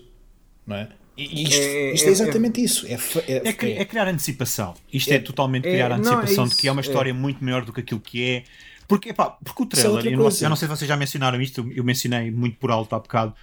Não 0.67 0.77
é? 0.77 0.89
E 1.17 1.43
isto, 1.45 1.55
É- 1.61 1.93
isto 1.95 2.05
é- 2.07 2.09
é, 2.09 2.13
exatamente 2.13 2.63
isso. 2.63 2.87
É, 2.89 2.97
fa- 2.97 3.23
é- 3.29 3.49
É, 3.49 3.53
cri- 3.53 3.73
é- 3.73 3.81
é 3.83 3.85
criar 3.85 4.09
antecipação. 4.09 4.75
Isto 4.93 5.11
é, 5.13 5.17
É- 5.17 5.19
totalmente 5.19 5.67
é- 5.67 5.73
criar 5.73 5.89
não, 5.91 5.97
é 5.97 5.99
antecipação 5.99 6.45
de 6.45 6.53
isso, 6.53 6.61
que 6.61 6.69
é 6.69 6.73
uma 6.73 6.81
é. 6.81 6.85
história 6.85 7.13
muito 7.15 7.45
maior 7.45 7.65
do 7.65 7.73
que 7.73 7.81
aquilo 7.81 8.01
que 8.01 8.25
é. 8.25 8.45
Porque, 8.89 9.11
epá, 9.11 9.31
porque 9.45 9.63
o 9.63 9.69
Isso 9.73 9.81
é 9.81 9.83
trailer, 9.83 10.07
eu 10.13 10.19
não, 10.19 10.29
eu 10.31 10.49
não 10.51 10.57
sei 10.57 10.69
se 10.69 10.75
vocês 10.77 10.89
já 10.89 10.97
mencionaram 10.97 11.41
isto, 11.41 11.71
eu 11.75 11.83
mencionei 11.85 12.31
muito 12.31 12.59
por 12.59 12.71
alto 12.71 12.95
há 12.95 12.99
bocado, 12.99 13.35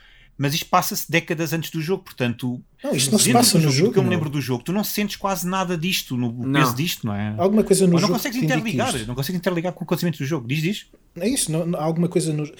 mas 0.42 0.56
isto 0.56 0.66
passa-se 0.66 1.12
décadas 1.12 1.54
antes 1.54 1.70
do 1.70 1.80
jogo, 1.80 2.04
portanto. 2.04 2.60
Não, 2.84 2.96
isto 2.96 3.12
não 3.12 3.20
se 3.20 3.32
passa 3.32 3.60
no 3.60 3.70
jogo. 3.70 3.90
Porque 3.90 4.00
eu 4.00 4.04
me 4.04 4.10
lembro 4.10 4.28
do 4.28 4.42
jogo, 4.42 4.64
tu 4.64 4.74
não 4.74 4.84
sentes 4.84 5.16
quase 5.16 5.48
nada 5.48 5.78
disto, 5.78 6.18
no 6.18 6.32
Não. 6.32 6.60
peso 6.60 6.76
disto, 6.76 7.06
não 7.06 7.14
é? 7.14 7.36
Alguma 7.38 7.64
coisa 7.64 7.86
no 7.86 7.92
jogo. 8.00 8.02
não 8.14 8.18
consegues 8.18 8.40
te 8.40 8.44
indique 8.46 8.58
interligar, 8.60 9.08
não 9.08 9.14
consegues 9.14 9.38
interligar 9.38 9.72
com 9.74 9.82
o 9.82 9.84
acontecimento 9.84 10.18
do 10.18 10.26
jogo. 10.26 10.48
Diz, 10.48 10.60
diz. 10.64 10.88
É 11.16 11.30
isso, 11.30 11.52
não, 11.52 11.64
não- 11.68 11.80
há 11.80 11.84
alguma 11.84 12.08
coisa 12.08 12.34
no, 12.34 12.52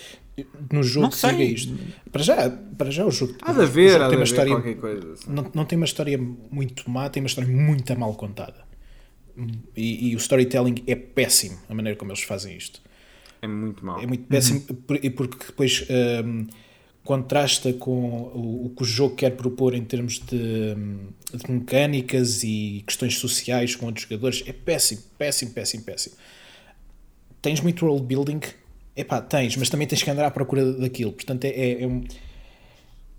no 0.72 0.84
jogo 0.84 1.06
Não 1.06 1.10
que 1.10 1.18
sei. 1.18 1.32
diga 1.32 1.44
isto. 1.44 1.76
Para 2.12 2.22
já, 2.22 2.50
para 2.52 2.92
já 2.92 3.04
o 3.04 3.10
jogo, 3.10 3.36
Há 3.42 3.52
de 3.52 3.62
haver, 3.62 3.92
jogo 3.94 4.04
há 4.04 4.08
de 4.08 4.10
tem 4.10 4.18
uma 4.20 4.24
haver 4.24 4.24
história 4.26 4.52
qualquer 4.52 4.76
coisa. 4.76 5.14
assim. 5.14 5.32
não, 5.32 5.52
não 5.52 5.66
tem 5.66 5.76
uma 5.78 5.86
história 5.86 6.18
muito 6.52 6.88
má, 6.88 7.10
tem 7.10 7.24
uma 7.24 7.28
história 7.28 7.50
muito 7.50 8.00
mal 8.00 8.14
contada. 8.14 8.64
E, 9.76 10.10
e 10.10 10.16
o 10.16 10.18
storytelling 10.20 10.84
é 10.86 10.96
péssimo, 10.96 11.58
a 11.68 11.74
maneira 11.74 11.98
como 11.98 12.12
eles 12.12 12.22
fazem 12.22 12.56
isto. 12.56 12.80
É 13.42 13.48
muito 13.48 13.84
mau. 13.84 14.00
É 14.00 14.06
muito 14.06 14.26
péssimo 14.26 14.64
e 15.02 15.10
porque 15.10 15.46
depois 15.48 15.84
hum, 16.24 16.46
contrasta 17.04 17.74
com 17.74 17.92
o, 18.34 18.66
o 18.68 18.70
que 18.76 18.84
o 18.84 18.86
jogo 18.86 19.16
quer 19.16 19.32
propor 19.32 19.74
em 19.74 19.84
termos 19.84 20.20
de, 20.20 20.76
de 21.34 21.52
mecânicas 21.52 22.44
e 22.44 22.84
questões 22.86 23.18
sociais 23.18 23.76
com 23.76 23.88
outros 23.88 24.04
jogadores. 24.08 24.44
É 24.46 24.54
péssimo, 24.54 25.02
péssimo, 25.18 25.52
péssimo, 25.52 25.84
péssimo. 25.84 26.16
Tens 27.42 27.60
muito 27.60 27.86
world 27.86 28.06
building? 28.06 28.40
Epá, 28.96 29.22
tens, 29.22 29.56
mas 29.56 29.70
também 29.70 29.88
tens 29.88 30.04
que 30.04 30.10
andar 30.12 30.26
à 30.26 30.32
procura 30.32 30.74
daquilo. 30.74 31.12
Portanto, 31.12 31.46
é, 31.46 31.50
é- 31.50 31.84
é 31.84 31.88
um... 31.88 32.04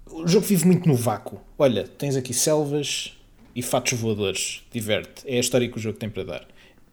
O 0.06 0.28
jogo 0.28 0.46
vive 0.46 0.66
muito 0.66 0.86
no 0.88 0.94
vácuo. 0.94 1.40
Olha, 1.58 1.84
tens 1.88 2.14
aqui 2.16 2.34
selvas 2.34 3.16
e 3.56 3.62
fatos 3.62 3.94
voadores. 3.98 4.62
Diverte. 4.70 5.22
É 5.26 5.38
a 5.38 5.40
história 5.40 5.68
que 5.68 5.76
o 5.76 5.80
jogo 5.80 5.98
tem 5.98 6.08
para 6.08 6.22
dar. 6.24 6.48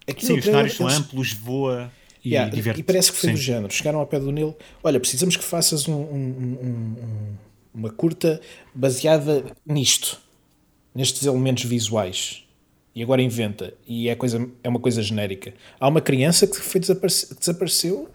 Aqui 0.07 0.25
Sim, 0.25 0.39
os 0.39 0.45
cenários 0.45 0.73
são 0.75 0.87
eles- 0.87 0.97
amplos, 0.99 1.33
voa 1.33 1.91
e 2.23 2.29
Yeah, 2.31 2.53
diverte. 2.53 2.79
e 2.79 2.83
parece 2.83 3.11
que 3.11 3.17
foi 3.17 3.29
Sim. 3.29 3.35
do 3.35 3.41
género. 3.41 3.73
Chegaram 3.73 3.99
ao 3.99 4.05
pé 4.07 4.19
do 4.19 4.31
Nilo. 4.31 4.55
Olha, 4.83 4.99
precisamos 4.99 5.37
que 5.37 5.43
faças 5.43 5.87
um- 5.87 5.93
um- 5.93 6.57
um- 6.61 6.67
um- 6.67 7.33
uma 7.73 7.89
curta 7.89 8.41
baseada 8.75 9.43
nisto, 9.65 10.19
nestes 10.93 11.25
elementos 11.25 11.63
visuais. 11.63 12.43
E 12.95 13.01
agora 13.03 13.21
inventa. 13.21 13.73
E 13.87 14.09
é, 14.09 14.15
coisa, 14.15 14.45
é 14.63 14.67
uma 14.67 14.79
coisa 14.79 15.01
genérica. 15.01 15.53
Há 15.79 15.87
uma 15.87 16.01
criança 16.01 16.45
que, 16.47 16.57
foi 16.57 16.81
desaparece- 16.81 17.27
que 17.27 17.39
desapareceu. 17.39 18.09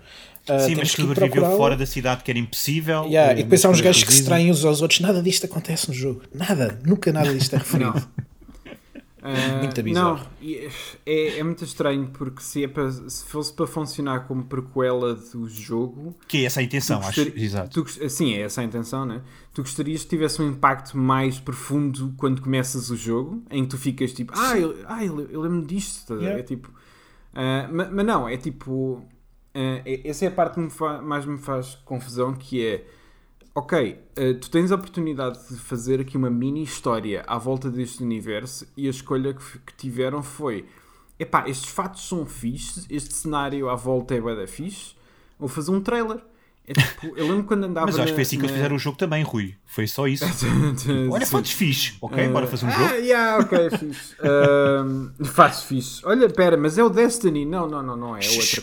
ah, 0.48 0.58
Sim, 0.58 0.74
mas 0.74 0.94
que 0.94 1.00
sobreviveu 1.00 1.56
fora 1.56 1.74
da 1.76 1.86
cidade, 1.86 2.22
que 2.22 2.30
era 2.30 2.38
impossível. 2.38 3.04
Yeah, 3.06 3.30
eh, 3.32 3.40
e 3.40 3.42
depois 3.44 3.64
há 3.64 3.70
uns 3.70 3.80
gajos 3.80 4.04
que 4.04 4.12
se 4.12 4.24
traem 4.24 4.50
uns 4.50 4.62
aos 4.64 4.82
outros. 4.82 5.00
Nada 5.00 5.22
disto 5.22 5.46
acontece 5.46 5.88
no 5.88 5.94
jogo. 5.94 6.22
Nada. 6.34 6.78
Nunca 6.84 7.10
nada 7.12 7.32
disto 7.32 7.54
é 7.54 7.58
referido. 7.58 8.06
Ah, 9.26 9.62
Muito 9.62 9.82
bizarro. 9.82 10.18
Não, 10.18 10.26
é, 11.06 11.38
é 11.38 11.42
muito 11.42 11.64
estranho 11.64 12.08
porque 12.12 12.42
se, 12.42 12.62
é 12.62 12.68
para, 12.68 12.90
se 12.92 13.24
fosse 13.24 13.50
para 13.54 13.66
funcionar 13.66 14.26
como 14.28 14.44
prequela 14.44 15.14
do 15.14 15.48
jogo, 15.48 16.14
Que 16.28 16.38
é 16.38 16.44
essa 16.44 16.60
a 16.60 16.62
intenção, 16.62 17.00
acho. 17.00 17.22
Exato. 17.34 17.82
tu 17.82 18.10
sim, 18.10 18.34
é 18.34 18.42
essa 18.42 18.60
a 18.60 18.64
intenção, 18.64 19.06
né? 19.06 19.22
Tu 19.54 19.62
gostarias 19.62 20.02
que 20.02 20.10
tivesse 20.10 20.42
um 20.42 20.48
impacto 20.50 20.98
mais 20.98 21.40
profundo 21.40 22.12
quando 22.18 22.42
começas 22.42 22.90
o 22.90 22.96
jogo, 22.96 23.42
em 23.50 23.62
que 23.64 23.70
tu 23.70 23.78
ficas 23.78 24.12
tipo, 24.12 24.32
ah, 24.36 24.58
eu, 24.58 24.76
ah, 24.86 25.02
eu, 25.02 25.18
eu 25.30 25.40
lembro 25.40 25.66
disto, 25.66 26.16
ver? 26.16 26.22
Yeah. 26.24 26.40
é 26.40 26.42
tipo, 26.42 26.70
ah, 27.32 27.66
ma- 27.72 27.88
mas, 27.90 28.04
não, 28.06 28.28
é 28.28 28.36
tipo, 28.36 29.02
ah, 29.54 29.80
é- 29.86 30.06
essa 30.06 30.26
é 30.26 30.28
a 30.28 30.32
parte 30.32 30.56
que 30.56 30.60
me 30.60 30.70
mais 31.02 31.24
me 31.24 31.38
faz 31.38 31.76
confusão, 31.86 32.34
que 32.34 32.62
é, 32.62 32.84
ok, 33.54 33.98
ah, 34.16 34.20
tu 34.40 34.50
tens 34.50 34.72
a 34.72 34.74
oportunidade 34.74 35.38
de 35.48 35.56
fazer 35.56 36.00
aqui 36.00 36.16
uma 36.16 36.30
mini 36.30 36.62
história 36.62 37.22
à 37.26 37.38
volta 37.38 37.70
deste 37.70 38.02
universo 38.02 38.66
e 38.76 38.86
a 38.86 38.90
escolha 38.90 39.32
que, 39.32 39.58
que 39.60 39.74
tiveram 39.76 40.22
foi, 40.22 40.66
epá, 41.18 41.48
estes 41.48 41.70
fatos 41.70 42.06
são 42.08 42.26
fixes, 42.26 42.86
este 42.90 43.14
cenário 43.14 43.68
à 43.68 43.76
volta 43.76 44.14
é 44.14 44.20
da 44.20 44.46
fixe, 44.46 44.94
vou 45.38 45.48
fazer 45.48 45.70
um 45.70 45.80
trailer. 45.80 46.20
É 46.66 46.72
tipo, 46.72 47.14
eu 47.14 47.28
lembro 47.28 47.44
quando 47.44 47.64
andava 47.64 47.84
Mas 47.84 47.98
acho 47.98 48.06
que 48.06 48.14
foi 48.14 48.22
assim 48.22 48.38
que 48.38 48.46
eles 48.46 48.56
fizeram 48.56 48.76
o 48.76 48.78
jogo 48.78 48.96
também, 48.96 49.22
Rui. 49.22 49.54
Foi 49.66 49.86
só 49.86 50.08
isso. 50.08 50.24
Olha, 51.12 51.26
fotos 51.26 51.50
fixe. 51.50 51.98
Ok, 52.00 52.26
bora 52.28 52.46
fazer 52.46 52.64
um 52.64 52.70
ah, 52.70 52.72
jogo. 52.72 52.94
yeah, 52.94 53.44
ok, 53.44 53.70
fixe. 53.78 54.16
Ahm, 54.24 55.10
faz 55.26 55.64
fixe. 55.64 56.00
Olha, 56.06 56.26
pera, 56.30 56.56
mas 56.56 56.78
é 56.78 56.82
o 56.82 56.88
Destiny? 56.88 57.44
Não, 57.44 57.68
não, 57.68 57.82
não, 57.82 57.96
não 57.96 58.16
é. 58.16 58.20
é 58.24 58.28
outra 58.30 58.42
Shh, 58.42 58.60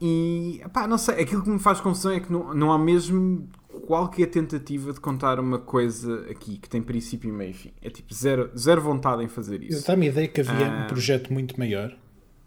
Ah, 0.00 0.04
e, 0.04 0.62
pá, 0.72 0.86
não 0.86 0.96
sei, 0.98 1.20
aquilo 1.22 1.42
que 1.42 1.50
me 1.50 1.58
faz 1.58 1.80
confusão 1.80 2.12
é 2.12 2.20
que 2.20 2.32
não, 2.32 2.54
não 2.54 2.72
há 2.72 2.78
mesmo 2.78 3.48
qualquer 3.86 4.26
tentativa 4.26 4.92
de 4.92 5.00
contar 5.00 5.38
uma 5.38 5.58
coisa 5.58 6.26
aqui 6.30 6.56
que 6.58 6.68
tem 6.68 6.80
princípio 6.82 7.28
e 7.28 7.32
meio 7.32 7.50
e 7.50 7.54
fim. 7.54 7.72
É 7.82 7.90
tipo, 7.90 8.12
zero, 8.14 8.50
zero 8.56 8.80
vontade 8.80 9.22
em 9.22 9.28
fazer 9.28 9.62
isso. 9.62 9.86
Dá-me 9.86 10.06
a 10.06 10.08
ideia 10.10 10.28
que 10.28 10.40
havia 10.40 10.66
Ah. 10.66 10.84
um 10.84 10.86
projeto 10.86 11.32
muito 11.32 11.58
maior 11.58 11.94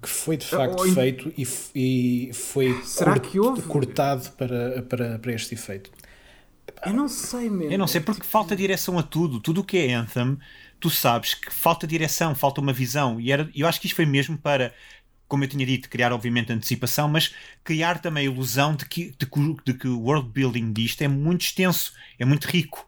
que 0.01 0.09
foi 0.09 0.35
de 0.35 0.45
facto 0.45 0.79
Ou 0.81 0.87
em- 0.87 0.93
feito 0.93 1.31
e, 1.37 1.47
e 2.29 2.33
foi 2.33 2.73
Será 2.83 3.13
cort- 3.13 3.29
que 3.31 3.39
houve? 3.39 3.61
cortado 3.61 4.29
para, 4.31 4.81
para, 4.83 5.17
para 5.19 5.31
este 5.33 5.53
efeito. 5.53 5.89
Eu 6.85 6.93
não 6.93 7.07
sei 7.07 7.49
mesmo. 7.49 7.71
Eu 7.71 7.77
não 7.79 7.87
sei, 7.87 8.01
porque 8.01 8.23
falta 8.23 8.53
direção 8.55 8.99
a 8.99 9.03
tudo. 9.03 9.39
Tudo 9.39 9.61
o 9.61 9.63
que 9.63 9.77
é 9.77 9.93
Anthem, 9.93 10.37
tu 10.79 10.89
sabes 10.89 11.33
que 11.35 11.53
falta 11.53 11.87
direção, 11.87 12.35
falta 12.35 12.59
uma 12.59 12.73
visão. 12.73 13.19
E 13.21 13.31
era, 13.31 13.49
eu 13.55 13.65
acho 13.65 13.79
que 13.79 13.87
isto 13.87 13.95
foi 13.95 14.05
mesmo 14.05 14.37
para, 14.37 14.73
como 15.27 15.43
eu 15.43 15.47
tinha 15.47 15.65
dito, 15.65 15.89
criar 15.89 16.11
obviamente 16.11 16.51
antecipação, 16.51 17.07
mas 17.07 17.33
criar 17.63 17.99
também 17.99 18.27
a 18.27 18.31
ilusão 18.31 18.75
de 18.75 18.85
que, 18.85 19.15
de 19.17 19.27
de 19.65 19.73
que 19.73 19.87
o 19.87 19.99
world 19.99 20.29
building 20.29 20.71
disto 20.73 21.01
é 21.01 21.07
muito 21.07 21.41
extenso, 21.41 21.93
é 22.19 22.25
muito 22.25 22.45
rico. 22.45 22.87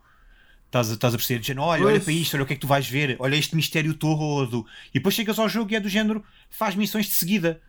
Estás 0.65 0.91
a, 0.91 0.93
estás 0.93 1.13
a 1.13 1.17
perceber? 1.17 1.39
Dizendo, 1.39 1.61
olha, 1.61 1.85
olha 1.85 1.99
para 1.99 2.11
isto, 2.11 2.33
olha 2.35 2.43
o 2.43 2.45
que 2.45 2.53
é 2.53 2.55
que 2.55 2.61
tu 2.61 2.67
vais 2.67 2.87
ver, 2.87 3.15
olha 3.19 3.35
este 3.35 3.55
mistério 3.55 3.93
todo. 3.93 4.65
E 4.89 4.99
depois 4.99 5.15
chegas 5.15 5.39
ao 5.39 5.47
jogo 5.47 5.71
e 5.71 5.75
é 5.75 5.79
do 5.79 5.87
género, 5.87 6.23
faz 6.49 6.75
missões 6.75 7.05
de 7.05 7.13
seguida. 7.13 7.61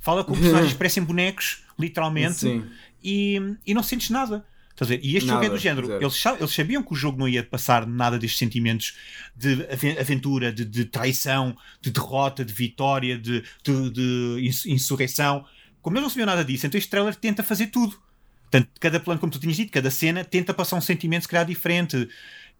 Fala 0.00 0.24
com 0.24 0.32
personagens 0.34 0.72
que 0.72 0.78
parecem 0.78 1.02
bonecos, 1.02 1.62
literalmente, 1.78 2.38
Sim. 2.38 2.64
e, 3.02 3.56
e 3.66 3.74
não 3.74 3.82
sentes 3.82 4.08
nada. 4.10 4.44
Estás 4.76 4.90
a 4.90 4.94
ver? 4.94 5.00
E 5.02 5.16
este 5.16 5.26
jogo 5.26 5.40
é 5.40 5.44
Nada, 5.44 5.54
do 5.56 5.58
género. 5.58 5.86
zero. 5.86 6.02
Eles, 6.04 6.26
eles 6.38 6.52
sabiam 6.54 6.82
que 6.82 6.92
o 6.92 6.94
jogo 6.94 7.18
não 7.18 7.26
ia 7.26 7.42
passar 7.42 7.86
nada 7.86 8.18
destes 8.18 8.38
sentimentos 8.38 8.94
de 9.34 9.66
aven- 9.72 9.98
aventura, 9.98 10.52
de, 10.52 10.66
de 10.66 10.84
traição, 10.84 11.56
de 11.80 11.90
derrota, 11.90 12.44
de 12.44 12.52
vitória, 12.52 13.16
de, 13.16 13.42
de, 13.64 13.90
de 13.90 14.36
ins- 14.46 14.66
insurreição. 14.66 15.46
Como 15.80 15.96
eles 15.96 16.02
não 16.02 16.10
sabiam 16.10 16.26
nada 16.26 16.44
disso, 16.44 16.66
então 16.66 16.76
este 16.76 16.90
trailer 16.90 17.14
tenta 17.14 17.42
fazer 17.42 17.68
tudo. 17.68 17.98
Portanto, 18.42 18.68
cada 18.78 19.00
plano, 19.00 19.18
como 19.18 19.32
tu 19.32 19.38
tinhas 19.40 19.56
dito, 19.56 19.72
cada 19.72 19.90
cena 19.90 20.22
tenta 20.24 20.52
passar 20.52 20.76
um 20.76 20.80
sentimento 20.82 21.22
se 21.22 21.28
calhar 21.28 21.46
diferente. 21.46 22.06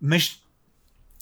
Mas, 0.01 0.41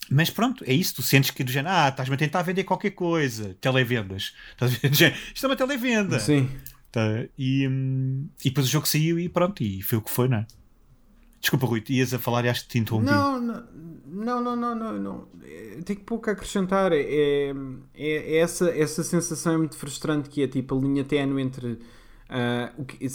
mas 0.09 0.31
pronto, 0.31 0.63
é 0.65 0.73
isso. 0.73 0.95
Tu 0.95 1.03
sentes 1.03 1.33
que 1.33 1.43
do 1.43 1.51
género, 1.51 1.75
ah, 1.75 1.89
estás-me 1.89 2.15
a 2.15 2.19
tentar 2.19 2.43
vender 2.43 2.63
qualquer 2.63 2.91
coisa. 2.93 3.57
Televendas. 3.61 4.33
Estás 4.53 4.75
a 4.77 4.79
ver? 4.79 4.93
Isto 5.35 5.47
é 5.47 5.49
uma 5.49 5.57
televenda. 5.57 6.21
Sim. 6.21 6.49
Tá, 6.93 7.03
e, 7.37 7.67
hum, 7.67 8.29
e 8.45 8.49
depois 8.51 8.69
o 8.69 8.71
jogo 8.71 8.87
saiu 8.87 9.19
e 9.19 9.29
pronto, 9.29 9.61
e 9.65 9.83
foi 9.83 9.99
o 9.99 10.03
que 10.03 10.11
foi, 10.11 10.29
não 10.29 10.39
é? 10.39 10.47
Desculpa, 11.45 11.67
Rui, 11.67 11.85
ias 11.91 12.15
a 12.15 12.19
falar 12.19 12.47
e 12.47 12.49
acho 12.49 12.63
que 12.63 12.69
te 12.71 12.79
interrompi. 12.79 13.05
Não, 13.11 13.39
não, 13.39 13.63
não, 14.07 14.41
não, 14.43 14.57
não, 14.57 14.75
não, 14.75 14.93
não. 14.99 15.29
É, 15.45 15.79
Tenho 15.85 16.01
pouco 16.01 16.31
a 16.31 16.33
acrescentar. 16.33 16.91
É, 16.91 17.03
é, 17.03 17.53
é 17.95 18.37
essa, 18.39 18.71
essa 18.71 19.05
sensação 19.05 19.53
é 19.53 19.59
muito 19.59 19.77
frustrante 19.77 20.31
que 20.31 20.43
é 20.43 20.49
tipo 20.49 20.75
a 20.75 20.81
linha 20.81 21.05
ténue 21.05 21.43
entre 21.43 21.79
ah, 22.31 22.73
o 22.79 22.85
que, 22.87 22.97
ah, 23.05 23.09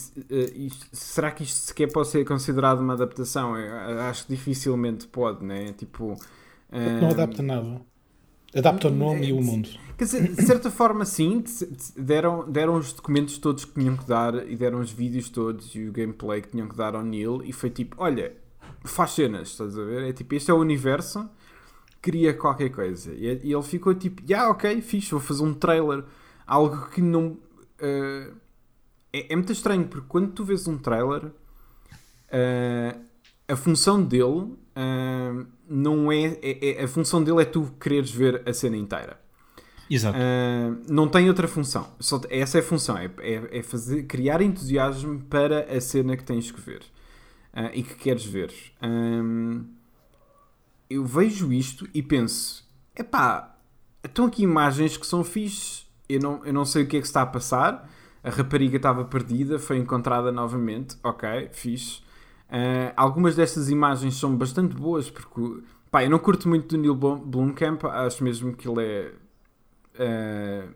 isto- 0.56 0.88
será 0.94 1.32
que 1.32 1.42
isto 1.42 1.58
sequer 1.58 1.92
pode 1.92 2.10
ser 2.10 2.24
considerado 2.24 2.82
uma 2.82 2.94
adaptação? 2.94 3.58
Eu 3.58 4.00
acho 4.02 4.28
que 4.28 4.36
dificilmente 4.36 5.08
pode, 5.08 5.44
né? 5.44 5.74
Tipo, 5.74 6.16
Não 6.72 7.08
ah, 7.08 7.12
adapta 7.12 7.42
nada. 7.42 7.82
Adapta 8.56 8.88
o 8.88 8.92
nome 8.92 9.28
e 9.28 9.34
o 9.34 9.42
mundo. 9.42 9.70
Quer 9.98 10.06
dizer, 10.06 10.34
de 10.34 10.42
certa 10.46 10.72
forma, 10.72 11.06
sim, 11.06 11.42
de- 11.42 11.66
de- 11.68 12.02
deram, 12.02 12.50
deram 12.50 12.76
os 12.76 12.94
documentos 12.94 13.38
todos 13.38 13.66
que 13.66 13.74
tinham 13.80 13.96
que 13.98 14.06
dar 14.08 14.50
e 14.50 14.56
deram 14.56 14.80
os 14.80 14.92
vídeos 14.92 15.30
todos 15.30 15.76
e 15.76 15.88
o 15.88 15.92
gameplay 15.92 16.42
que 16.42 16.50
tinham 16.50 16.68
que 16.68 16.76
dar 16.76 16.96
ao 16.96 17.04
Neil 17.04 17.42
e 17.44 17.52
foi 17.54 17.70
tipo: 17.70 17.96
olha, 18.00 18.34
faz 18.86 19.12
cenas, 19.12 19.50
estás 19.50 19.78
a 19.78 19.84
ver? 19.84 20.10
É 20.10 20.14
tipo, 20.14 20.34
este 20.34 20.50
é 20.50 20.54
o 20.54 20.58
universo, 20.58 21.30
cria 22.02 22.34
qualquer 22.34 22.70
coisa. 22.70 23.14
E, 23.14 23.40
e 23.44 23.54
ele 23.54 23.62
ficou 23.64 23.94
tipo: 23.94 24.22
já, 24.22 24.38
yeah, 24.38 24.50
ok, 24.52 24.82
fixe, 24.82 25.12
vou 25.12 25.20
fazer 25.20 25.44
um 25.44 25.54
trailer. 25.54 26.04
Algo 26.48 26.88
que 26.90 27.02
não. 27.02 27.38
eh, 27.80 28.32
é, 29.14 29.34
é 29.34 29.36
muito 29.36 29.52
estranho 29.52 29.86
porque 29.88 30.08
quando 30.08 30.32
tu 30.32 30.44
vês 30.44 30.68
um 30.68 30.78
trailer, 30.78 31.30
eh, 32.32 32.96
a 33.50 33.56
função 33.56 34.02
dele. 34.04 34.54
eh, 34.76 35.46
não 35.68 36.12
é, 36.12 36.38
é- 36.42 36.82
é- 36.82 36.84
a 36.84 36.88
função 36.88 37.22
dele 37.24 37.42
é 37.42 37.46
tu 37.46 37.70
quereres 37.80 38.10
ver 38.12 38.42
a 38.48 38.54
cena 38.54 38.78
inteira. 38.78 39.20
Exato. 39.90 40.18
Uh, 40.18 40.82
não 40.88 41.08
tem 41.08 41.28
outra 41.28 41.48
função. 41.48 41.88
Só, 42.00 42.22
essa 42.30 42.60
é 42.60 42.62
a 42.62 42.64
função. 42.64 42.96
É, 42.98 43.10
é, 43.20 43.60
é 43.60 43.64
fazer, 43.64 44.04
criar 44.04 44.42
entusiasmo 44.42 45.20
para 45.22 45.62
a 45.76 45.82
cena 45.82 46.16
que 46.16 46.24
tens 46.24 46.50
que 46.52 46.62
ver 46.62 46.82
uh, 47.54 47.72
e 47.74 47.82
que 47.84 47.96
queres 47.96 48.24
ver. 48.24 48.54
Um, 48.82 49.66
eu 50.90 51.04
vejo 51.06 51.52
isto 51.52 51.88
e 51.94 52.02
penso: 52.02 52.68
epá, 52.96 53.58
estão 54.04 54.26
aqui 54.26 54.44
imagens 54.44 54.96
que 54.96 55.06
são 55.08 55.24
fixes. 55.24 55.88
Eu 56.08 56.20
não, 56.20 56.46
eu 56.46 56.54
não 56.54 56.66
sei 56.66 56.84
o 56.84 56.88
que 56.88 56.98
é 56.98 57.02
que 57.02 57.08
está 57.08 57.22
a 57.24 57.26
passar. 57.26 57.90
A 58.24 58.30
rapariga 58.30 58.78
estava 58.78 59.06
perdida, 59.06 59.58
foi 59.60 59.78
encontrada 59.78 60.32
novamente. 60.32 60.96
Ok, 61.04 61.50
fixe. 61.52 62.02
Uh, 62.50 62.92
algumas 62.96 63.36
destas 63.36 63.70
imagens 63.70 64.16
são 64.16 64.36
bastante 64.36 64.76
boas 64.76 65.10
porque 65.10 65.62
pá, 65.92 66.04
eu 66.04 66.10
não 66.10 66.18
curto 66.20 66.50
muito 66.50 66.68
do 66.76 66.82
Neil 66.82 66.96
Blom- 66.96 67.20
Blomkamp, 67.20 67.84
acho 67.86 68.24
mesmo 68.24 68.56
que 68.56 68.68
ele 68.68 68.84
é 68.84 69.12
Uh, 70.00 70.74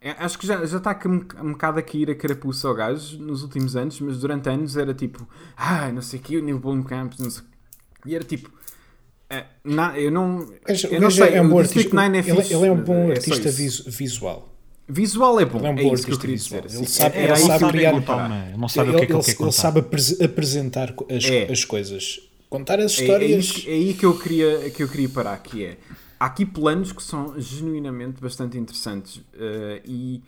É, 0.00 0.10
acho 0.18 0.38
que 0.38 0.46
já, 0.46 0.64
já 0.64 0.76
está 0.78 0.98
um, 1.08 1.14
um 1.42 1.52
bocado 1.52 1.78
a 1.78 1.82
cair 1.82 2.10
a 2.10 2.14
carapuça 2.14 2.68
ao 2.68 2.74
gajo 2.74 3.18
nos 3.18 3.42
últimos 3.42 3.74
anos, 3.76 3.98
mas 4.00 4.18
durante 4.20 4.48
anos 4.48 4.76
era 4.76 4.94
tipo, 4.94 5.26
ah, 5.56 5.90
não 5.90 6.00
sei 6.02 6.20
o 6.20 6.22
que, 6.22 6.36
o 6.38 6.42
Neil 6.42 6.58
Blomkamp, 6.58 7.14
não 7.18 7.30
sei 7.30 7.42
E 8.04 8.14
era 8.14 8.22
tipo, 8.24 8.50
é, 9.28 9.44
na, 9.64 9.98
eu 9.98 10.10
não. 10.10 10.46
Mas 10.68 10.84
eu 10.84 10.92
não 10.92 11.00
gajo 11.00 11.16
sei, 11.16 11.34
é 11.34 11.42
um 11.42 11.48
bom 11.48 11.58
artista. 11.58 11.94
9 11.96 12.16
é 12.16 12.20
ele, 12.20 12.66
é 12.66 12.72
um 12.72 12.82
bom 12.82 13.08
é 13.08 13.12
artista 13.12 13.50
visu- 13.50 13.90
visual. 13.90 14.55
Visual 14.88 15.40
é 15.40 15.44
bom, 15.44 15.58
Ele 15.58 15.66
é 15.66 15.70
um 15.70 15.78
é 15.78 15.94
isso 15.94 16.06
que 16.06 16.12
eu 16.12 16.18
queria 16.18 16.36
visual. 16.36 16.60
dizer. 16.62 16.76
Ele 16.76 16.84
assim. 16.84 16.92
sabe- 16.94 17.16
É- 17.18 17.24
ele 17.24 17.36
sabe 17.36 17.68
criar- 17.72 17.90
comparar. 17.92 18.48
Ele 18.48 18.56
não 18.56 18.68
sabe 18.68 18.88
ele, 18.90 18.96
o 18.96 18.98
que 19.00 19.04
é 19.04 19.06
que 19.06 19.12
ele 19.12 19.18
ele- 19.18 19.24
quer 19.24 19.30
ele 19.32 19.38
contar. 19.38 19.52
sabe 19.52 19.80
apres- 19.80 20.20
apresentar 20.20 20.94
as, 21.10 21.24
É. 21.24 21.50
as 21.52 21.64
coisas. 21.64 22.20
Contar 22.48 22.78
as 22.78 22.96
É, 22.96 23.00
é, 23.00 23.02
histórias. 23.02 23.44
isso- 23.44 23.68
é 23.68 23.72
aí 23.72 23.94
que 23.94 24.06
eu, 24.06 24.16
queria, 24.16 24.70
que 24.70 24.82
eu 24.82 24.88
queria 24.88 25.08
parar, 25.08 25.36
que 25.38 25.64
é 25.64 25.78
há 26.20 26.26
aqui 26.26 26.46
planos 26.46 26.92
que 26.92 27.02
são 27.02 27.34
genuinamente 27.38 28.20
bastante 28.20 28.56
interessantes 28.56 29.20
eh, 29.34 29.82
e, 29.84 30.22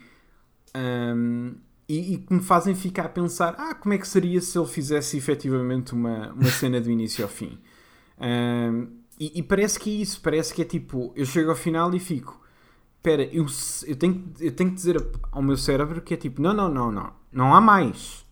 ahm, 0.73 1.53
e, 1.87 2.13
e 2.13 2.17
que 2.17 2.33
me 2.33 2.41
fazem 2.41 2.75
ficar 2.75 3.05
a 3.05 3.09
pensar 3.09 3.55
ah, 3.57 3.73
como 3.73 3.93
é 3.93 3.97
que 3.97 4.07
seria 4.07 4.39
se 4.41 4.57
ele 4.57 4.67
fizesse 4.67 5.17
efetivamente 5.17 5.93
uma, 5.93 6.33
uma 6.33 6.49
cena 6.51 6.79
do 6.81 6.91
início 6.91 7.23
ao 7.23 7.29
fim. 7.29 7.57
Ahm, 8.19 8.87
e, 9.19 9.39
e 9.39 9.43
parece 9.43 9.79
que 9.79 9.89
é 9.89 9.93
isso, 10.01 10.19
parece 10.21 10.53
que 10.53 10.61
é 10.61 10.65
tipo, 10.65 11.11
eu 11.15 11.25
chego 11.25 11.49
ao 11.49 11.55
final 11.55 11.93
e 11.95 11.99
fico 11.99 12.38
espera, 12.99 13.23
eu, 13.23 13.45
eu, 13.87 13.95
tenho, 13.95 14.13
que- 14.13 14.45
eu 14.45 14.51
tenho 14.51 14.69
que 14.69 14.75
dizer 14.75 15.03
ao 15.31 15.41
meu 15.41 15.57
cérebro 15.57 16.01
que 16.01 16.13
é 16.13 16.17
tipo, 16.17 16.41
não, 16.41 16.53
não, 16.53 16.69
não, 16.69 16.91
não, 16.91 17.13
não 17.31 17.55
há 17.55 17.59
mais. 17.61 18.25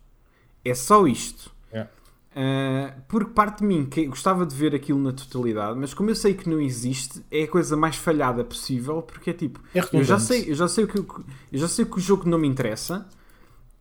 É 0.64 0.74
só 0.74 1.06
isto. 1.06 1.50
Yeah. 1.72 1.90
Uh, 2.36 3.00
porque 3.08 3.32
parte 3.32 3.60
de 3.60 3.64
mim 3.64 3.86
que 3.86 4.06
gostava 4.06 4.44
de 4.46 4.54
ver 4.54 4.74
aquilo 4.74 4.98
na 5.00 5.12
totalidade, 5.12 5.78
mas 5.78 5.92
como 5.94 6.10
eu 6.10 6.14
sei 6.14 6.34
que 6.34 6.48
não 6.48 6.60
existe, 6.60 7.24
é 7.30 7.44
a 7.44 7.48
coisa 7.48 7.76
mais 7.76 7.96
falhada 7.96 8.44
possível, 8.44 9.02
porque 9.02 9.30
é 9.30 9.32
tipo, 9.32 9.60
É 9.74 9.80
eu 9.92 10.04
já 10.04 10.18
sei, 10.18 10.50
eu 10.50 10.54
já 10.54 10.68
sei 10.68 10.86
que 10.86 10.98
eu 10.98 11.06
já 11.52 11.66
sei 11.68 11.84
que 11.84 11.96
o 11.96 12.00
jogo 12.00 12.28
não 12.28 12.38
me 12.38 12.46
interessa. 12.46 13.08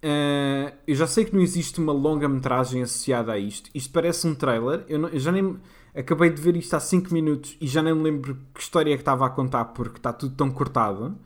uh, 0.03 0.73
eu 0.87 0.95
já 0.95 1.05
sei 1.07 1.25
que 1.25 1.35
não 1.35 1.41
existe 1.41 1.79
uma 1.79 1.91
longa 1.93 2.27
metragem 2.29 2.81
associada 2.81 3.31
a 3.33 3.37
isto. 3.37 3.69
Isto 3.75 3.91
parece 3.91 4.25
um 4.27 4.33
trailer. 4.35 4.85
Eu, 4.87 4.99
não- 4.99 5.09
eu 5.09 5.19
já 5.19 5.31
nem 5.31 5.57
acabei 5.97 6.29
de 6.29 6.41
ver 6.41 6.55
isto 6.55 6.75
há 6.75 6.79
5 6.79 7.13
minutos 7.13 7.57
e 7.59 7.67
já 7.67 7.81
nem 7.81 7.93
me 7.93 8.03
lembro 8.03 8.37
que 8.53 8.61
história 8.61 8.93
é 8.93 8.95
que 8.95 9.01
estava 9.01 9.25
a 9.25 9.29
contar 9.29 9.65
porque 9.65 9.97
está 9.97 10.13
tudo 10.13 10.35
tão 10.35 10.51
cortado. 10.51 11.17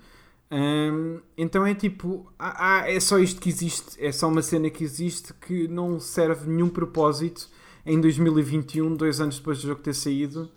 Um, 0.51 1.19
então 1.37 1.65
é 1.65 1.73
tipo, 1.73 2.31
ah, 2.37 2.81
ah, 2.81 2.91
é 2.91 2.99
só 2.99 3.19
isto 3.19 3.39
que 3.39 3.49
existe, 3.49 4.03
é 4.03 4.11
só 4.11 4.27
uma 4.27 4.41
cena 4.41 4.69
que 4.69 4.83
existe 4.83 5.33
que 5.33 5.67
não 5.67 5.99
serve 5.99 6.49
nenhum 6.49 6.69
propósito 6.69 7.49
em 7.85 7.99
2021, 7.99 8.95
dois 8.95 9.21
anos 9.21 9.37
depois 9.37 9.59
do 9.59 9.67
jogo 9.67 9.81
ter 9.81 9.93
saído, 9.93 10.49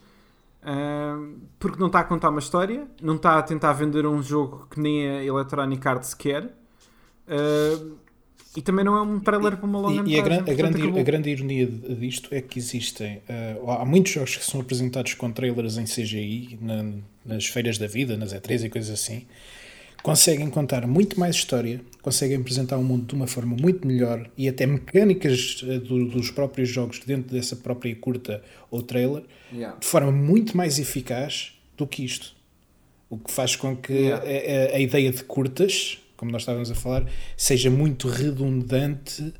um, 0.64 1.38
porque 1.58 1.78
não 1.78 1.86
está 1.86 2.00
a 2.00 2.04
contar 2.04 2.30
uma 2.30 2.40
história, 2.40 2.88
não 3.00 3.16
está 3.16 3.38
a 3.38 3.42
tentar 3.42 3.72
vender 3.72 4.04
um 4.06 4.20
jogo 4.22 4.66
que 4.70 4.80
nem 4.80 5.08
a 5.08 5.24
Electronic 5.24 5.86
Arts 5.86 6.12
quer, 6.12 6.52
um, 7.28 7.96
e 8.56 8.62
também 8.62 8.84
não 8.84 8.96
é 8.96 9.02
um 9.02 9.18
trailer 9.20 9.56
para 9.56 9.66
uma 9.66 9.80
longa 9.80 10.08
E, 10.08 10.14
e 10.14 10.20
a, 10.20 10.22
gran- 10.22 10.38
a 10.46 10.54
grande, 10.54 10.80
acabou. 10.82 11.00
a 11.00 11.02
grande 11.02 11.30
ironia 11.30 11.66
disto 11.66 12.28
é 12.32 12.40
que 12.40 12.58
existem. 12.58 13.20
eh, 13.28 13.56
há 13.66 13.84
muitos 13.84 14.12
jogos 14.12 14.36
que 14.36 14.44
são 14.44 14.60
apresentados 14.60 15.14
com 15.14 15.30
trailers 15.32 15.76
em 15.76 15.84
CGI, 15.84 16.58
na- 16.60 16.92
nas 17.24 17.46
feiras 17.46 17.78
da 17.78 17.86
vida, 17.86 18.16
nas 18.16 18.32
E3 18.32 18.64
e 18.64 18.68
coisas 18.70 18.90
assim. 18.90 19.22
Conseguem 20.02 20.50
contar 20.50 20.86
muito 20.86 21.18
mais 21.18 21.34
história, 21.34 21.80
conseguem 22.02 22.36
apresentar 22.36 22.76
o 22.76 22.84
mundo 22.84 23.06
de 23.06 23.14
uma 23.14 23.26
forma 23.26 23.56
muito 23.58 23.86
melhor 23.88 24.28
e 24.36 24.46
até 24.48 24.66
mecânicas 24.66 25.64
eh, 25.66 25.78
do- 25.78 26.06
dos 26.10 26.30
próprios 26.30 26.68
jogos 26.68 27.00
dentro 27.06 27.32
dessa 27.34 27.56
própria 27.56 27.94
curta 27.96 28.42
ou 28.70 28.82
trailer 28.82 29.22
Yeah. 29.52 29.78
de 29.78 29.86
forma 29.86 30.10
muito 30.12 30.56
mais 30.56 30.78
eficaz 30.78 31.52
do 31.76 31.86
que 31.86 32.04
isto. 32.04 32.34
O 33.08 33.16
que 33.16 33.30
faz 33.32 33.56
com 33.56 33.74
que 33.76 33.92
Yeah. 33.92 34.22
a, 34.24 34.74
a- 34.74 34.76
a 34.76 34.80
ideia 34.80 35.10
de 35.10 35.24
curtas, 35.24 35.98
como 36.16 36.30
nós 36.30 36.42
estávamos 36.42 36.70
a 36.70 36.74
falar, 36.74 37.06
seja 37.36 37.70
muito 37.70 38.08
redundante 38.08 39.32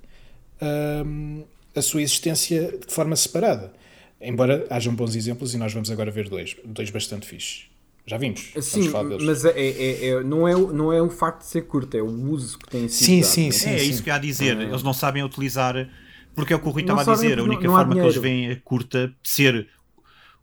hum, 1.06 1.44
a 1.74 1.82
sua 1.82 2.02
existência 2.02 2.78
de 2.86 2.92
forma 2.92 3.16
separada. 3.16 3.72
Embora 4.20 4.66
hajam 4.70 4.94
bons 4.94 5.14
exemplos 5.16 5.54
e 5.54 5.58
nós 5.58 5.72
vamos 5.72 5.90
agora 5.90 6.10
ver 6.10 6.28
dois, 6.28 6.56
dois 6.64 6.90
bastante 6.90 7.26
fixes. 7.26 7.66
Já 8.06 8.16
vimos. 8.18 8.50
vamos 8.52 8.66
Sim, 8.66 8.88
falar 8.90 9.08
deles. 9.08 9.24
mas 9.24 9.44
é, 9.44 9.50
é- 9.58 10.06
é- 10.08 10.22
não, 10.22 10.46
é, 10.46 10.54
o- 10.54 10.72
não 10.72 10.92
é 10.92 11.00
o 11.00 11.08
facto 11.10 11.40
de 11.40 11.46
ser 11.46 11.62
curto, 11.62 11.96
é 11.96 12.02
o 12.02 12.06
uso 12.30 12.58
que 12.58 12.68
tem 12.68 12.86
sido 12.88 13.06
Sim, 13.06 13.20
dado, 13.20 13.30
sim, 13.30 13.44
né? 13.46 13.50
sim. 13.52 13.70
é 13.70 13.82
isso 13.82 14.02
que 14.02 14.10
há 14.10 14.16
a 14.16 14.18
dizer. 14.18 14.58
Eles 14.60 14.82
não 14.82 14.92
sabem 14.92 15.22
utilizar. 15.22 15.88
Porque 16.34 16.52
é 16.52 16.56
o 16.56 16.60
que 16.60 16.68
o 16.68 16.70
Rui 16.70 16.82
Não 16.82 16.98
estava 16.98 17.12
a 17.12 17.14
dizer. 17.14 17.38
A 17.38 17.42
única 17.42 17.62
não- 17.62 17.70
não 17.70 17.76
há 17.76 17.80
forma 17.80 17.94
que 17.94 18.00
eles 18.00 18.16
veem 18.16 18.50
a 18.50 18.56
curta 18.60 19.14
ser 19.22 19.68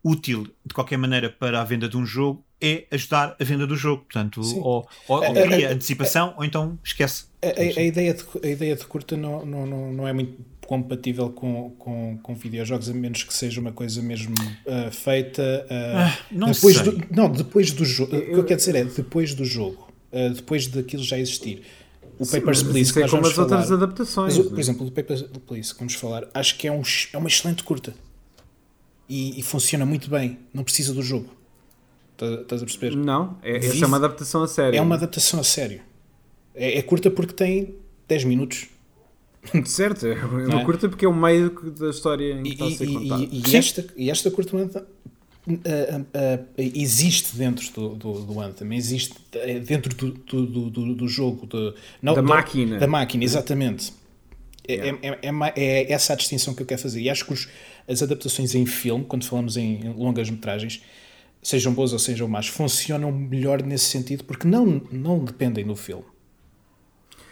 útil 0.03 0.47
de 0.65 0.73
qualquer 0.73 0.97
maneira 0.97 1.29
para 1.29 1.61
a 1.61 1.63
venda 1.63 1.87
de 1.87 1.97
um 1.97 2.05
jogo 2.05 2.43
é 2.61 2.85
ajudar 2.91 3.35
a 3.39 3.43
venda 3.43 3.65
do 3.65 3.75
jogo. 3.75 4.03
Portanto, 4.03 4.43
Sim. 4.43 4.59
ou, 4.59 4.87
ou, 5.07 5.23
ou 5.23 5.33
cria 5.33 5.69
é, 5.69 5.73
antecipação 5.73 6.33
ou 6.37 6.45
então 6.45 6.77
esquece. 6.83 7.25
A, 7.41 7.47
a- 7.47 7.79
a 7.79 7.83
ideia 7.83 8.13
de, 8.13 8.23
a 8.43 8.47
ideia 8.47 8.75
de 8.75 8.85
curta 8.85 9.17
não, 9.17 9.45
não, 9.45 9.65
não, 9.65 9.93
não 9.93 10.07
é 10.07 10.13
muito 10.13 10.37
compatível 10.67 11.29
com, 11.31 11.71
com, 11.71 12.17
com 12.23 12.33
videojogos, 12.35 12.87
a 12.89 12.93
menos 12.93 13.23
que 13.23 13.33
seja 13.33 13.59
uma 13.59 13.71
coisa 13.73 14.01
mesmo 14.01 14.33
ah, 14.67 14.89
feita 14.91 15.65
ah, 15.69 16.07
Ah, 16.07 16.25
não 16.31 16.51
depois 16.51 16.77
sei. 16.77 16.83
do, 16.85 17.03
não, 17.11 17.29
depois 17.29 17.71
do 17.71 17.83
jogo. 17.83 18.15
O 18.15 18.21
que 18.21 18.31
eu 18.33 18.45
quero 18.45 18.59
dizer 18.59 18.75
é 18.75 18.83
depois 18.85 19.33
do 19.33 19.43
jogo, 19.43 19.91
ah, 20.13 20.29
depois 20.33 20.67
daquilo 20.67 21.03
já 21.03 21.17
existir. 21.19 21.63
O 22.19 22.23
Sim, 22.25 22.39
Papers, 22.39 22.61
Please, 22.63 22.93
que 22.93 22.99
é 22.99 23.07
como 23.09 23.25
as 23.25 23.35
outras 23.37 23.65
falar, 23.67 23.73
adaptações. 23.83 24.37
mas, 24.37 24.45
o- 24.45 24.49
por 24.49 24.53
né? 24.55 24.59
exemplo, 24.61 24.87
o 24.87 24.91
Papers, 24.91 25.23
Please, 25.47 25.73
que 25.73 25.79
vamos 25.79 25.95
falar, 25.95 26.27
acho 26.33 26.55
que 26.57 26.67
é, 26.67 26.71
um, 26.71 26.83
é 27.13 27.17
uma 27.17 27.27
excelente 27.27 27.63
curta 27.63 27.93
e, 29.09 29.39
e 29.39 29.43
funciona 29.43 29.85
muito 29.85 30.09
bem, 30.09 30.37
não 30.53 30.63
precisa 30.63 30.93
do 30.93 31.01
jogo. 31.01 31.29
Tá- 32.21 32.41
Estás 32.41 32.61
a 32.61 32.65
perceber? 32.65 32.95
Não, 32.95 33.37
é, 33.41 33.57
essa 33.57 33.83
é 33.83 33.87
uma 33.87 33.97
adaptação 33.97 34.43
a 34.43 34.47
sério. 34.47 34.77
É 34.77 34.81
uma 34.81 34.95
adaptação 34.95 35.39
a 35.39 35.43
sério. 35.43 35.81
É, 36.53 36.77
é 36.77 36.81
curta 36.83 37.09
porque 37.09 37.33
tem 37.33 37.73
10 38.07 38.25
minutos. 38.25 38.67
Certo, 39.65 40.05
é 40.05 40.13
uma 40.23 40.61
é? 40.61 40.65
curta 40.65 40.87
porque 40.87 41.03
é 41.03 41.07
o 41.09 41.13
meio 41.15 41.49
da 41.71 41.89
história 41.89 42.33
em 42.33 42.43
que 42.43 42.49
E, 42.49 42.53
está 42.53 42.65
a 42.65 42.71
ser 42.71 42.87
e- 42.87 42.93
contada. 42.93 43.23
e- 43.23 43.41
e 43.47 43.55
esta, 43.55 43.85
e 43.97 44.11
esta 44.11 44.29
curta 44.29 44.85
ah, 45.47 45.51
ah, 45.65 46.01
ah, 46.13 46.39
existe 46.57 47.35
dentro 47.35 47.67
do, 47.73 47.95
do, 47.95 48.13
do 48.21 48.39
Anthem, 48.39 48.71
existe 48.75 49.15
eh, 49.33 49.57
dentro 49.59 49.95
do, 49.95 50.11
do, 50.11 50.69
do- 50.69 50.93
do, 50.95 51.07
jogo, 51.07 51.47
do- 51.47 51.73
não, 52.03 52.13
Da 52.13 52.21
máquina. 52.21 52.77
Da 52.77 52.85
máquina, 52.87 53.23
exatamente. 53.23 53.91
É, 54.67 54.73
Yeah. 54.75 54.99
é, 55.01 55.19
é, 55.23 55.31
ma- 55.31 55.51
é 55.55 55.91
essa 55.91 56.13
a 56.13 56.15
distinção 56.15 56.53
que 56.53 56.61
eu 56.61 56.67
quero 56.67 56.79
fazer. 56.79 57.01
E 57.01 57.09
acho 57.09 57.25
que 57.25 57.33
os- 57.33 57.49
as 57.87 58.03
adaptações 58.03 58.53
em 58.53 58.65
filme, 58.67 59.03
quando 59.05 59.25
falamos 59.25 59.57
em 59.57 59.91
longas 59.97 60.29
metragens, 60.29 60.83
sejam 61.41 61.73
boas 61.73 61.93
ou 61.93 61.99
sejam 61.99 62.27
más, 62.27 62.47
funcionam 62.47 63.11
melhor 63.11 63.61
nesse 63.63 63.85
sentido 63.85 64.23
porque 64.23 64.47
não, 64.47 64.81
não 64.91 65.23
dependem 65.23 65.65
do 65.65 65.75
filme. 65.75 66.05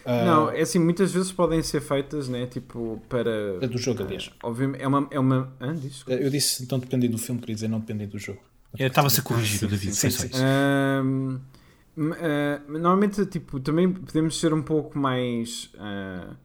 Ah, 0.05 0.23
Não, 0.25 0.49
é 0.49 0.61
assim, 0.61 0.79
muitas 0.79 1.11
vezes 1.11 1.31
podem 1.31 1.61
ser 1.61 1.81
feitas, 1.81 2.27
né? 2.29 2.47
Tipo, 2.47 3.01
para. 3.09 3.57
É 3.61 3.67
do 3.67 3.77
jogo, 3.77 4.03
aliás. 4.03 4.31
Obviamente, 4.41 4.81
é 4.81 4.87
uma. 4.87 5.07
É 5.11 5.19
uma 5.19 5.53
ah, 5.59 5.73
diz? 5.73 6.03
Eu 6.07 6.29
disse 6.29 6.67
não 6.71 6.79
dependem 6.79 7.09
do 7.09 7.17
filme, 7.17 7.39
queria 7.39 7.55
dizer 7.55 7.67
não 7.67 7.79
dependem 7.79 8.07
do 8.07 8.17
jogo. 8.17 8.39
Eu 8.77 8.87
Estava-se 8.87 9.19
a 9.19 9.23
corrigir 9.23 9.59
sim, 9.59 9.65
o 9.65 9.69
David. 9.69 9.95
sim, 9.95 10.09
sim. 10.09 10.27
isso. 10.27 10.41
Ahm, 10.43 11.39
m- 11.97 12.15
ah, 12.19 12.61
normalmente, 12.67 13.25
tipo, 13.25 13.59
também 13.59 13.91
podemos 13.91 14.39
ser 14.39 14.53
um 14.53 14.61
pouco 14.61 14.97
mais 14.97 15.69
ah, 15.77 16.33
ah, 16.33 16.35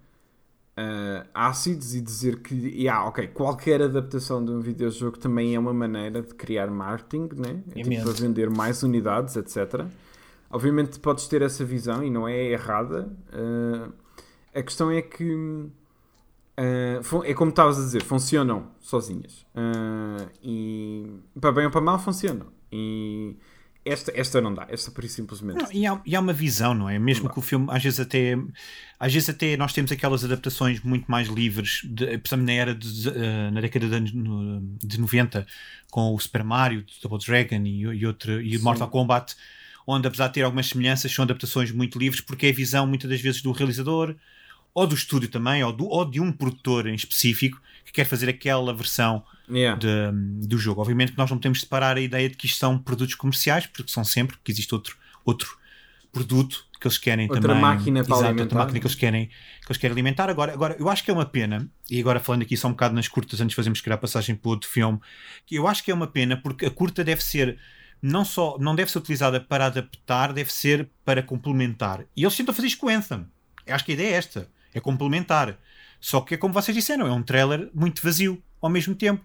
ácidos 1.54 1.94
e 1.94 2.00
dizer 2.00 2.40
que, 2.40 2.54
yeah, 2.54 3.06
ok, 3.06 3.28
qualquer 3.28 3.80
adaptação 3.82 4.44
de 4.44 4.50
um 4.52 4.60
videojogo 4.60 5.18
também 5.18 5.54
é 5.54 5.58
uma 5.58 5.72
maneira 5.72 6.20
de 6.22 6.34
criar 6.34 6.68
marketing, 6.70 7.28
né? 7.36 7.62
É, 7.74 7.82
tipo, 7.82 8.12
vender 8.22 8.50
mais 8.50 8.82
unidades, 8.82 9.36
etc. 9.36 9.86
Obviamente 10.50 10.98
podes 11.00 11.26
ter 11.28 11.42
essa 11.42 11.64
visão 11.64 12.02
e 12.04 12.10
não 12.10 12.26
é 12.28 12.44
errada. 12.52 13.08
Ah, 13.32 13.88
a 14.54 14.62
questão 14.62 14.90
é 14.90 15.00
que 15.02 15.66
fun- 17.02 17.24
é 17.24 17.34
como 17.34 17.50
estavas 17.50 17.78
a 17.78 17.82
dizer, 17.82 18.02
funcionam 18.02 18.68
sozinhas. 18.80 19.44
Ah, 19.54 20.26
e 20.42 21.10
para 21.40 21.52
bem 21.52 21.64
ou 21.66 21.70
para 21.70 21.80
mal 21.80 21.98
funcionam. 21.98 22.46
E 22.70 23.36
esta, 23.85 24.12
esta 24.14 24.40
não 24.40 24.55
dá, 24.55 24.66
esta 24.70 24.90
por 24.90 25.05
isso 25.05 25.16
simplesmente. 25.16 25.62
Não, 25.62 25.73
e, 25.73 25.87
há, 25.87 26.01
e 26.07 26.16
há 26.16 26.20
uma 26.20 26.33
visão, 26.33 26.73
não 26.73 26.88
é? 26.88 26.99
Mesmo 26.99 27.29
que 27.29 27.38
o 27.38 27.42
filme, 27.42 27.66
às 27.70 27.83
vezes 27.83 28.01
até 28.01 28.37
às 28.99 29.12
vezes 29.12 29.29
até 29.29 29.57
nós 29.57 29.73
temos 29.73 29.92
aquelas 29.92 30.25
adaptações 30.25 30.81
muito 30.81 31.11
mais 31.11 31.29
livres, 31.29 31.83
de, 31.85 32.20
na 32.37 32.53
era 32.53 32.75
de, 32.75 33.09
eh, 33.09 33.51
na 33.51 33.61
década 33.61 34.01
de, 34.01 34.12
de 34.12 35.01
90, 35.01 35.47
com 35.90 36.14
o 36.14 36.18
Super 36.18 36.42
Mario, 36.42 36.81
o 36.81 37.09
Double 37.09 37.25
Dragon 37.25 37.62
e, 37.64 37.81
e, 37.83 38.07
outro, 38.07 38.40
e 38.40 38.57
o 38.57 38.62
Mortal 38.62 38.88
Kombat, 38.88 39.37
onde 39.87 40.09
apesar 40.09 40.29
de 40.29 40.35
ter 40.35 40.42
algumas 40.42 40.68
semelhanças, 40.68 41.12
são 41.12 41.25
adaptações 41.25 41.70
muito 41.70 41.99
livres, 41.99 42.23
porque 42.23 42.47
é 42.47 42.51
a 42.51 42.55
visão 42.55 42.87
muitas 42.87 43.11
das 43.11 43.20
vezes 43.20 43.42
do 43.42 43.53
realizador, 43.53 44.14
ou 44.73 44.87
do 44.87 44.94
estúdio 44.94 45.29
também, 45.29 45.62
ou, 45.62 45.73
do, 45.73 45.87
ou 45.87 46.05
de 46.05 46.20
um 46.20 46.33
produtor 46.33 46.87
em 46.87 46.94
específico, 46.94 47.61
que 47.85 47.92
quer 47.92 48.05
fazer 48.07 48.29
aquela 48.29 48.73
versão 48.75 49.23
Yeah. 49.51 49.79
de- 49.79 50.47
do 50.47 50.57
jogo. 50.57 50.81
Obviamente 50.81 51.12
que 51.12 51.18
nós 51.18 51.29
não 51.31 51.37
podemos 51.37 51.61
separar 51.61 51.97
a 51.97 52.01
ideia 52.01 52.29
de 52.31 52.37
que 52.37 52.47
isto 52.47 52.59
são 52.59 52.79
produtos 52.79 53.14
comerciais, 53.14 53.66
porque 53.66 53.90
são 53.92 54.03
sempre, 54.05 54.37
porque 54.37 54.51
existe 54.51 54.75
outro, 54.75 54.97
outro 55.25 55.59
produto 56.12 56.64
que 56.81 56.87
eles 56.87 56.99
querem 56.99 57.27
Outra 57.29 57.40
também. 57.42 57.61
máquina 57.61 58.05
para 58.05 58.14
Exato, 58.14 58.25
alimentar. 58.27 58.42
outra 58.44 58.59
máquina 58.59 58.81
que 58.81 58.87
eles 58.87 58.94
querem, 58.97 59.27
que 59.27 59.66
eles 59.66 59.77
querem 59.79 59.92
alimentar. 59.92 60.29
Agora, 60.31 60.53
agora, 60.53 60.77
eu 60.79 60.88
acho 60.88 61.03
que 61.05 61.11
é 61.11 61.14
uma 61.14 61.25
pena, 61.27 61.68
e 61.90 61.99
agora 62.01 62.20
falando 62.20 62.42
aqui 62.42 62.57
só 62.57 62.68
um 62.68 62.73
bocado 62.73 62.94
nas 62.94 63.09
curtas, 63.09 63.40
antes 63.40 63.51
de 63.53 63.57
fazermos 63.57 63.81
criar 63.81 63.97
a 63.97 63.99
passagem 63.99 64.35
para 64.35 64.49
outro 64.51 64.68
filme, 64.68 64.99
que 65.47 65.57
eu 65.57 65.66
acho 65.66 65.83
que 65.83 65.90
é 65.90 65.94
uma 65.94 66.07
pena 66.07 66.37
porque 66.37 66.66
a 66.66 66.70
curta 66.70 67.03
deve 67.03 67.23
ser 67.23 67.59
não 68.03 68.25
só 68.25 68.59
não 68.59 68.75
deve 68.75 68.90
ser 68.90 68.99
utilizada 68.99 69.40
para 69.40 69.66
adaptar, 69.66 70.33
deve 70.33 70.53
ser 70.53 70.88
para 71.05 71.23
complementar. 71.23 72.05
E 72.16 72.23
eles 72.23 72.37
tentam 72.37 72.55
fazer 72.55 72.68
isto 72.68 72.79
com 72.81 72.87
o 72.87 72.90
Anthem. 72.90 73.27
Eu 73.66 73.75
acho 73.75 73.85
que 73.85 73.92
a 73.92 73.94
ideia 73.94 74.09
é 74.09 74.12
esta: 74.18 74.49
é 74.75 74.81
complementar. 74.81 75.59
Só 76.04 76.20
que 76.20 76.34
é 76.34 76.36
como 76.36 76.52
vocês 76.52 76.76
disseram, 76.76 77.06
é 77.06 77.12
um 77.12 77.22
trailer 77.22 77.70
muito 77.74 78.02
vazio 78.02 78.42
ao 78.60 78.68
mesmo 78.68 78.94
tempo. 78.94 79.24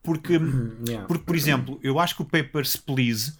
Porque, 0.00 0.34
Yeah. 0.86 1.04
porque 1.08 1.24
por 1.24 1.34
exemplo, 1.34 1.80
eu 1.82 1.98
acho 1.98 2.14
que 2.14 2.22
o 2.22 2.24
Papers, 2.24 2.76
Please. 2.76 3.32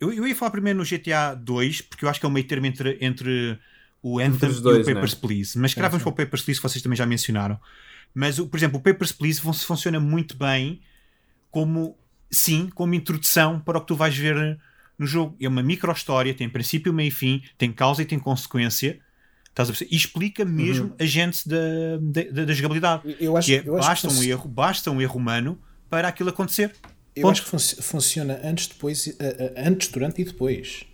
Eu, 0.00 0.10
eu 0.10 0.26
ia 0.26 0.34
falar 0.34 0.50
primeiro 0.50 0.78
no 0.78 0.84
GTA 0.86 1.34
2, 1.34 1.82
porque 1.82 2.06
eu 2.06 2.08
acho 2.08 2.18
que 2.18 2.24
é 2.24 2.28
o 2.30 2.32
meio 2.32 2.46
termo 2.46 2.64
entre, 2.64 2.96
entre 3.02 3.58
o 4.02 4.18
Anthem 4.18 4.48
os 4.48 4.58
e 4.58 4.62
dois, 4.62 4.86
o 4.88 4.90
Papers, 4.94 5.12
né? 5.14 5.20
Please. 5.20 5.58
Mas 5.58 5.74
que 5.74 5.80
vamos 5.82 6.02
para 6.02 6.08
o 6.08 6.12
Papers, 6.14 6.42
Please, 6.42 6.58
que 6.60 6.66
vocês 6.66 6.82
também 6.82 6.96
já 6.96 7.04
mencionaram. 7.04 7.60
Mas, 8.14 8.40
por 8.40 8.56
exemplo, 8.56 8.78
o 8.78 8.82
Papers, 8.82 9.12
Please 9.12 9.38
fun- 9.38 9.52
funciona 9.52 10.00
muito 10.00 10.34
bem 10.34 10.80
como, 11.50 11.94
sim, 12.30 12.70
como 12.74 12.94
introdução 12.94 13.60
para 13.60 13.76
o 13.76 13.80
que 13.82 13.86
tu 13.88 13.94
vais 13.96 14.16
ver 14.16 14.58
no 14.98 15.06
jogo. 15.06 15.36
É 15.38 15.46
uma 15.46 15.62
micro-história, 15.62 16.32
tem 16.32 16.48
princípio, 16.48 16.90
meio 16.90 17.08
e 17.08 17.10
fim, 17.10 17.42
tem 17.58 17.70
causa 17.70 18.00
e 18.00 18.06
tem 18.06 18.18
consequência. 18.18 18.98
Estás 19.50 19.68
a 19.68 19.72
perceber? 19.72 19.92
E 19.92 19.96
explica 19.96 20.44
mesmo 20.44 20.94
a 20.98 21.04
gente 21.04 21.46
da, 21.48 21.56
da, 22.00 22.22
da- 22.30 22.44
da 22.46 22.52
jogabilidade. 22.52 23.16
Eu 23.20 23.36
acho, 23.36 23.46
Que 23.48 23.54
é, 23.56 23.62
eu 23.66 23.76
acho 23.76 23.88
basta 23.88 24.08
que 24.08 24.14
um 24.14 24.22
erro, 24.22 24.48
basta 24.48 24.90
um 24.90 25.00
erro 25.02 25.16
humano 25.16 25.58
para 25.88 26.08
aquilo 26.08 26.30
acontecer. 26.30 26.74
Eu 27.16 27.22
Ponto. 27.22 27.32
acho 27.32 27.42
que 27.42 27.48
funci- 27.50 27.82
funciona 27.82 28.40
antes, 28.44 28.68
depois, 28.68 29.08
eh, 29.08 29.14
eh, 29.18 29.54
antes, 29.66 29.88
durante 29.88 30.22
e 30.22 30.24
depois. 30.24 30.84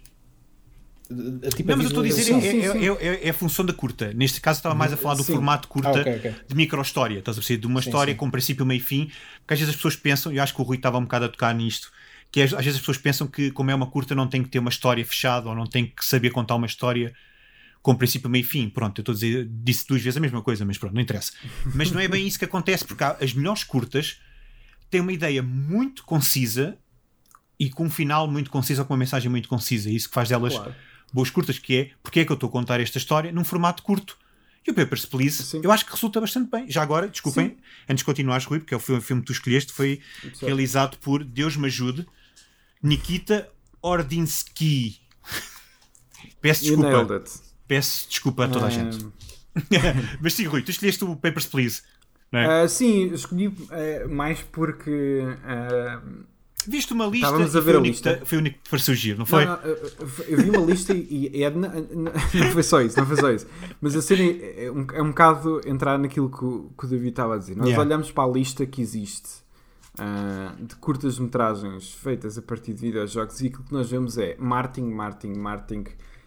Eh, 1.11 1.51
tipo, 1.51 1.69
Não, 1.69 1.77
mas 1.77 1.85
eu 1.85 1.89
estou 1.91 2.03
a 2.03 2.07
dizer, 2.07 2.23
Sim, 2.23 2.39
é, 2.39 2.41
sim, 2.41 2.61
é- 2.63 2.73
sim. 2.73 2.89
é- 2.89 3.07
é- 3.07 3.27
é 3.27 3.31
a 3.31 3.35
função 3.35 3.65
da 3.65 3.73
curta. 3.75 4.13
Neste 4.15 4.41
caso, 4.41 4.59
estava 4.59 4.75
mais 4.75 4.93
a 4.93 4.97
falar 4.97 5.15
do 5.15 5.23
Sim. 5.23 5.35
formato 5.35 5.69
curta 5.69 5.91
Ah, 5.91 6.01
ok, 6.01 6.17
ok. 6.17 6.35
de 6.49 6.55
micro-história. 6.57 7.19
Estás 7.19 7.37
a 7.37 7.41
perceber? 7.41 7.61
De 7.61 7.67
uma 7.67 7.83
Sim, 7.83 7.91
história 7.91 8.13
sim. 8.13 8.17
com 8.17 8.31
princípio, 8.31 8.65
meio 8.67 8.79
e 8.79 8.83
fim. 8.83 9.11
Porque 9.41 9.53
às 9.55 9.61
vezes 9.61 9.71
as 9.71 9.77
pessoas 9.77 9.95
pensam, 9.97 10.33
e 10.33 10.39
eu 10.39 10.43
acho 10.43 10.55
que 10.55 10.61
o 10.61 10.65
Rui 10.65 10.79
estava 10.79 10.97
um 10.99 11.03
bocado 11.03 11.27
a 11.27 11.29
tocar 11.29 11.55
nisto, 11.55 11.93
que 12.33 12.41
às 12.41 12.53
às 12.55 12.65
vezes 12.65 12.77
as 12.77 12.81
pessoas 12.81 12.97
pensam 12.99 13.27
que, 13.29 13.51
como 13.53 13.71
é 13.71 13.75
uma 13.75 13.87
curta, 13.87 14.15
não 14.15 14.27
tem 14.27 14.43
que 14.43 14.49
ter 14.49 14.59
uma 14.59 14.71
história 14.71 15.05
fechada 15.05 15.49
ou 15.49 15.55
não 15.55 15.67
tem 15.67 15.87
que 15.87 16.05
saber 16.05 16.31
contar 16.31 16.55
uma 16.57 16.67
história 16.67 17.13
com 17.87 17.95
princípio, 17.95 18.29
meio 18.29 18.43
e 18.43 18.45
fim. 18.45 18.69
Pronto, 18.69 18.99
eu 18.99 19.03
estou 19.03 19.13
a 19.13 19.15
dizer, 19.15 19.49
disse 19.49 19.87
duas 19.87 20.03
vezes 20.03 20.17
a 20.17 20.21
mesma 20.21 20.43
coisa, 20.43 20.65
mas 20.65 20.77
pronto, 20.77 20.93
não 20.93 21.01
interessa. 21.01 21.31
Mas 21.73 21.93
não 21.93 22.01
é 22.01 22.09
bem 22.09 22.27
isso 22.27 22.37
que 22.37 22.45
acontece, 22.45 22.85
porque 22.85 23.05
as 23.05 23.33
melhores 23.33 23.63
curtas 23.63 24.19
têm 24.91 25.01
uma 25.01 25.13
ideia 25.13 25.41
muito 25.41 26.03
concisa 26.03 26.77
e 27.61 27.71
com 27.71 27.85
um 27.85 27.91
final 27.91 28.27
muito 28.27 28.51
conciso 28.51 28.81
ou 28.81 28.87
com 28.89 28.95
uma 28.95 28.99
mensagem 28.99 29.31
muito 29.31 29.49
concisa. 29.49 29.89
É 29.89 29.93
isso 29.93 30.09
que 30.09 30.15
faz 30.17 30.29
delas 30.29 30.55
Claro. 30.55 30.75
boas 31.13 31.31
curtas, 31.31 31.61
que 31.61 31.77
é 31.77 31.91
porque 32.03 32.19
é 32.19 32.25
que 32.25 32.33
eu 32.33 32.35
estou 32.35 32.49
a 32.49 32.51
contar 32.51 32.81
esta 32.81 32.99
história 32.99 33.31
num 33.31 33.45
formato 33.45 33.85
curto. 33.85 34.19
E 34.67 34.71
o 34.73 34.75
Papers, 34.75 35.07
Please, 35.07 35.45
Sim. 35.45 35.61
eu 35.63 35.71
acho 35.71 35.87
que 35.87 35.93
resulta 35.93 36.21
bastante 36.21 36.51
bem. 36.51 36.69
Já 36.69 36.83
agora, 36.83 37.07
desculpem, 37.07 37.51
Sim. 37.51 37.57
antes 37.89 38.01
de 38.01 38.05
continuares, 38.05 38.47
Rui, 38.47 38.59
porque 38.59 38.75
é 38.75 38.77
o 38.77 38.81
filme, 38.81 39.23
que 39.23 39.27
tu 39.27 39.33
escolheste, 39.33 39.73
foi 39.73 40.01
realizado 40.41 40.99
por, 40.99 41.23
Deus 41.23 41.57
me 41.57 41.67
ajude, 41.67 42.05
Nikita 42.83 43.49
Ordinsky. 43.81 44.99
Peço 46.43 46.65
desculpa. 46.65 47.46
Peço 47.69 48.09
desculpa 48.09 48.45
a 48.45 48.49
toda 48.49 48.67
a 48.67 48.71
gente. 48.71 49.07
Mas 50.21 50.35
sim, 50.35 50.45
Rui, 50.45 50.63
tu 50.63 50.71
escolheste 50.71 51.05
o 51.05 51.17
Papers, 51.17 51.47
Please. 51.47 51.83
é? 52.33 52.45
ah, 52.63 52.69
sim, 52.69 53.13
escolhi 53.13 53.53
ah, 53.71 54.09
mais 54.09 54.41
porque. 54.43 55.23
ah, 55.45 56.01
Viste 56.69 56.93
uma 56.95 57.07
lista 57.07 57.27
Estávamos 57.29 57.55
a 57.55 57.61
ver 57.61 57.77
a 57.77 57.79
lista. 57.81 58.15
que- 58.17 58.27
foi 58.27 58.39
o 58.39 58.41
único 58.41 58.59
que 58.61 58.69
pareceu 58.71 58.93
giro, 58.95 59.19
não 59.21 59.27
foi? 59.27 59.45
Não, 59.45 59.57
não, 59.57 59.63
eu- 59.63 60.37
vi 60.43 60.51
uma 60.51 60.67
lista 60.67 60.93
e, 60.93 61.31
e 61.33 61.45
é, 61.45 61.49
não, 61.51 61.61
não 61.95 62.51
foi 62.53 62.63
só 62.65 62.81
isso, 62.83 62.99
não 62.99 63.07
foi 63.07 63.17
só 63.17 63.31
isso. 63.31 63.47
Mas 63.81 63.95
a 63.95 64.03
cena 64.03 64.23
é, 64.25 64.65
é 64.65 64.73
um, 64.73 64.85
é 64.93 65.01
um 65.01 65.09
bocado 65.09 65.61
entrar 65.65 65.97
naquilo 65.97 66.29
que 66.29 66.45
o, 66.45 66.73
que 66.77 66.85
o 66.87 66.89
David 66.89 67.11
estava 67.11 67.37
a 67.37 67.39
dizer. 67.39 67.57
Nós 67.57 67.69
Yeah. 67.69 67.85
olhamos 67.87 68.11
para 68.11 68.25
a 68.29 68.33
lista 68.33 68.67
que 68.67 68.83
existe 68.83 69.29
ah, 69.97 70.55
de 70.61 70.75
curtas-metragens 70.77 71.93
feitas 71.93 72.37
a 72.37 72.43
partir 72.43 72.75
de 72.75 72.81
videojogos 72.81 73.41
e 73.41 73.47
aquilo 73.47 73.63
que 73.63 73.73
nós 73.73 73.89
vemos 73.89 74.19
é 74.19 74.35
marketing, 74.37 74.91
marketing, 74.91 75.39
marketing. 75.39 75.85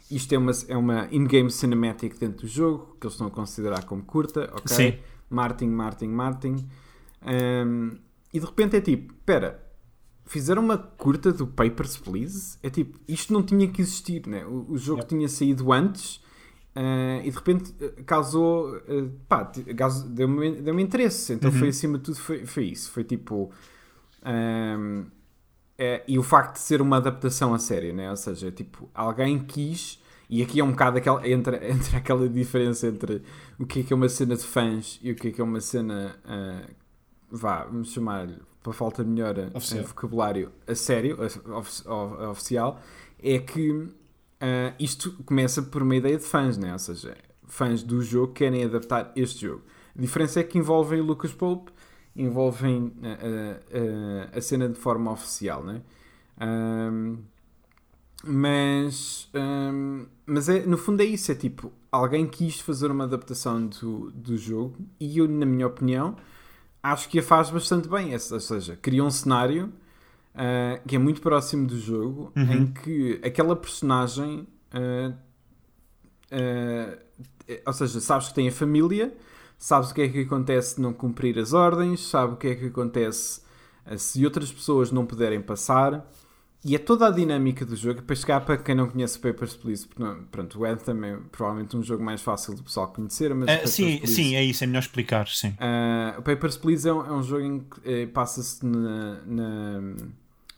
Isto 0.09 0.33
é 0.33 0.37
uma, 0.37 0.51
é 0.67 0.77
uma 0.77 1.07
in-game 1.11 1.51
cinematic 1.51 2.17
dentro 2.17 2.41
do 2.41 2.47
jogo 2.47 2.97
que 2.99 3.05
eles 3.05 3.13
estão 3.13 3.27
a 3.27 3.31
considerar 3.31 3.83
como 3.83 4.03
curta, 4.03 4.49
ok? 4.53 4.75
Sim. 4.75 4.97
Marketing, 5.29 5.69
marketing, 5.69 6.11
marketing. 6.11 6.69
Ahm, 7.21 7.97
e 8.33 8.39
de 8.39 8.45
repente 8.45 8.75
é 8.75 8.81
tipo, 8.81 9.13
espera, 9.13 9.63
fizeram 10.25 10.63
uma 10.63 10.77
curta 10.77 11.31
do 11.31 11.45
Papers, 11.45 11.97
Please? 11.97 12.57
É 12.63 12.69
tipo, 12.69 12.99
isto 13.07 13.31
não 13.33 13.43
tinha 13.43 13.67
que 13.67 13.81
existir, 13.81 14.25
né? 14.27 14.45
O, 14.45 14.73
o 14.73 14.77
jogo 14.77 15.03
tinha 15.03 15.27
saído 15.29 15.71
antes 15.71 16.21
ah, 16.75 17.19
e 17.23 17.29
de 17.29 17.35
repente 17.35 17.73
ah, 17.81 18.03
causou, 18.05 18.75
ah, 18.75 19.09
pá, 19.27 19.51
deu-me 20.07 20.61
deu 20.61 20.79
interesse. 20.79 21.33
Então 21.33 21.51
foi 21.51 21.69
acima 21.69 21.97
de 21.97 22.05
tudo, 22.05 22.17
foi, 22.17 22.45
foi 22.45 22.65
isso. 22.65 22.91
Foi 22.91 23.03
tipo. 23.03 23.51
ahm, 24.23 25.05
é, 25.79 26.03
e 26.07 26.19
o 26.19 26.23
facto 26.23 26.53
de 26.55 26.59
ser 26.59 26.81
uma 26.81 26.97
adaptação 26.97 27.53
a 27.53 27.57
sério, 27.59 27.93
né? 27.93 28.09
Ou 28.09 28.17
seja, 28.17 28.51
tipo, 28.51 28.89
alguém 28.93 29.39
quis. 29.39 29.97
E 30.29 30.43
aqui 30.43 30.59
é 30.59 30.63
um 30.63 30.71
bocado 30.71 30.97
aquela, 30.97 31.27
entre, 31.27 31.55
entre 31.71 31.95
aquela 31.97 32.27
diferença 32.29 32.85
entre 32.87 33.23
o 33.57 33.65
que 33.65 33.79
é 33.79 33.83
que 33.83 33.93
é 33.93 33.95
uma 33.95 34.09
cena 34.09 34.35
de 34.35 34.43
fãs 34.43 34.99
e 35.01 35.11
o 35.11 35.15
que 35.15 35.29
é 35.29 35.31
que 35.31 35.41
é 35.41 35.43
uma 35.43 35.61
cena, 35.61 36.19
ah, 36.25 36.67
vá, 37.31 37.63
vamos 37.63 37.91
chamar-lhe, 37.91 38.37
para 38.61 38.73
falta 38.73 39.03
de 39.03 39.09
melhor 39.09 39.35
ah, 39.39 39.57
Oficial. 39.57 39.85
vocabulário, 39.85 40.51
a 40.67 40.75
sério, 40.75 41.17
a- 41.21 42.29
oficial, 42.29 42.79
é 43.23 43.39
que 43.39 43.87
ah, 44.41 44.73
isto 44.79 45.11
começa 45.25 45.61
por 45.63 45.81
uma 45.81 45.95
ideia 45.95 46.17
de 46.17 46.23
fãs, 46.25 46.57
né? 46.57 46.73
Ou 46.73 46.79
seja, 46.79 47.15
fãs 47.47 47.81
do 47.81 48.01
jogo 48.03 48.33
querem 48.33 48.63
adaptar 48.65 49.11
este 49.15 49.47
jogo. 49.47 49.63
A 49.97 50.01
diferença 50.01 50.39
é 50.41 50.43
que 50.43 50.57
envolvem 50.59 50.99
o 51.01 51.03
Lucas 51.05 51.31
Pope, 51.33 51.71
envolvem 52.21 52.91
ah, 53.03 53.17
ah, 53.21 53.59
ah, 54.33 54.37
a 54.37 54.41
cena 54.41 54.67
de 54.69 54.75
forma 54.75 55.11
oficial, 55.11 55.63
né? 55.63 55.81
Ahm, 56.39 57.17
mas, 58.23 59.29
ahm, 59.33 60.05
mas 60.25 60.49
é, 60.49 60.65
no 60.65 60.77
fundo 60.77 61.01
é 61.01 61.05
isso, 61.05 61.31
é 61.31 61.35
tipo, 61.35 61.71
alguém 61.91 62.27
quis 62.27 62.59
fazer 62.59 62.91
uma 62.91 63.05
adaptação 63.05 63.65
do, 63.65 64.11
do 64.11 64.37
jogo 64.37 64.75
e 64.99 65.17
eu, 65.17 65.27
na 65.27 65.45
minha 65.45 65.65
opinião, 65.67 66.17
acho 66.83 67.07
que 67.09 67.19
a 67.19 67.23
faz 67.23 67.49
bastante 67.49 67.87
bem. 67.87 68.13
Ou 68.13 68.39
seja, 68.39 68.75
cria 68.81 69.03
um 69.03 69.09
cenário 69.09 69.71
ah, 70.35 70.79
que 70.87 70.95
é 70.95 70.99
muito 70.99 71.21
próximo 71.21 71.65
do 71.67 71.77
jogo, 71.79 72.31
Uhum. 72.35 72.51
em 72.53 72.67
que 72.67 73.19
aquela 73.23 73.55
personagem, 73.55 74.45
ah, 74.73 75.13
é- 76.31 77.61
ou 77.65 77.73
seja, 77.73 77.99
sabes 77.99 78.27
que 78.29 78.33
tem 78.35 78.47
a 78.47 78.51
família, 78.51 79.13
sabes 79.59 79.91
o 79.91 79.93
que 79.93 80.01
é 80.01 80.07
que 80.09 80.21
acontece 80.21 80.75
se 80.75 80.81
não 80.81 80.91
cumprir 80.93 81.37
as 81.37 81.53
ordens, 81.53 81.99
sabe 82.07 82.33
o 82.33 82.37
que 82.37 82.47
é 82.47 82.55
que 82.55 82.65
acontece 82.67 83.41
ah, 83.85 83.97
se 83.97 84.25
outras 84.25 84.51
pessoas 84.51 84.91
não 84.91 85.05
puderem 85.05 85.41
passar. 85.41 86.09
E 86.65 86.75
é 86.75 86.77
toda 86.77 87.07
a 87.07 87.09
dinâmica 87.09 87.65
do 87.65 87.73
jogo. 87.73 88.01
Para 88.01 88.15
chegar 88.17 88.41
para 88.41 88.57
quem 88.57 88.75
não 88.75 88.89
conhece 88.89 89.17
Papers, 89.17 89.55
Please, 89.55 89.87
porque 89.87 90.03
não- 90.03 90.23
pronto, 90.25 90.59
o 90.59 90.65
Anthem 90.65 90.95
é 91.05 91.17
provavelmente 91.31 91.77
um 91.77 91.81
jogo 91.81 92.03
mais 92.03 92.21
fácil 92.21 92.53
do 92.53 92.63
pessoal 92.63 92.89
conhecer, 92.89 93.33
mas 93.33 93.43
o 93.43 93.47
Papers, 93.47 93.69
sim, 93.71 93.97
Please- 93.99 94.13
sim, 94.13 94.35
é 94.35 94.43
isso, 94.43 94.63
é 94.65 94.67
melhor 94.67 94.79
explicar, 94.81 95.27
sim. 95.29 95.49
Uh, 95.51 96.19
o 96.19 96.21
Papers, 96.21 96.57
Please 96.57 96.87
é 96.87 96.91
um, 96.93 97.05
é 97.05 97.11
um 97.13 97.23
jogo 97.23 97.43
em 97.45 97.59
que 97.59 97.79
eh, 97.85 98.05
passa-se 98.07 98.65
na, 98.65 99.21
na, 99.25 99.81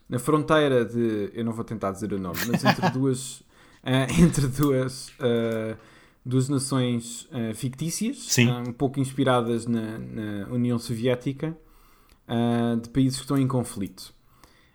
na 0.10 0.18
fronteira 0.20 0.84
de. 0.84 1.30
Eu 1.36 1.46
não 1.46 1.54
vou 1.54 1.64
tentar 1.64 1.92
dizer 1.92 2.12
o 2.14 2.18
nome, 2.20 2.40
mas 2.48 2.64
entre 2.66 2.90
duas. 2.90 3.44
eh, 3.84 4.08
entre 4.20 4.48
duas. 4.48 5.12
Duas 6.26 6.48
nações 6.50 7.28
eh, 7.32 7.54
fictícias, 7.54 8.18
Sim. 8.20 8.50
eh, 8.50 8.64
um 8.70 8.74
pouco 8.74 9.00
inspiradas 9.00 9.66
na, 9.66 9.98
na 9.98 10.48
União 10.50 10.78
Soviética, 10.78 11.58
eh, 12.28 12.76
de 12.82 12.90
países 12.90 13.18
que 13.18 13.24
estão 13.24 13.38
em 13.38 13.48
conflito. 13.48 14.14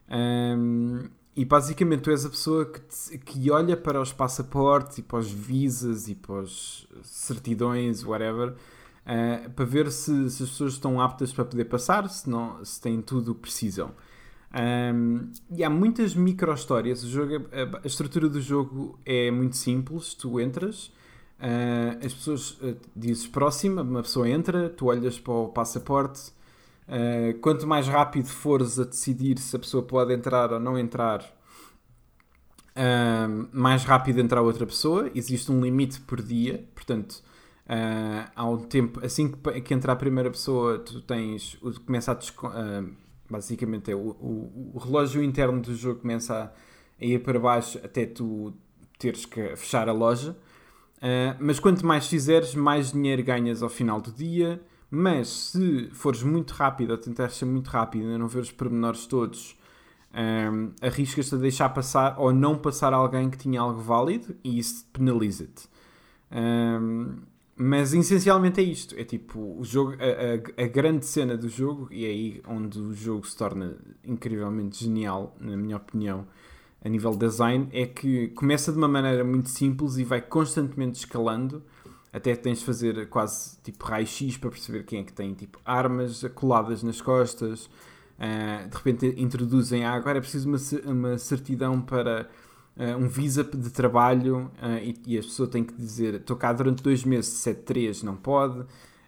Um, 0.08 1.08
e 1.34 1.44
basicamente 1.44 2.02
tu 2.02 2.10
és 2.10 2.24
a 2.24 2.30
pessoa 2.30 2.64
que, 2.64 2.80
te- 2.80 3.18
que 3.18 3.50
olha 3.50 3.76
para 3.76 4.00
os 4.00 4.12
passaportes 4.12 4.98
e 4.98 5.02
para 5.02 5.18
os 5.18 5.30
visas 5.30 6.08
e 6.08 6.14
para 6.14 6.40
as 6.40 6.86
certidões, 7.02 8.02
whatever, 8.04 8.50
uh, 8.52 9.50
para 9.50 9.64
ver 9.64 9.90
se, 9.92 10.30
se 10.30 10.42
as 10.44 10.48
pessoas 10.50 10.72
estão 10.74 11.00
aptas 11.00 11.32
para 11.32 11.44
poder 11.44 11.66
passar, 11.66 12.08
se, 12.08 12.28
não, 12.30 12.64
se 12.64 12.80
têm 12.80 13.02
tudo 13.02 13.32
o 13.32 13.34
que 13.34 13.42
precisam. 13.42 13.92
Um, 14.94 15.30
e 15.50 15.62
há 15.62 15.68
muitas 15.68 16.14
micro-histórias. 16.14 17.02
O 17.04 17.08
jogo 17.08 17.34
é- 17.52 17.62
a, 17.62 17.80
a 17.84 17.86
estrutura 17.86 18.28
do 18.28 18.40
jogo 18.40 18.98
é 19.04 19.30
muito 19.30 19.56
simples. 19.56 20.14
Tu 20.14 20.40
entras, 20.40 20.90
uh, 21.40 22.04
as 22.04 22.12
pessoas 22.14 22.50
uh, 22.62 22.76
dizes 22.94 23.26
próxima, 23.26 23.82
uma 23.82 24.02
pessoa 24.02 24.28
entra, 24.28 24.68
tu 24.70 24.86
olhas 24.86 25.18
para 25.18 25.32
o 25.32 25.48
passaporte. 25.48 26.32
Uh, 26.88 27.38
quanto 27.40 27.66
mais 27.66 27.88
rápido 27.88 28.28
fores 28.28 28.78
a 28.78 28.84
decidir 28.84 29.38
se 29.38 29.56
a 29.56 29.58
pessoa 29.58 29.82
pode 29.82 30.14
entrar 30.14 30.52
ou 30.52 30.60
não 30.60 30.78
entrar, 30.78 31.20
uh, 32.76 33.48
mais 33.52 33.84
rápido 33.84 34.20
entrar 34.20 34.42
outra 34.42 34.66
pessoa. 34.66 35.10
Existe 35.14 35.50
um 35.50 35.60
limite 35.62 36.00
por 36.00 36.22
dia, 36.22 36.64
portanto, 36.74 37.22
uh, 37.66 38.30
há 38.34 38.44
um 38.48 38.58
tempo 38.58 39.04
assim 39.04 39.30
que, 39.30 39.60
que 39.60 39.74
entra 39.74 39.92
a 39.92 39.96
primeira 39.96 40.30
pessoa, 40.30 40.78
tu 40.78 41.00
tens, 41.02 41.58
começa 41.84 42.12
a 42.12 42.16
basicamente 43.28 43.90
é 43.90 43.94
o, 43.94 43.98
o- 44.20 44.72
o 44.74 44.78
relógio 44.78 45.22
interno 45.22 45.60
do 45.60 45.74
jogo 45.74 46.00
começa 46.00 46.34
a, 46.34 46.44
a 47.02 47.04
ir 47.04 47.22
para 47.22 47.38
baixo 47.40 47.78
até 47.84 48.06
tu 48.06 48.54
teres 48.98 49.26
que 49.26 49.56
fechar 49.56 49.88
a 49.88 49.92
loja. 49.92 50.36
Uh, 50.98 51.36
mas 51.38 51.58
quanto 51.60 51.84
mais 51.84 52.06
fizeres, 52.06 52.54
mais 52.54 52.92
dinheiro 52.92 53.22
ganhas 53.22 53.62
ao 53.62 53.68
final 53.68 54.00
do 54.00 54.10
dia. 54.10 54.60
Mas 54.90 55.28
se 55.28 55.90
fores 55.92 56.22
muito 56.22 56.52
rápido, 56.52 56.90
ou 56.92 56.98
tentares 56.98 57.36
ser 57.36 57.44
muito 57.44 57.68
rápido 57.68 58.04
e 58.10 58.18
não 58.18 58.28
ver 58.28 58.40
os 58.40 58.52
pormenores 58.52 59.06
todos, 59.06 59.56
Um, 60.16 60.72
arriscas-te 60.80 61.34
a 61.34 61.38
deixar 61.38 61.68
passar 61.68 62.18
ou 62.18 62.32
não 62.32 62.56
passar 62.56 62.94
alguém 62.94 63.28
que 63.28 63.36
tinha 63.36 63.60
algo 63.60 63.82
válido 63.82 64.34
e 64.42 64.58
isso 64.58 64.86
penaliza-te. 64.90 65.68
Um, 66.32 67.16
mas 67.54 67.92
essencialmente 67.92 68.60
é 68.60 68.64
isto: 68.64 68.94
é 68.98 69.04
tipo, 69.04 69.38
o 69.58 69.62
jogo, 69.62 69.92
a, 69.92 70.62
a, 70.62 70.64
a, 70.64 70.68
grande 70.68 71.04
cena 71.04 71.36
do 71.36 71.48
jogo, 71.50 71.88
e 71.90 72.06
é 72.06 72.08
aí 72.08 72.42
onde 72.48 72.78
o 72.78 72.94
jogo 72.94 73.26
se 73.26 73.36
torna 73.36 73.76
incrivelmente 74.04 74.84
genial, 74.84 75.36
na 75.38 75.54
minha 75.54 75.76
opinião, 75.76 76.26
a 76.86 76.88
nível 76.88 77.16
design, 77.16 77.68
é 77.72 77.84
que 77.84 78.28
começa 78.28 78.70
de 78.70 78.78
uma 78.78 78.86
maneira 78.86 79.24
muito 79.24 79.48
simples 79.48 79.96
e 79.96 80.04
vai 80.04 80.20
constantemente 80.20 81.00
escalando. 81.00 81.60
Até 82.12 82.36
tens 82.36 82.60
de 82.60 82.64
fazer 82.64 83.08
quase 83.08 83.58
tipo 83.60 83.84
raio-x 83.84 84.36
para 84.36 84.50
perceber 84.50 84.84
quem 84.84 85.00
é 85.00 85.02
que 85.02 85.12
tem 85.12 85.34
tipo 85.34 85.58
armas 85.64 86.24
coladas 86.32 86.84
nas 86.84 87.00
costas. 87.00 87.68
Uh, 88.16 88.68
de 88.70 88.76
repente 88.76 89.14
introduzem, 89.20 89.84
ah, 89.84 89.94
agora 89.94 90.18
é 90.18 90.20
preciso 90.20 90.48
uma, 90.48 90.58
uma 90.86 91.18
certidão 91.18 91.82
para 91.82 92.30
uh, 92.76 92.96
um 92.96 93.08
visa 93.08 93.42
de 93.42 93.68
trabalho 93.70 94.50
uh, 94.62 94.78
e, 94.80 94.96
e, 95.06 95.18
a 95.18 95.22
pessoa 95.22 95.48
tem 95.48 95.64
que 95.64 95.74
dizer 95.74 96.14
estou 96.14 96.36
cá 96.36 96.52
durante 96.52 96.82
dois 96.82 97.04
meses, 97.04 97.32
se 97.32 97.50
é 97.50 97.54
três 97.54 98.02
não 98.04 98.14
pode. 98.14 98.64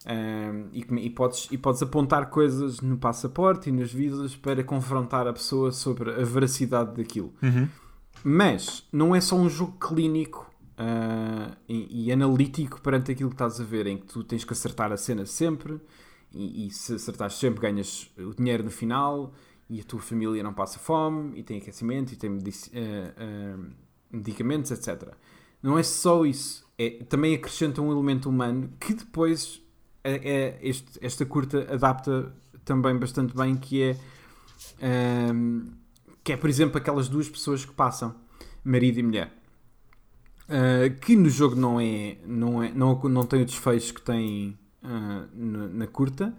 Uh, 0.09 0.69
e, 0.73 0.87
e, 1.05 1.11
podes, 1.11 1.49
e 1.51 1.59
podes 1.59 1.83
apontar 1.83 2.31
coisas 2.31 2.81
no 2.81 2.97
passaporte 2.97 3.69
e 3.69 3.73
nos 3.73 3.93
visas 3.93 4.35
para 4.35 4.65
confrontar 4.65 5.27
a 5.27 5.33
pessoa 5.35 5.71
sobre 5.71 6.11
a 6.11 6.25
veracidade 6.25 6.97
daquilo. 6.97 7.35
Uhum. 7.43 7.69
Mas 8.25 8.89
não 8.91 9.15
é 9.15 9.21
só 9.21 9.37
um 9.37 9.51
jogo 9.51 9.73
clínico 9.79 10.51
uh, 10.79 11.55
e, 11.69 12.07
e, 12.07 12.13
analítico 12.13 12.81
perante 12.81 13.13
aquilo 13.13 13.29
que 13.29 13.35
estás 13.35 13.61
a 13.61 13.65
ver, 13.65 13.87
em 13.87 13.99
que 13.99 14.07
tu 14.07 14.25
tens 14.25 14.45
que 14.45 14.53
acertar 14.55 14.91
a 14.93 14.97
cena 14.97 15.27
sempre 15.27 15.79
e, 16.33 16.67
e 16.67 16.71
se 16.71 16.95
acertares 16.95 17.35
sempre 17.35 17.61
ganhas 17.61 18.11
o 18.17 18.35
dinheiro 18.35 18.65
no 18.65 18.71
final 18.71 19.35
e 19.69 19.81
a 19.81 19.85
tua 19.85 20.01
família 20.01 20.43
não 20.43 20.55
passa 20.55 20.79
fome, 20.79 21.39
e 21.39 21.43
tem 21.43 21.59
aquecimento, 21.59 22.13
e 22.13 22.17
tem 22.17 22.31
medici 22.31 22.71
uh, 22.71 23.61
uh, 23.61 23.71
medicamentos, 24.11 24.71
etc. 24.71 25.13
Não 25.63 25.79
é 25.79 25.83
só 25.83 26.25
isso. 26.25 26.67
É, 26.79 27.05
também 27.05 27.35
acrescenta 27.35 27.83
um 27.83 27.93
elemento 27.93 28.29
humano 28.29 28.73
que 28.81 28.95
depois 28.95 29.61
é, 30.09 30.29
é 30.29 30.59
este, 30.63 30.99
esta 31.01 31.25
curta 31.27 31.67
adapta 31.73 32.33
também 32.65 32.97
bastante 32.97 33.35
bem, 33.37 33.57
que 33.57 33.83
é, 33.83 33.97
um, 34.81 34.87
ehm, 34.87 35.63
que 36.23 36.33
é, 36.33 36.37
por 36.37 36.51
exemplo, 36.51 36.79
aquelas 36.79 37.09
duas 37.09 37.29
pessoas 37.29 37.65
que 37.65 37.73
passam, 37.73 38.15
marido 38.65 38.99
e 38.99 39.03
mulher. 39.03 39.33
Uh, 40.49 40.99
que 41.01 41.15
no 41.15 41.29
jogo 41.29 41.55
não 41.55 41.79
é 41.79 42.17
não, 42.25 42.63
é, 42.63 42.73
não, 42.73 42.99
não 43.03 43.27
tem 43.27 43.43
o 43.43 43.45
desfecho 43.45 43.93
que 43.93 44.01
tem 44.01 44.59
uh, 44.83 45.29
na, 45.35 45.69
na 45.69 45.87
curta, 45.87 46.35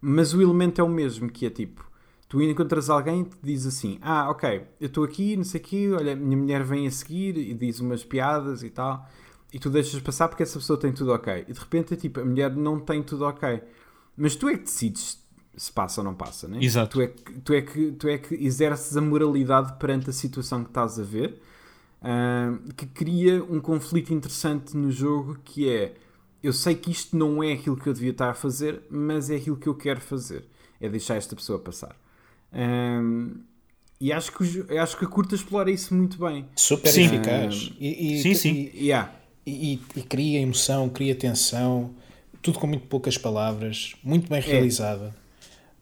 mas 0.00 0.32
o 0.32 0.40
elemento 0.40 0.80
é 0.80 0.84
o 0.84 0.88
mesmo, 0.88 1.30
que 1.30 1.44
é 1.44 1.50
tipo 1.50 1.90
tu 2.30 2.40
encontras 2.40 2.88
alguém 2.88 3.24
que 3.24 3.36
te 3.36 3.44
diz 3.44 3.66
assim: 3.66 3.98
Ah, 4.00 4.30
ok, 4.30 4.62
eu 4.80 4.86
estou 4.86 5.04
aqui, 5.04 5.36
não 5.36 5.44
sei 5.44 5.60
o 5.60 5.64
quê, 5.64 5.90
olha, 5.92 6.16
minha 6.16 6.36
mulher 6.36 6.62
vem 6.62 6.86
a 6.86 6.90
seguir 6.90 7.36
e 7.36 7.52
diz 7.52 7.80
umas 7.80 8.04
piadas 8.04 8.62
e 8.62 8.70
tal, 8.70 9.06
e 9.52 9.58
tu 9.58 9.70
deixas 9.70 10.00
passar 10.00 10.28
porque 10.28 10.42
essa 10.42 10.58
pessoa 10.58 10.78
tem 10.78 10.92
tudo 10.92 11.12
ok. 11.12 11.44
E 11.48 11.52
de 11.52 11.58
repente 11.58 11.94
é 11.94 11.96
tipo: 11.96 12.20
a 12.20 12.24
mulher 12.24 12.54
não 12.54 12.78
tem 12.78 13.02
tudo 13.02 13.24
ok. 13.24 13.62
Mas 14.16 14.36
tu 14.36 14.48
é 14.48 14.56
que 14.56 14.64
decides 14.64 15.18
se 15.56 15.72
passa 15.72 16.00
ou 16.00 16.04
não 16.04 16.14
passa, 16.14 16.46
né? 16.46 16.58
Exato. 16.60 16.92
Tu 16.92 17.02
é 17.02 17.06
que, 17.08 17.32
tu 17.40 17.52
é 17.52 17.62
que, 17.62 17.92
tu 17.92 18.08
é 18.08 18.18
que 18.18 18.34
exerces 18.34 18.96
a 18.96 19.00
moralidade 19.00 19.78
perante 19.78 20.10
a 20.10 20.12
situação 20.12 20.62
que 20.62 20.70
estás 20.70 20.98
a 20.98 21.02
ver, 21.02 21.40
uh, 22.00 22.72
que 22.74 22.86
cria 22.86 23.42
um 23.44 23.60
conflito 23.60 24.14
interessante 24.14 24.76
no 24.76 24.90
jogo 24.90 25.38
que 25.44 25.68
é. 25.68 25.94
Eu 26.42 26.54
sei 26.54 26.74
que 26.74 26.90
isto 26.90 27.14
não 27.16 27.42
é 27.42 27.52
aquilo 27.52 27.76
que 27.76 27.86
eu 27.86 27.92
devia 27.92 28.12
estar 28.12 28.30
a 28.30 28.34
fazer, 28.34 28.82
mas 28.90 29.28
é 29.28 29.36
aquilo 29.36 29.56
que 29.56 29.68
eu 29.68 29.74
quero 29.74 30.00
fazer. 30.00 30.46
É 30.80 30.88
deixar 30.88 31.16
esta 31.16 31.36
pessoa 31.36 31.58
passar. 31.58 31.94
Um, 32.52 33.42
e 34.00 34.10
acho 34.10 34.32
que, 34.32 34.78
acho 34.78 34.96
que 34.96 35.04
a 35.04 35.08
curta 35.08 35.34
explora 35.34 35.70
isso 35.70 35.94
muito 35.94 36.18
bem. 36.18 36.48
Super 36.56 36.90
sim. 36.90 37.04
eficaz. 37.04 37.70
E, 37.78 38.14
e, 38.14 38.22
sim, 38.22 38.34
sim. 38.34 38.70
E, 38.72 38.86
yeah. 38.86 39.12
E, 39.46 39.80
e, 39.96 40.02
cria 40.02 40.40
emoção, 40.40 40.88
cria 40.88 41.14
tensão, 41.14 41.90
tudo 42.42 42.58
com 42.58 42.66
muito 42.66 42.86
poucas 42.86 43.16
palavras, 43.16 43.94
muito 44.02 44.28
bem 44.28 44.38
é. 44.38 44.42
realizada. 44.42 45.14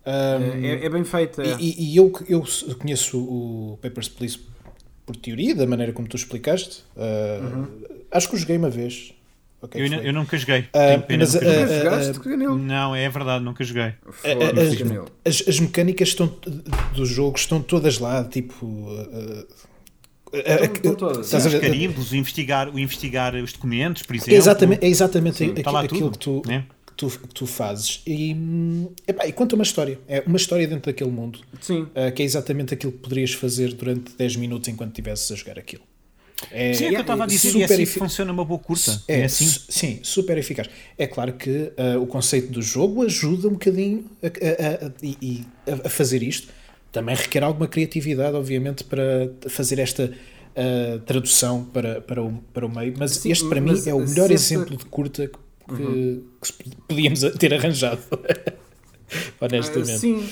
É, 0.04 0.38
um, 0.38 0.64
é, 0.64 0.84
é, 0.86 0.88
bem 0.88 1.04
feita. 1.04 1.42
E, 1.60 1.96
eu, 1.96 2.12
eu 2.28 2.44
conheço 2.78 3.18
o 3.18 3.78
Papers, 3.82 4.08
Please 4.08 4.38
por 5.04 5.16
teoria, 5.16 5.54
da 5.54 5.66
maneira 5.66 5.92
como 5.92 6.06
tu 6.06 6.16
explicaste. 6.16 6.84
Uh, 6.94 7.44
uhum. 7.44 7.66
Acho 8.10 8.28
que 8.28 8.34
o 8.34 8.38
joguei 8.38 8.58
uma 8.58 8.68
vez. 8.68 9.14
Okay, 9.60 9.82
eu, 9.82 10.02
eu, 10.02 10.12
nunca 10.12 10.36
joguei. 10.36 10.60
Uh, 10.60 11.18
mas, 11.18 11.34
nunca 11.34 12.28
uh, 12.28 12.52
uh, 12.52 12.58
não, 12.58 12.94
é 12.94 13.08
verdade, 13.08 13.42
nunca 13.42 13.64
joguei. 13.64 13.94
As, 15.24 15.40
as, 15.40 15.48
as, 15.48 15.60
mecânicas 15.60 16.08
estão, 16.08 16.32
do 16.94 17.04
jogo 17.04 17.38
estão 17.38 17.60
todas 17.60 17.98
lá, 17.98 18.22
tipo. 18.22 18.86
Estão 20.32 20.94
todas. 20.94 21.32
Os 21.32 21.54
carimbos, 21.54 22.12
o 22.12 22.16
investigar, 22.16 22.74
o 22.74 22.78
investigar 22.78 23.34
os 23.36 23.52
documentos, 23.52 24.02
por 24.02 24.16
exemplo. 24.16 24.34
É 24.34 24.36
exatamente, 24.36 24.84
é 24.84 24.88
exatamente 24.88 25.36
Sim, 25.38 25.50
aquilo, 25.50 25.76
aquilo 25.76 26.10
que, 26.10 26.18
tu, 26.18 26.42
né? 26.46 26.64
que, 26.86 26.92
tu, 26.94 27.08
que 27.08 27.34
tu 27.34 27.46
fazes. 27.46 28.02
E, 28.06 28.36
epá, 29.06 29.26
e 29.26 29.32
conta 29.32 29.54
uma 29.54 29.64
história. 29.64 29.98
É 30.08 30.22
uma 30.26 30.36
história 30.36 30.66
dentro 30.66 30.90
daquele 30.90 31.10
mundo. 31.10 31.40
Sim. 31.60 31.86
que 32.14 32.22
é 32.22 32.24
exatamente 32.24 32.74
aquilo 32.74 32.92
que 32.92 32.98
poderias 32.98 33.32
fazer 33.32 33.72
durante 33.74 34.12
10 34.16 34.36
minutos 34.36 34.68
enquanto 34.68 34.90
estivesses 34.90 35.30
a 35.32 35.34
jogar 35.34 35.58
aquilo. 35.58 35.82
É, 36.52 36.72
sim, 36.72 36.84
é 36.84 36.86
o 36.88 36.90
que 36.90 36.96
eu 36.96 37.00
estava 37.00 37.24
a 37.24 37.26
dizer, 37.26 37.50
super 37.50 37.80
e 37.80 37.82
assim 37.82 37.86
funciona 37.86 38.32
uma 38.32 38.44
boa 38.44 38.60
curta. 38.60 39.02
É, 39.08 39.20
é 39.20 39.24
assim? 39.24 39.46
Sim, 39.68 40.00
super 40.02 40.38
eficaz. 40.38 40.68
É 40.96 41.06
claro 41.06 41.32
que 41.32 41.50
uh, 41.50 42.00
o 42.00 42.06
conceito 42.06 42.52
do 42.52 42.62
jogo 42.62 43.02
ajuda 43.02 43.48
um 43.48 43.52
bocadinho 43.52 44.08
a, 44.22 44.26
a, 44.26 45.74
a, 45.74 45.86
a, 45.86 45.90
fazer 45.90 46.22
isto. 46.22 46.48
Também 46.98 47.14
requer 47.14 47.44
alguma 47.44 47.68
criatividade, 47.68 48.36
obviamente, 48.36 48.82
para 48.82 49.30
fazer 49.48 49.78
esta 49.78 50.04
uh, 50.04 50.98
tradução 51.00 51.64
para, 51.64 52.00
para, 52.00 52.22
o, 52.22 52.32
para 52.52 52.66
o 52.66 52.68
meio. 52.68 52.94
Mas 52.98 53.12
sim, 53.12 53.30
este, 53.30 53.48
para 53.48 53.60
mim, 53.60 53.80
é 53.86 53.94
o 53.94 54.00
melhor 54.00 54.30
exemplo 54.32 54.76
de 54.76 54.84
curta 54.86 55.28
que, 55.28 55.82
uhum. 55.82 56.24
que 56.42 56.76
podíamos 56.88 57.20
ter 57.38 57.54
arranjado. 57.54 58.00
Honestamente. 59.40 59.94
Uh, 59.94 59.98
sim. 59.98 60.28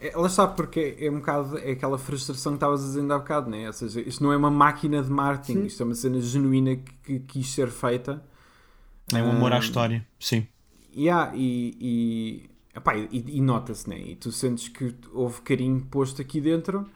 É, 0.00 0.14
ela 0.14 0.28
está 0.28 0.46
porque 0.46 0.96
é 0.98 1.10
um 1.10 1.16
bocado 1.16 1.58
é 1.58 1.72
aquela 1.72 1.98
frustração 1.98 2.52
que 2.52 2.56
estavas 2.56 2.80
dizendo 2.80 3.12
há 3.12 3.18
bocado, 3.18 3.50
né? 3.50 3.66
ou 3.66 3.72
seja, 3.72 4.00
isto 4.00 4.22
não 4.22 4.32
é 4.32 4.36
uma 4.36 4.50
máquina 4.50 5.02
de 5.02 5.10
marketing, 5.10 5.60
sim. 5.60 5.66
isto 5.66 5.82
é 5.82 5.86
uma 5.86 5.94
cena 5.94 6.20
genuína 6.20 6.76
que, 6.76 6.92
que 7.04 7.18
quis 7.20 7.52
ser 7.52 7.68
feita. 7.68 8.22
É 9.12 9.22
um 9.22 9.30
amor 9.30 9.52
um, 9.52 9.54
à 9.54 9.58
história, 9.58 10.06
sim. 10.18 10.46
Yeah, 10.96 11.32
e, 11.34 11.76
e, 11.80 12.47
epá, 12.78 12.96
e, 12.96 13.08
e 13.12 13.40
nota-se, 13.40 13.88
né? 13.88 13.98
E 13.98 14.16
tu 14.16 14.32
sentes 14.32 14.68
que 14.68 14.94
houve 15.12 15.40
carinho 15.42 15.80
posto 15.90 16.22
aqui 16.22 16.40
dentro 16.40 16.86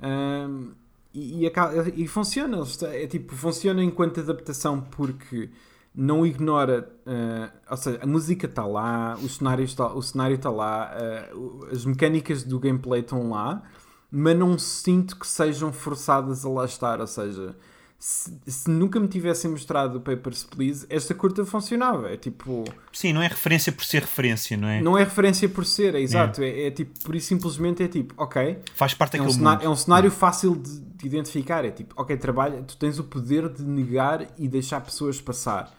um, 0.00 0.72
e, 1.12 1.46
e, 1.46 1.52
e, 1.96 2.08
funciona. 2.08 2.58
É 2.92 3.06
tipo, 3.06 3.34
funciona 3.34 3.82
enquanto 3.82 4.20
adaptação 4.20 4.80
porque 4.80 5.50
não 5.94 6.26
ignora, 6.26 6.90
uh, 7.06 7.56
ou 7.70 7.76
seja, 7.76 8.00
a 8.02 8.06
música 8.06 8.46
está 8.46 8.66
lá, 8.66 9.16
o 9.22 9.28
cenário 9.28 9.64
está, 9.64 9.92
o 9.92 10.02
cenário 10.02 10.34
está 10.34 10.50
lá, 10.50 10.92
uh, 11.32 11.66
as 11.70 11.84
mecânicas 11.84 12.42
do 12.42 12.58
gameplay 12.58 13.00
estão 13.00 13.30
lá, 13.30 13.62
mas 14.10 14.36
não 14.36 14.58
sinto 14.58 15.16
que 15.16 15.26
sejam 15.26 15.72
forçadas 15.72 16.44
a 16.44 16.48
lá 16.48 16.64
estar, 16.64 17.00
ou 17.00 17.06
seja, 17.06 17.56
se, 18.04 18.30
se, 18.46 18.70
nunca 18.70 19.00
me 19.00 19.08
tivessem 19.08 19.50
mostrado 19.50 19.96
o 19.96 20.00
Papers, 20.02 20.44
Please, 20.44 20.84
esta 20.90 21.14
curta 21.14 21.42
funcionava. 21.46 22.12
É 22.12 22.18
tipo. 22.18 22.62
Sim, 22.92 23.14
não 23.14 23.22
é 23.22 23.28
referência 23.28 23.72
por 23.72 23.82
ser 23.82 24.02
referência, 24.02 24.58
não 24.58 24.68
é? 24.68 24.82
Não 24.82 24.98
é 24.98 25.04
referência 25.04 25.48
por 25.48 25.64
ser, 25.64 25.94
é 25.94 26.02
exato. 26.02 26.42
É, 26.42 26.50
é, 26.50 26.66
é 26.66 26.70
tipo, 26.70 27.00
por 27.00 27.16
isso 27.16 27.28
simplesmente 27.28 27.82
é 27.82 27.88
tipo, 27.88 28.12
ok. 28.22 28.58
Faz 28.74 28.92
parte 28.92 29.16
é 29.16 29.22
um 29.22 29.30
cenário, 29.30 29.64
É 29.64 29.68
um 29.70 29.74
cenário 29.74 30.10
fácil 30.10 30.54
de, 30.54 30.80
de, 30.80 31.06
identificar. 31.06 31.64
É 31.64 31.70
tipo, 31.70 31.94
ok, 31.96 32.14
trabalha, 32.18 32.62
tu 32.62 32.76
tens 32.76 32.98
o 32.98 33.04
poder 33.04 33.48
de 33.48 33.62
negar 33.62 34.26
e 34.36 34.48
deixar 34.48 34.82
pessoas 34.82 35.18
passar. 35.18 35.74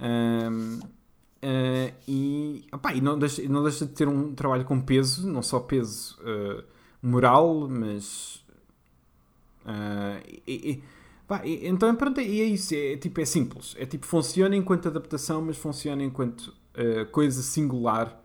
Um, 0.00 0.78
uh, 0.78 0.82
ah, 1.42 1.92
e, 2.08 2.64
opa, 2.72 2.94
e 2.94 3.02
não, 3.02 3.18
deixa, 3.18 3.42
não 3.50 3.62
deixa 3.62 3.84
de 3.84 3.92
ter 3.92 4.08
um 4.08 4.34
trabalho 4.34 4.64
com 4.64 4.80
peso, 4.80 5.30
não 5.30 5.42
só 5.42 5.60
peso 5.60 6.16
uh, 6.22 6.64
moral, 7.02 7.68
mas. 7.68 8.36
Uh, 9.66 10.24
e, 10.46 10.70
e, 10.70 10.95
pá, 11.26 11.44
e, 11.44 11.66
então 11.66 11.94
pronto, 11.94 12.20
e 12.20 12.40
é 12.40 12.44
isso, 12.44 12.74
é, 12.74 12.96
tipo, 12.96 13.20
é 13.20 13.24
simples. 13.24 13.74
É 13.78 13.86
tipo, 13.86 14.06
funciona 14.06 14.56
enquanto 14.56 14.88
adaptação, 14.88 15.42
mas 15.42 15.56
funciona 15.56 16.02
enquanto 16.02 16.54
coisa 17.10 17.42
singular 17.42 18.20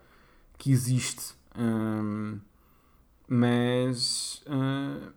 que 0.57 0.71
existe. 0.71 1.33
Um, 1.57 2.37
mas, 3.25 4.43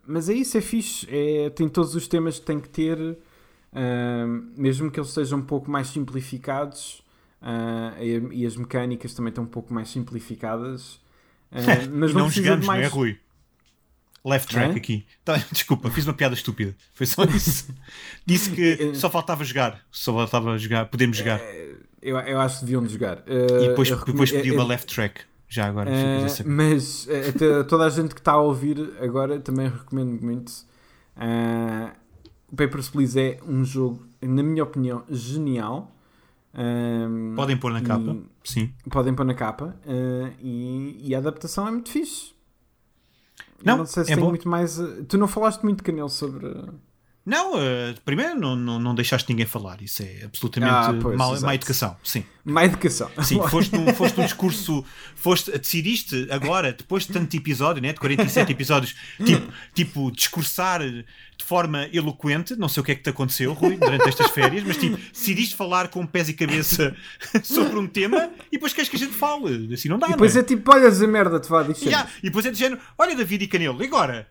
mas 0.07 0.29
é 0.29 0.35
isso, 0.35 0.57
é 0.57 0.61
fixe. 0.61 1.05
É, 1.11 1.51
tem 1.51 1.69
todos 1.69 1.97
os 1.97 2.07
temas 2.07 2.39
que 2.39 2.47
tem 2.47 2.61
que 2.61 2.69
ter 2.69 3.19
Uh, 3.75 4.47
mesmo 4.57 4.89
que 4.89 5.01
eles 5.01 5.11
sejam 5.11 5.41
um 5.41 5.43
pouco 5.43 5.69
mais 5.69 5.89
simplificados 5.89 7.03
uh, 7.43 8.01
e, 8.01 8.43
e, 8.43 8.47
as 8.47 8.55
mecânicas 8.55 9.15
também 9.15 9.31
estão 9.31 9.43
um 9.43 9.49
pouco 9.49 9.75
mais 9.75 9.89
simplificadas. 9.89 10.95
Uh, 11.51 11.91
mas 11.93 12.15
não, 12.15 12.31
jogamos, 12.31 12.67
mais... 12.67 12.83
não 12.83 12.87
é, 12.87 12.89
Rui? 12.89 13.19
Left 14.25 14.49
track 14.49 14.77
aqui. 14.77 15.07
Tá, 15.25 15.37
desculpa, 15.53 15.91
fiz 15.91 16.07
uma 16.07 16.15
piada 16.15 16.35
estúpida. 16.35 16.75
Foi 16.95 17.07
só 17.07 17.25
isso. 17.25 17.69
Disse 18.25 18.51
que 18.51 18.95
só 18.95 19.11
faltava 19.11 19.45
jogar. 19.45 19.81
Só 19.91 20.15
faltava 20.15 20.57
jogar. 20.59 20.87
Podemos 20.87 21.17
jogar. 21.17 21.41
Eu, 22.01 22.19
eu 22.19 22.41
acho 22.41 22.61
que 22.61 22.65
deviam 22.65 22.89
jogar. 22.89 23.23
e 23.27 23.69
depois, 23.69 23.91
depois 23.91 24.31
pedi 24.31 24.51
uma 24.51 24.65
left 24.65 24.95
track. 24.95 25.21
Já 25.55 25.69
agora. 25.69 25.89
Uh, 25.89 26.49
mas 26.49 27.07
uh, 27.07 27.29
até 27.29 27.63
toda 27.63 27.85
a 27.85 27.91
gente 27.91 28.13
que 28.13 28.21
está 28.21 28.33
a 28.33 28.41
ouvir 28.41 28.93
agora 29.01 29.39
também 29.39 29.69
recomendo 29.69 30.21
muito. 30.21 30.51
Uh, 31.17 31.93
o 32.51 32.57
Papers, 32.57 32.89
Please 32.89 33.21
é 33.21 33.39
um 33.47 33.65
jogo, 33.65 34.05
na 34.21 34.43
minha 34.43 34.65
opinião, 34.65 35.05
genial. 35.09 35.93
Podem 37.37 37.57
pôr 37.57 37.73
na 37.73 37.83
capa, 37.83 38.17
sim. 38.43 38.73
Podem 38.91 39.15
pôr 39.15 39.25
na 39.25 39.35
capa. 39.35 39.77
Uh, 39.87 40.33
e, 40.41 41.09
e, 41.09 41.15
a 41.15 41.19
adaptação 41.19 41.69
é 41.69 41.71
muito 41.71 41.91
fixe. 41.91 42.34
Não, 43.63 43.79
não 43.79 43.87
sei 43.87 44.05
se 44.05 44.13
é 44.13 44.15
tem 44.15 44.25
bom. 44.25 44.31
muito 44.31 44.49
mais. 44.49 44.79
Tu 45.09 45.19
não 45.19 45.29
falaste 45.29 45.63
muito, 45.63 45.83
Canel, 45.85 46.09
sobre. 46.09 46.47
Não, 47.27 47.55
uh, 47.55 47.95
primeiro 48.05 48.39
não, 48.39 48.55
não, 48.55 48.79
não 48.79 48.95
deixaste 48.95 49.31
ninguém 49.31 49.47
falar, 49.47 49.81
isso 49.81 50.03
é 50.03 50.25
absolutamente 50.25 50.73
Ah, 50.75 50.95
pois, 51.01 51.17
má, 51.17 51.29
exato. 51.29 51.47
má 51.47 51.55
educação, 51.55 51.97
sim. 52.05 52.25
Má 52.45 52.65
educação. 52.67 53.11
Sim, 53.23 53.41
foste 53.49 53.75
num, 53.75 53.95
foste 53.95 54.19
num 54.19 54.25
discurso, 54.25 54.85
foste, 55.17 55.51
decidiste 55.59 56.29
agora, 56.31 56.75
depois 56.75 57.07
de 57.07 57.15
tanto 57.15 57.35
episódio, 57.35 57.83
né, 57.83 57.95
de 57.95 57.99
47 58.01 58.53
episódios, 58.53 58.95
tipo, 59.25 59.53
tipo, 59.75 60.13
discursar 60.13 60.83
de 60.83 61.45
forma 61.45 61.89
eloquente, 61.95 62.55
não 62.57 62.69
sei 62.69 62.83
o 62.83 62.85
que 62.85 62.93
é 62.93 62.95
que 62.95 63.03
te 63.03 63.09
aconteceu, 63.09 63.55
Rui, 63.55 63.77
durante 63.77 64.07
estas 64.07 64.31
férias, 64.31 64.63
mas 64.63 64.77
tipo, 64.77 64.99
decidiste 65.11 65.57
falar 65.57 65.89
com 65.89 66.07
pés 66.07 66.29
e 66.29 66.35
cabeça 66.35 66.95
sobre 67.43 67.79
um 67.79 67.87
tema 67.87 68.31
e 68.53 68.57
depois 68.57 68.75
queres 68.75 68.91
que 68.91 68.97
a 68.97 68.99
gente 68.99 69.15
fale, 69.15 69.73
assim 69.73 69.89
não 69.89 69.99
dá, 69.99 70.09
E 70.09 70.11
depois 70.11 70.35
não 70.35 70.43
é 70.43 70.45
tipo, 70.45 70.71
olha 70.71 70.89
a 70.89 71.07
merda, 71.07 71.41
te 71.41 71.49
vá 71.49 71.63
dizer. 71.63 71.87
Yeah, 71.87 72.09
E 72.19 72.25
depois 72.27 72.45
é 72.45 72.51
do 72.51 72.57
género, 72.57 72.81
olha 72.99 73.17
David 73.17 73.45
e 73.45 73.49
Canelo, 73.49 73.83
e 73.83 73.87
agora? 73.87 74.29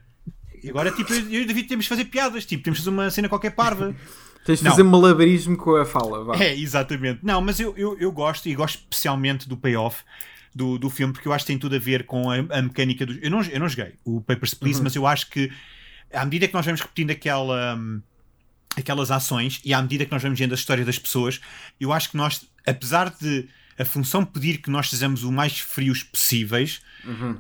E 0.64 0.70
agora, 0.70 0.92
tipo, 0.92 1.14
eu 1.14 1.42
e 1.42 1.42
o 1.42 1.48
David 1.48 1.68
temos 1.68 1.86
de 1.86 1.90
fazer 1.90 2.06
piadas, 2.06 2.46
tipo, 2.46 2.64
temos 2.64 2.80
de 2.80 2.86
fazer 2.86 2.96
uma 2.96 3.10
cena 3.12 3.28
qualquer 3.30 3.52
parva. 3.52 3.94
Tens 4.46 4.60
de 4.60 4.68
fazer 4.68 4.84
malabarismo 4.84 5.56
com 5.56 5.76
a 5.76 5.86
fala. 5.86 6.24
Vá. 6.24 6.36
É, 6.36 6.54
exatamente. 6.54 7.20
Não, 7.24 7.40
mas 7.40 7.60
eu, 7.62 7.74
eu, 7.78 7.98
eu 7.98 8.12
gosto 8.12 8.50
e 8.50 8.56
gosto 8.56 8.76
especialmente 8.80 9.48
do 9.48 9.56
payoff 9.56 10.04
do, 10.54 10.78
do 10.78 10.90
filme 10.90 11.14
porque 11.14 11.28
eu 11.28 11.34
acho 11.34 11.46
que 11.46 11.52
tem 11.54 11.58
tudo 11.58 11.76
a 11.76 11.80
ver 11.80 12.06
com 12.06 12.30
a, 12.30 12.36
a 12.50 12.62
mecânica 12.62 13.06
do. 13.06 13.14
Eu 13.22 13.32
não, 13.32 13.42
eu 13.42 13.60
não 13.60 13.70
joguei 13.70 13.94
o 14.04 14.20
Papers, 14.20 14.54
Please, 14.54 14.82
mas 14.82 14.96
eu 14.96 15.08
acho 15.08 15.30
que 15.30 15.50
à 16.12 16.26
medida 16.26 16.46
que 16.48 16.54
nós 16.54 16.66
vamos 16.66 16.82
repetindo 16.82 17.12
aquela. 17.12 17.76
hum, 17.76 18.02
Aquelas 18.76 19.12
ações 19.12 19.62
e 19.64 19.72
à 19.72 19.80
medida 19.80 20.04
que 20.04 20.12
nós 20.12 20.24
vamos 20.24 20.40
vendo 20.40 20.52
a 20.52 20.56
história 20.56 20.84
das 20.84 20.98
pessoas, 20.98 21.40
eu 21.80 21.94
acho 21.94 22.10
que 22.10 22.18
nós, 22.18 22.44
apesar 22.66 23.12
de 23.12 23.48
a 23.78 23.86
função 23.86 24.24
pedir 24.24 24.60
que 24.60 24.70
nós 24.70 24.90
sejamos 24.90 25.24
o 25.24 25.32
mais 25.32 25.60
frios 25.60 26.04
possíveis, 26.04 26.82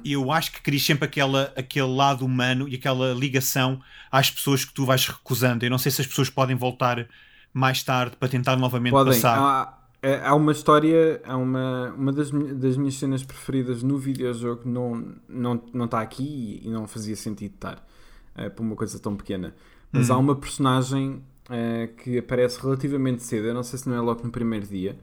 eu 0.03 0.31
acho 0.31 0.51
que 0.51 0.61
querias 0.61 0.83
sempre 0.83 1.05
aquela, 1.05 1.53
aquele 1.55 1.87
lado 1.87 2.25
humano 2.25 2.67
e 2.67 2.75
aquela 2.75 3.13
ligação 3.13 3.81
às 4.11 4.29
pessoas 4.29 4.65
que 4.65 4.73
tu 4.73 4.85
vais 4.85 5.07
recusando. 5.07 5.65
Eu 5.65 5.69
não 5.69 5.77
sei 5.77 5.91
se 5.91 6.01
as 6.01 6.07
pessoas 6.07 6.29
podem 6.29 6.55
voltar 6.55 7.07
mais 7.53 7.83
tarde 7.83 8.15
para 8.17 8.27
tentar 8.27 8.55
novamente 8.57 8.91
Podem. 8.91 9.13
passar. 9.13 9.37
Há, 9.37 9.77
é- 10.01 10.21
há 10.25 10.33
uma 10.35 10.51
história, 10.51 11.21
há 11.23 11.37
uma, 11.37 11.93
uma 11.95 12.11
das, 12.11 12.31
das 12.31 12.75
minhas 12.77 12.95
cenas 12.95 13.23
preferidas 13.23 13.83
no 13.83 13.97
videojogo 13.97 14.67
não 14.67 15.15
não 15.29 15.63
não 15.73 15.85
está 15.85 16.01
aqui 16.01 16.59
e 16.63 16.69
não 16.69 16.87
fazia 16.87 17.15
sentido 17.15 17.53
estar 17.53 17.87
eh, 18.35 18.49
por 18.49 18.63
uma 18.63 18.75
coisa 18.75 18.99
tão 18.99 19.15
pequena. 19.15 19.55
Mas 19.91 20.09
há 20.09 20.17
uma 20.17 20.35
personagem 20.35 21.21
eh, 21.49 21.87
que 22.03 22.17
aparece 22.17 22.59
relativamente 22.59 23.21
cedo, 23.23 23.45
eu 23.47 23.53
não 23.53 23.61
sei 23.63 23.77
se 23.77 23.87
não 23.87 23.95
é 23.95 24.01
logo 24.01 24.23
no 24.23 24.31
primeiro 24.31 24.65
dia, 24.65 24.97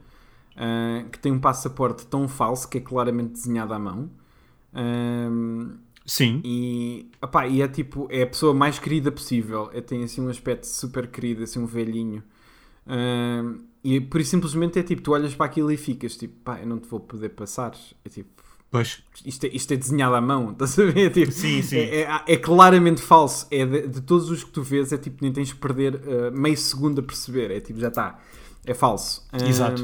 eh, 0.63 1.07
que 1.11 1.19
tem 1.19 1.33
um 1.33 1.41
passaporte 1.41 2.07
tão 2.07 2.29
falso 2.29 2.69
que 2.69 2.77
é 2.79 2.81
claramente 2.83 3.33
desenhado 3.33 3.73
à 3.73 3.79
mão. 3.79 4.11
Ehm, 4.75 5.79
Sim. 6.05 6.41
e, 6.45 7.11
opá, 7.23 7.47
e 7.49 7.63
é 7.63 7.69
tipo, 7.69 8.07
é 8.11 8.23
a 8.23 8.27
pessoa 8.27 8.53
mais 8.53 8.79
querida 8.79 9.11
possível. 9.11 9.71
É, 9.73 9.81
tem 9.81 10.05
assim 10.05 10.21
um 10.21 10.29
aspecto 10.29 10.67
super 10.67 11.07
querido, 11.09 11.43
assim 11.45 11.59
um 11.61 11.67
velhinho. 11.67 12.23
Ahm, 12.87 13.61
e 13.83 14.01
por 14.01 14.21
isso 14.21 14.31
simplesmente 14.33 14.79
é 14.79 14.83
tipo, 14.83 15.01
tu 15.03 15.13
olhas 15.13 15.35
para 15.35 15.47
aquilo 15.47 15.71
e 15.73 15.77
ficas 15.79 16.17
tipo, 16.17 16.35
pá, 16.45 16.61
eu 16.61 16.67
não 16.67 16.79
te 16.79 16.87
vou 16.89 17.01
poder 17.01 17.31
passar. 17.31 17.73
É 18.05 18.09
tipo, 18.11 18.43
Pois. 18.71 19.03
isto 19.25 19.45
é, 19.45 19.49
isto 19.49 19.73
é 19.73 19.77
desenhado 19.77 20.15
à 20.15 20.21
mão, 20.21 20.51
estás 20.53 20.79
a 20.79 20.85
ver? 20.85 21.07
É, 21.07 21.11
tipo, 21.11 21.33
Sim, 21.33 21.63
sim. 21.63 21.79
É, 21.79 22.03
é- 22.03 22.23
é 22.27 22.37
claramente 22.37 23.01
falso. 23.01 23.47
É 23.51 23.65
de, 23.65 23.89
de 23.89 24.01
todos 24.03 24.29
os 24.31 24.45
que 24.45 24.51
tu 24.51 24.63
vês, 24.63 24.93
é 24.93 24.99
tipo, 24.99 25.19
nem 25.23 25.33
tens 25.33 25.53
que 25.53 25.59
perder 25.59 26.01
ah, 26.07 26.31
meio 26.31 26.57
segundo 26.57 27.01
a 27.01 27.03
perceber. 27.03 27.51
É 27.51 27.61
tipo, 27.61 27.81
já 27.81 27.89
está. 27.89 28.19
É 28.67 28.75
falso. 28.75 29.27
Exato. 29.33 29.83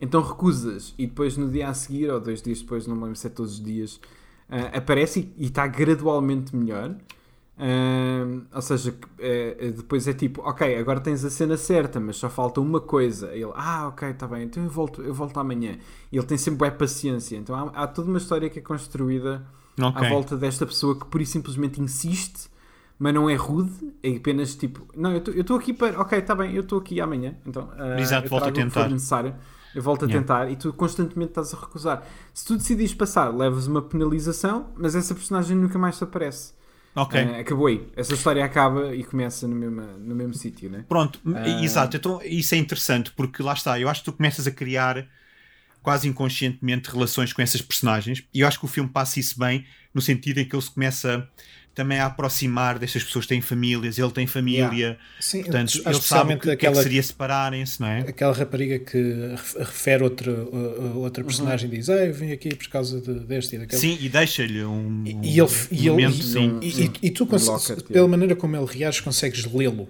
Então 0.00 0.22
recusas 0.22 0.94
e 0.98 1.06
depois 1.06 1.36
no 1.36 1.48
dia 1.50 1.68
a 1.68 1.74
seguir, 1.74 2.10
ou 2.10 2.20
dois 2.20 2.40
dias 2.42 2.60
depois, 2.60 2.86
não 2.86 2.94
me 2.96 3.02
lembro 3.04 3.16
se 3.16 3.26
é 3.26 3.30
todos 3.30 3.54
os 3.54 3.62
dias, 3.62 4.00
ah, 4.48 4.76
aparece 4.78 5.32
e 5.36 5.46
está 5.46 5.66
gradualmente 5.66 6.54
melhor. 6.54 6.94
Ahm, 7.60 8.42
ou 8.54 8.62
seja, 8.62 8.94
eh, 9.18 9.72
depois 9.76 10.06
é 10.06 10.12
tipo, 10.12 10.40
ok, 10.42 10.76
agora 10.76 11.00
tens 11.00 11.24
a 11.24 11.30
cena 11.30 11.56
certa, 11.56 11.98
mas 11.98 12.16
só 12.16 12.30
falta 12.30 12.60
uma 12.60 12.80
coisa. 12.80 13.32
Ele, 13.34 13.50
ah, 13.54 13.88
ok, 13.88 14.10
está 14.10 14.28
bem, 14.28 14.44
então 14.44 14.62
eu 14.62 14.70
volto, 14.70 15.02
eu 15.02 15.12
volto 15.12 15.38
amanhã. 15.40 15.76
E 16.12 16.16
ele 16.16 16.26
tem 16.26 16.38
sempre 16.38 16.58
boa 16.58 16.70
paciência. 16.70 17.36
Então 17.36 17.56
há, 17.56 17.82
há 17.82 17.86
toda 17.88 18.08
uma 18.08 18.18
história 18.18 18.48
que 18.48 18.60
é 18.60 18.62
construída 18.62 19.44
Ok. 19.80 20.06
à 20.06 20.08
volta 20.08 20.36
desta 20.36 20.64
pessoa 20.66 20.96
que 20.98 21.06
por 21.06 21.20
isso 21.20 21.32
simplesmente 21.32 21.80
insiste, 21.80 22.48
mas 22.98 23.12
não 23.14 23.28
é 23.28 23.34
rude, 23.34 23.72
é 24.02 24.16
apenas 24.16 24.54
tipo, 24.54 24.86
não, 24.96 25.12
eu 25.12 25.40
estou 25.40 25.56
aqui 25.56 25.72
para, 25.72 26.00
ok, 26.00 26.18
está 26.18 26.34
bem, 26.34 26.52
eu 26.54 26.62
estou 26.62 26.78
aqui 26.80 27.00
amanhã, 27.00 27.36
então 27.46 27.70
ah, 27.76 28.00
Exato, 28.00 28.26
eu 28.26 28.30
volta 28.30 28.48
a 28.48 28.52
tentar. 28.52 28.88
necessário, 28.88 29.34
eu 29.74 29.82
volto 29.82 30.04
a 30.04 30.08
Yeah. 30.08 30.20
tentar 30.26 30.50
e 30.50 30.56
tu 30.56 30.72
constantemente 30.72 31.30
estás 31.30 31.52
a 31.54 31.58
recusar. 31.60 32.02
Se 32.34 32.44
tu 32.44 32.56
decidires 32.56 32.94
passar, 32.94 33.28
levas 33.34 33.66
uma 33.66 33.82
penalização, 33.82 34.72
mas 34.76 34.94
essa 34.94 35.14
personagem 35.14 35.56
nunca 35.56 35.78
mais 35.78 35.96
te 35.98 36.04
aparece. 36.04 36.52
Ok. 36.94 37.20
Ah, 37.20 37.40
acabou 37.40 37.66
aí. 37.66 37.86
Essa 37.94 38.14
história 38.14 38.44
acaba 38.44 38.94
e 38.94 39.04
começa 39.04 39.46
no 39.46 39.54
mesmo, 39.54 39.80
no 39.98 40.14
mesmo 40.14 40.34
sítio, 40.34 40.68
né? 40.70 40.84
Pronto, 40.88 41.20
Ah. 41.34 41.48
exato. 41.62 41.96
Então, 41.96 42.20
isso 42.24 42.54
é 42.54 42.58
interessante 42.58 43.12
porque 43.12 43.42
lá 43.42 43.52
está. 43.52 43.78
Eu 43.78 43.88
acho 43.88 44.00
que 44.00 44.10
tu 44.10 44.16
começas 44.16 44.46
a 44.46 44.50
criar 44.50 45.06
quase 45.82 46.08
inconscientemente 46.08 46.90
relações 46.90 47.32
com 47.32 47.40
essas 47.42 47.60
personagens 47.62 48.22
e 48.32 48.40
eu 48.40 48.48
acho 48.48 48.58
que 48.58 48.64
o 48.64 48.68
filme 48.68 48.90
passa 48.90 49.18
isso 49.20 49.38
bem 49.38 49.64
no 49.94 50.00
sentido 50.00 50.38
em 50.38 50.44
que 50.44 50.54
ele 50.54 50.62
se 50.62 50.70
começa 50.70 51.28
também 51.74 52.00
a 52.00 52.06
aproximar 52.06 52.76
destas 52.76 53.04
pessoas 53.04 53.24
que 53.24 53.28
têm 53.28 53.40
famílias, 53.40 53.98
ele 54.00 54.10
tem 54.10 54.26
família, 54.26 54.98
Sim, 55.20 55.44
portanto, 55.44 55.68
acho 55.84 55.88
ele 55.88 56.00
sabe 56.00 56.34
que, 56.34 56.40
que 56.40 56.50
é 56.50 56.56
que 56.56 56.66
aquela, 56.66 56.82
seria 56.82 57.00
separarem-se, 57.00 57.80
não 57.80 57.86
é? 57.86 58.00
aquela 58.00 58.32
rapariga 58.32 58.80
que 58.80 58.98
ref- 59.30 59.56
refere 59.58 60.02
outra, 60.02 60.32
uh, 60.32 60.56
uh, 60.56 60.98
outra 60.98 61.22
personagem 61.22 61.70
e 61.72 61.76
diz: 61.76 61.88
Ah, 61.88 62.04
eu 62.04 62.12
vim 62.12 62.32
aqui 62.32 62.52
por 62.52 62.66
causa 62.66 63.00
de, 63.00 63.20
deste 63.20 63.54
e 63.54 63.58
daquele. 63.60 63.80
Sim, 63.80 63.96
e 64.00 64.08
deixa-lhe 64.08 64.64
um, 64.64 65.04
E, 65.06 65.10
e 65.10 65.38
ele, 65.40 65.48
e, 65.70 65.78
ele- 65.78 65.90
momento, 65.90 66.18
e- 66.18 66.22
sim. 66.24 66.58
e- 66.60 66.66
e- 66.66 66.92
e 67.06 67.10
tu, 67.12 67.24
pela 67.24 67.46
yeah. 67.90 68.08
maneira 68.08 68.34
como 68.34 68.56
ele 68.56 68.66
reage, 68.66 69.00
consegues 69.00 69.44
lê-lo. 69.44 69.82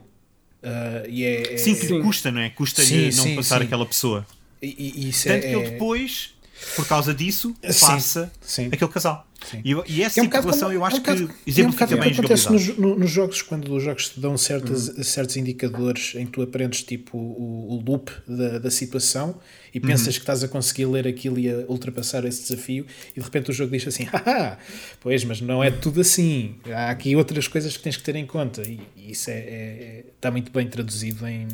Uh, 0.62 1.08
e 1.08 1.24
é, 1.24 1.54
é- 1.54 1.56
Sim, 1.56 1.74
que 1.74 1.82
lhe 1.82 1.88
Sim. 1.88 2.02
custa, 2.02 2.30
não 2.30 2.40
é? 2.42 2.50
Custa-lhe 2.50 3.04
não 3.06 3.12
sim, 3.24 3.34
passar 3.36 3.60
sim. 3.60 3.64
aquela 3.64 3.86
pessoa. 3.86 4.26
E, 4.62 4.66
e- 5.04 5.08
isso 5.08 5.28
Tanto 5.28 5.44
é, 5.44 5.48
que 5.50 5.54
ele 5.56 5.70
depois, 5.70 6.34
por 6.76 6.86
causa 6.86 7.14
disso, 7.14 7.54
passa 7.62 8.30
sim. 8.40 8.66
aquele 8.72 8.90
casal. 8.90 9.24
Sim. 9.48 9.62
E, 9.64 9.70
e 9.92 10.02
essa 10.02 10.18
é 10.18 10.22
um 10.24 10.26
situação 10.26 10.72
eu 10.72 10.84
acho 10.84 10.96
é 10.96 10.98
um 10.98 11.02
bocado- 11.02 11.28
que 11.28 11.32
é 11.32 11.34
um 11.36 11.46
exemplifica 11.46 11.86
bem 11.96 12.12
que 12.12 12.18
acontece 12.18 12.50
nos, 12.50 12.76
no- 12.76 12.98
nos 12.98 13.08
jogos, 13.08 13.40
quando 13.40 13.72
os 13.72 13.80
jogos 13.84 14.08
te 14.08 14.18
dão 14.18 14.36
certas, 14.36 14.88
Uhum. 14.88 15.04
certos 15.04 15.36
indicadores 15.36 16.16
em 16.16 16.26
que 16.26 16.32
tu 16.32 16.42
aprendes 16.42 16.82
tipo 16.82 17.16
o, 17.16 17.74
o 17.76 17.82
loop 17.86 18.10
da, 18.26 18.58
da 18.58 18.68
situação 18.70 19.38
e 19.72 19.78
pensas 19.78 20.06
Uhum. 20.08 20.12
que 20.14 20.18
estás 20.18 20.42
a 20.42 20.48
conseguir 20.48 20.86
ler 20.86 21.06
aquilo 21.06 21.38
e 21.38 21.48
a 21.48 21.58
ultrapassar 21.68 22.24
esse 22.24 22.42
desafio 22.42 22.84
e 23.14 23.20
de 23.20 23.24
repente 23.24 23.48
o 23.52 23.54
jogo 23.54 23.70
diz 23.70 23.86
assim, 23.86 24.04
haha, 24.12 24.58
pois, 25.00 25.22
mas 25.22 25.40
não 25.40 25.62
é 25.62 25.70
tudo 25.70 26.00
assim. 26.00 26.56
Há 26.74 26.90
aqui 26.90 27.14
outras 27.14 27.46
coisas 27.46 27.76
que 27.76 27.82
tens 27.84 27.96
que 27.96 28.02
ter 28.02 28.16
em 28.16 28.26
conta 28.26 28.62
e, 28.62 28.80
e 28.96 29.12
isso 29.12 29.30
é, 29.30 29.34
é- 29.34 29.38
é- 29.46 30.04
está 30.16 30.32
muito 30.32 30.50
bem 30.50 30.66
traduzido 30.66 31.24
em- 31.28 31.46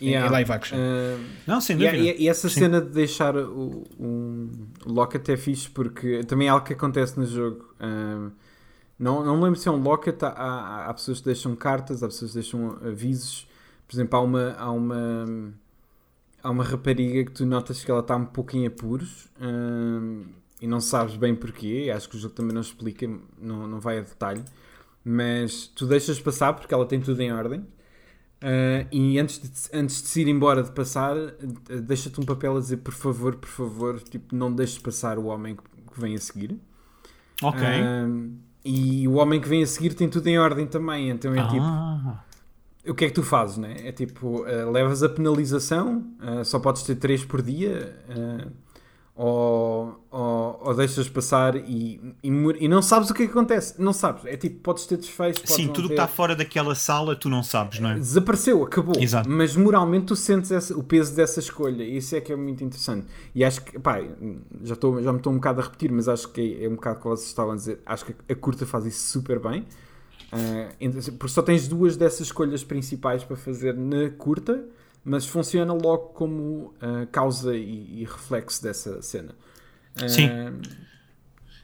Yeah. 0.00 0.28
em 0.28 0.30
live 0.30 0.52
action. 0.52 0.76
Ah, 0.78 1.18
Não, 1.46 1.60
sem 1.60 1.76
e, 1.76 1.78
dúvida. 1.78 1.96
e- 1.96 2.22
e 2.24 2.28
essa 2.28 2.48
Sim. 2.50 2.60
cena 2.60 2.80
de 2.82 2.90
deixar 2.90 3.34
o, 3.36 3.84
um, 3.98 4.50
Locket 4.84 5.26
é 5.30 5.36
fixe 5.36 5.70
porque 5.70 6.22
também 6.24 6.48
é 6.48 6.50
algo 6.50 6.66
que 6.66 6.74
acontece 6.74 7.18
no 7.18 7.24
jogo. 7.26 7.74
Ah, 7.80 8.28
não, 8.98 9.24
não 9.24 9.36
me 9.38 9.44
lembro 9.44 9.58
se 9.58 9.68
é 9.68 9.70
um 9.72 9.80
Locket, 9.82 10.22
há, 10.22 10.28
há, 10.28 10.86
há 10.90 10.94
pessoas 10.94 11.18
que 11.20 11.24
deixam 11.26 11.54
cartas, 11.56 12.02
há 12.02 12.08
pessoas 12.08 12.30
que 12.32 12.34
deixam 12.38 12.78
avisos. 12.84 13.46
Por 13.88 13.94
exemplo, 13.96 14.18
há 14.18 14.22
uma, 14.22 14.52
há 14.58 14.70
uma, 14.70 15.52
há 16.42 16.50
uma 16.50 16.64
rapariga 16.64 17.24
que 17.24 17.32
tu 17.32 17.46
notas 17.46 17.82
que 17.84 17.90
ela 17.90 18.00
está 18.00 18.16
um 18.16 18.26
pouco 18.26 18.54
em 18.56 18.66
apuros 18.66 19.28
ah, 19.40 20.24
e 20.60 20.66
não 20.66 20.80
sabes 20.80 21.16
bem 21.16 21.34
porquê. 21.34 21.90
Acho 21.94 22.08
que 22.08 22.16
o 22.16 22.18
jogo 22.18 22.34
também 22.34 22.52
não 22.52 22.60
explica, 22.60 23.08
não, 23.40 23.66
não 23.66 23.80
vai 23.80 23.98
a 23.98 24.02
detalhe. 24.02 24.42
Mas 25.04 25.68
tu 25.68 25.86
deixas 25.86 26.20
passar 26.20 26.52
porque 26.52 26.74
ela 26.74 26.84
tem 26.84 27.00
tudo 27.00 27.20
em 27.20 27.32
ordem. 27.32 27.64
Uh, 28.42 28.86
e 28.92 29.18
antes 29.18 29.38
de, 29.40 29.76
antes 29.76 30.02
de 30.02 30.08
se 30.08 30.20
ir 30.20 30.28
embora 30.28 30.62
de 30.62 30.70
passar, 30.70 31.16
deixa-te 31.82 32.20
um 32.20 32.24
papel 32.24 32.56
a 32.56 32.60
dizer 32.60 32.76
por 32.78 32.92
favor, 32.92 33.36
por 33.36 33.48
favor, 33.48 34.00
tipo, 34.00 34.34
não 34.36 34.52
deixes 34.52 34.78
passar 34.78 35.18
o 35.18 35.26
homem 35.26 35.56
que, 35.56 35.62
que 35.94 36.00
vem 36.00 36.14
a 36.14 36.18
seguir. 36.18 36.58
Ok. 37.42 37.62
Uh, 37.62 38.32
e 38.64 39.08
o 39.08 39.14
homem 39.14 39.40
que 39.40 39.48
vem 39.48 39.62
a 39.62 39.66
seguir 39.66 39.94
tem 39.94 40.08
tudo 40.08 40.26
em 40.26 40.38
ordem 40.38 40.66
também, 40.66 41.10
então 41.10 41.32
é 41.32 41.46
tipo, 41.48 41.62
Ah, 41.62 42.24
o 42.86 42.94
que 42.94 43.04
é 43.04 43.08
que 43.08 43.14
tu 43.14 43.22
fazes, 43.22 43.56
né? 43.56 43.76
É 43.84 43.92
tipo, 43.92 44.42
uh, 44.42 44.70
levas 44.70 45.02
a 45.02 45.08
penalização, 45.08 46.04
só 46.44 46.58
podes 46.58 46.82
ter 46.82 46.96
3 46.96 47.24
por 47.24 47.42
dia, 47.42 47.96
ou, 49.16 49.98
ou, 50.10 50.60
ou 50.62 50.74
deixas 50.74 51.08
passar 51.08 51.56
e, 51.56 51.98
e, 52.22 52.28
e, 52.28 52.68
não 52.68 52.82
sabes 52.82 53.08
o 53.08 53.14
que, 53.14 53.22
é 53.22 53.26
que 53.26 53.32
acontece. 53.32 53.80
Não 53.80 53.94
sabes. 53.94 54.26
É 54.26 54.36
tipo, 54.36 54.60
podes 54.60 54.84
ter 54.84 54.98
desfecho. 54.98 55.40
Sim, 55.46 55.68
tudo 55.68 55.88
que 55.88 55.94
está 55.94 56.06
fora 56.06 56.36
daquela 56.36 56.74
sala 56.74 57.16
tu 57.16 57.30
não 57.30 57.42
sabes, 57.42 57.80
não 57.80 57.90
é? 57.90 57.94
Desapareceu, 57.94 58.62
acabou. 58.62 58.94
Exato. 59.00 59.28
Mas 59.28 59.56
moralmente 59.56 60.06
tu 60.06 60.16
sentes 60.16 60.70
o 60.70 60.82
peso 60.82 61.16
dessa 61.16 61.40
escolha 61.40 61.82
e 61.82 61.96
isso 61.96 62.14
é 62.14 62.20
que 62.20 62.30
é 62.30 62.36
muito 62.36 62.62
interessante. 62.62 63.06
E 63.34 63.42
acho 63.42 63.62
que, 63.62 63.78
pá, 63.78 64.02
já, 64.62 64.74
estou, 64.74 65.02
já 65.02 65.10
me 65.10 65.18
estou 65.18 65.32
um 65.32 65.36
bocado 65.36 65.62
a 65.62 65.64
repetir, 65.64 65.90
mas 65.90 66.08
acho 66.08 66.28
que 66.28 66.58
é, 66.60 66.66
é 66.66 66.68
um 66.68 66.74
bocado 66.74 66.98
o 66.98 67.02
que 67.02 67.08
vocês 67.08 67.28
estavam 67.28 67.52
a 67.52 67.56
dizer. 67.56 67.80
Acho 67.86 68.04
que 68.04 68.14
a 68.30 68.34
curta 68.34 68.66
faz 68.66 68.84
isso 68.84 69.10
super 69.12 69.40
bem. 69.40 69.64
Uh, 70.30 71.12
porque 71.12 71.28
só 71.28 71.40
tens 71.40 71.66
duas 71.66 71.96
dessas 71.96 72.26
escolhas 72.26 72.62
principais 72.62 73.24
para 73.24 73.36
fazer 73.36 73.74
na 73.74 74.10
curta 74.10 74.62
mas 75.06 75.24
funciona 75.24 75.72
logo 75.72 76.08
como 76.08 76.74
uh, 76.82 77.06
causa 77.12 77.56
e, 77.56 78.00
e, 78.00 78.04
reflexo 78.04 78.60
dessa 78.60 79.00
cena. 79.00 79.36
Uh, 79.96 80.08
Sim. 80.08 80.28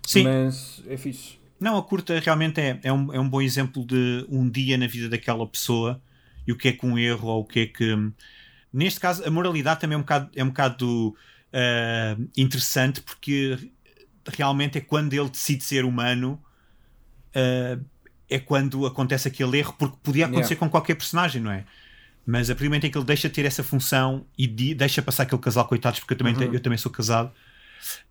Sim. 0.07 0.23
Mas 0.23 0.81
é 0.87 0.97
fixe. 0.97 1.41
Não, 1.59 1.77
a 1.77 1.83
curta 1.83 2.21
realmente 2.21 2.61
é, 2.61 2.79
é, 2.85 2.93
um, 2.93 3.13
é 3.13 3.19
um 3.19 3.29
bom 3.29 3.43
exemplo 3.43 3.85
de 3.85 4.25
um 4.29 4.49
dia 4.49 4.79
na 4.79 4.87
vida 4.87 5.09
daquela 5.09 5.45
pessoa 5.45 6.01
e 6.47 6.53
o 6.53 6.57
que 6.57 6.69
é 6.69 6.73
que 6.73 6.87
um 6.87 6.97
erro 6.97 7.29
ou 7.29 7.41
o 7.41 7.45
que 7.45 7.61
é 7.61 7.67
que. 7.67 8.13
Neste 8.73 9.01
caso, 9.01 9.27
a 9.27 9.31
moralidade 9.31 9.81
também 9.81 9.97
é 9.97 9.99
um 9.99 10.03
bocado, 10.03 10.31
é 10.37 10.45
um 10.45 10.49
bocado 10.49 11.09
uh, 11.09 12.31
interessante 12.37 13.01
porque 13.01 13.59
realmente 14.29 14.79
é 14.79 14.81
quando 14.81 15.13
ele 15.15 15.29
decide 15.29 15.65
ser 15.65 15.85
humano. 15.85 16.41
Uh, 17.35 17.85
é 18.31 18.39
quando 18.39 18.87
acontece 18.87 19.29
aquele 19.29 19.59
erro, 19.59 19.75
porque 19.79 19.97
podia 20.03 20.25
acontecer 20.25 20.55
yeah. 20.55 20.61
com 20.61 20.71
qualquer 20.71 20.95
personagem, 20.95 21.43
não 21.43 21.51
é? 21.51 21.67
Mas 22.25 22.49
a 22.49 22.55
partir 22.55 22.65
do 22.65 22.71
momento 22.71 22.87
em 22.87 22.91
que 22.91 22.97
ele 22.97 23.05
deixa 23.05 23.29
de 23.29 23.35
ter 23.35 23.45
essa 23.45 23.63
função 23.63 24.25
e 24.39 24.47
de, 24.47 24.75
deixa 24.75 25.03
passar 25.03 25.25
aquele 25.25 25.41
casal, 25.41 25.67
coitados, 25.67 26.01
porque 26.01 26.15
eu 26.15 26.19
também, 26.19 26.35
uhum. 26.35 26.55
eu 26.55 26.61
também 26.61 26.79
sou 26.79 26.91
casado, 26.91 27.33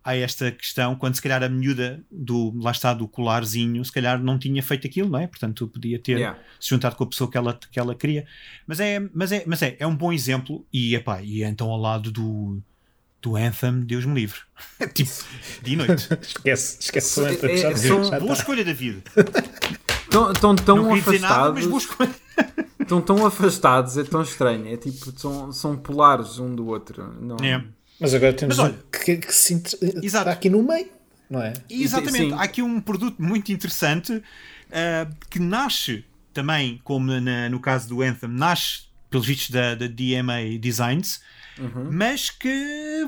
há 0.04 0.16
esta 0.16 0.52
questão, 0.52 0.96
quando 0.96 1.16
se 1.16 1.22
calhar 1.22 1.42
a 1.44 1.50
miúda 1.50 2.04
do, 2.12 2.54
lá 2.60 2.72
está, 2.72 2.94
do 2.94 3.08
colarzinho, 3.08 3.84
se 3.84 3.92
calhar 3.92 4.22
não 4.22 4.38
tinha 4.38 4.62
feito 4.62 4.86
aquilo, 4.88 5.10
não 5.10 5.20
é? 5.20 5.28
Portanto, 5.28 5.68
podia 5.68 6.00
ter 6.00 6.18
yeah. 6.18 6.38
se 6.60 6.70
juntado 6.70 6.96
com 6.96 7.04
a 7.04 7.08
pessoa 7.08 7.30
que 7.30 7.38
ela, 7.38 7.58
que 7.72 7.80
ela 7.80 7.96
queria. 7.96 8.26
Mas 8.68 8.80
é, 8.80 9.00
mas 9.14 9.32
é, 9.32 9.44
mas 9.46 9.62
é, 9.62 9.76
é 9.80 9.88
um 9.88 9.96
bom 9.96 10.12
exemplo 10.12 10.66
e, 10.72 10.96
epá, 10.96 11.22
e 11.22 11.44
é 11.44 11.48
então 11.48 11.70
ao 11.70 11.80
lado 11.80 12.12
do, 12.12 12.62
do 13.22 13.36
Anthem, 13.36 13.82
Deus 13.82 14.06
me 14.06 14.16
livre. 14.16 14.40
tipo, 14.94 15.12
de 15.62 15.76
noite. 15.76 16.10
esquece, 16.22 16.78
esquece 16.82 17.20
o 17.20 17.26
Anthem. 17.26 17.50
É, 17.52 17.62
é, 17.62 17.76
são... 17.76 18.10
Boa 18.20 18.34
escolha 18.34 18.66
da 18.66 18.74
vida. 18.74 19.02
Estão 20.12 20.34
tão, 20.34 20.56
tão 20.56 20.94
afastados. 20.94 21.22
Nada, 21.22 21.54
mas 21.54 21.84
escolha 21.84 22.16
estão 22.82 23.02
tão 23.02 23.26
afastados, 23.26 23.98
é 23.98 24.04
tão 24.04 24.22
estranho. 24.22 24.68
É 24.68 24.76
tipo, 24.76 25.18
são, 25.18 25.54
são 25.54 25.78
polares 25.78 26.38
um 26.38 26.54
do 26.54 26.68
outro. 26.68 27.16
Não... 27.20 27.38
É. 27.38 27.64
Mas 28.00 28.14
agora 28.14 28.34
temos 28.34 28.58
Mas, 28.58 28.66
olha, 28.66 28.76
um 28.76 29.00
que, 29.06 29.18
que 29.18 29.34
se 29.34 29.54
inter... 29.54 29.80
está 30.04 30.24
aqui 30.32 30.50
no 30.50 30.62
meio, 30.64 30.90
não 31.30 31.42
é? 31.42 31.54
Exatamente. 31.70 32.32
Sim. 32.32 32.34
Há 32.34 32.42
aqui 32.42 32.62
um 32.62 32.82
produto 32.82 33.22
muito 33.22 33.52
interessante 33.52 34.12
uh, 34.14 35.16
que 35.30 35.40
nasce 35.40 36.04
também, 36.34 36.82
como 36.84 37.20
na, 37.20 37.48
no 37.48 37.60
caso 37.60 37.88
do 37.88 38.02
Anthem, 38.02 38.30
nasce 38.30 38.86
pelos 39.10 39.26
vistos 39.26 39.52
da, 39.52 39.76
da 39.76 39.88
DMA 39.88 40.58
Designs. 40.60 41.22
Uhum. 41.60 41.90
Mas 41.92 42.30
que 42.30 43.08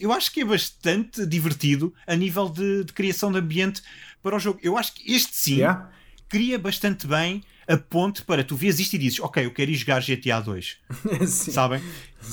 eu 0.00 0.12
acho 0.12 0.32
que 0.32 0.40
é 0.40 0.44
bastante 0.44 1.24
divertido 1.24 1.94
a 2.06 2.16
nível 2.16 2.48
de, 2.48 2.84
de 2.84 2.92
criação 2.92 3.30
de 3.30 3.38
ambiente 3.38 3.82
para 4.22 4.34
o 4.34 4.38
jogo. 4.38 4.58
Eu 4.62 4.76
acho 4.76 4.94
que 4.94 5.12
este 5.12 5.36
sim 5.36 5.56
yeah. 5.56 5.88
Cria 6.28 6.58
bastante 6.58 7.06
bem 7.06 7.42
a 7.68 7.76
ponte 7.76 8.22
para 8.22 8.42
tu 8.42 8.56
vês 8.56 8.80
isto 8.80 8.94
e 8.94 8.98
dizes, 8.98 9.20
ok, 9.20 9.44
eu 9.44 9.50
quero 9.50 9.70
ir 9.70 9.74
jogar 9.74 10.02
GTA 10.02 10.40
2. 10.40 10.76
Sabem? 11.28 11.82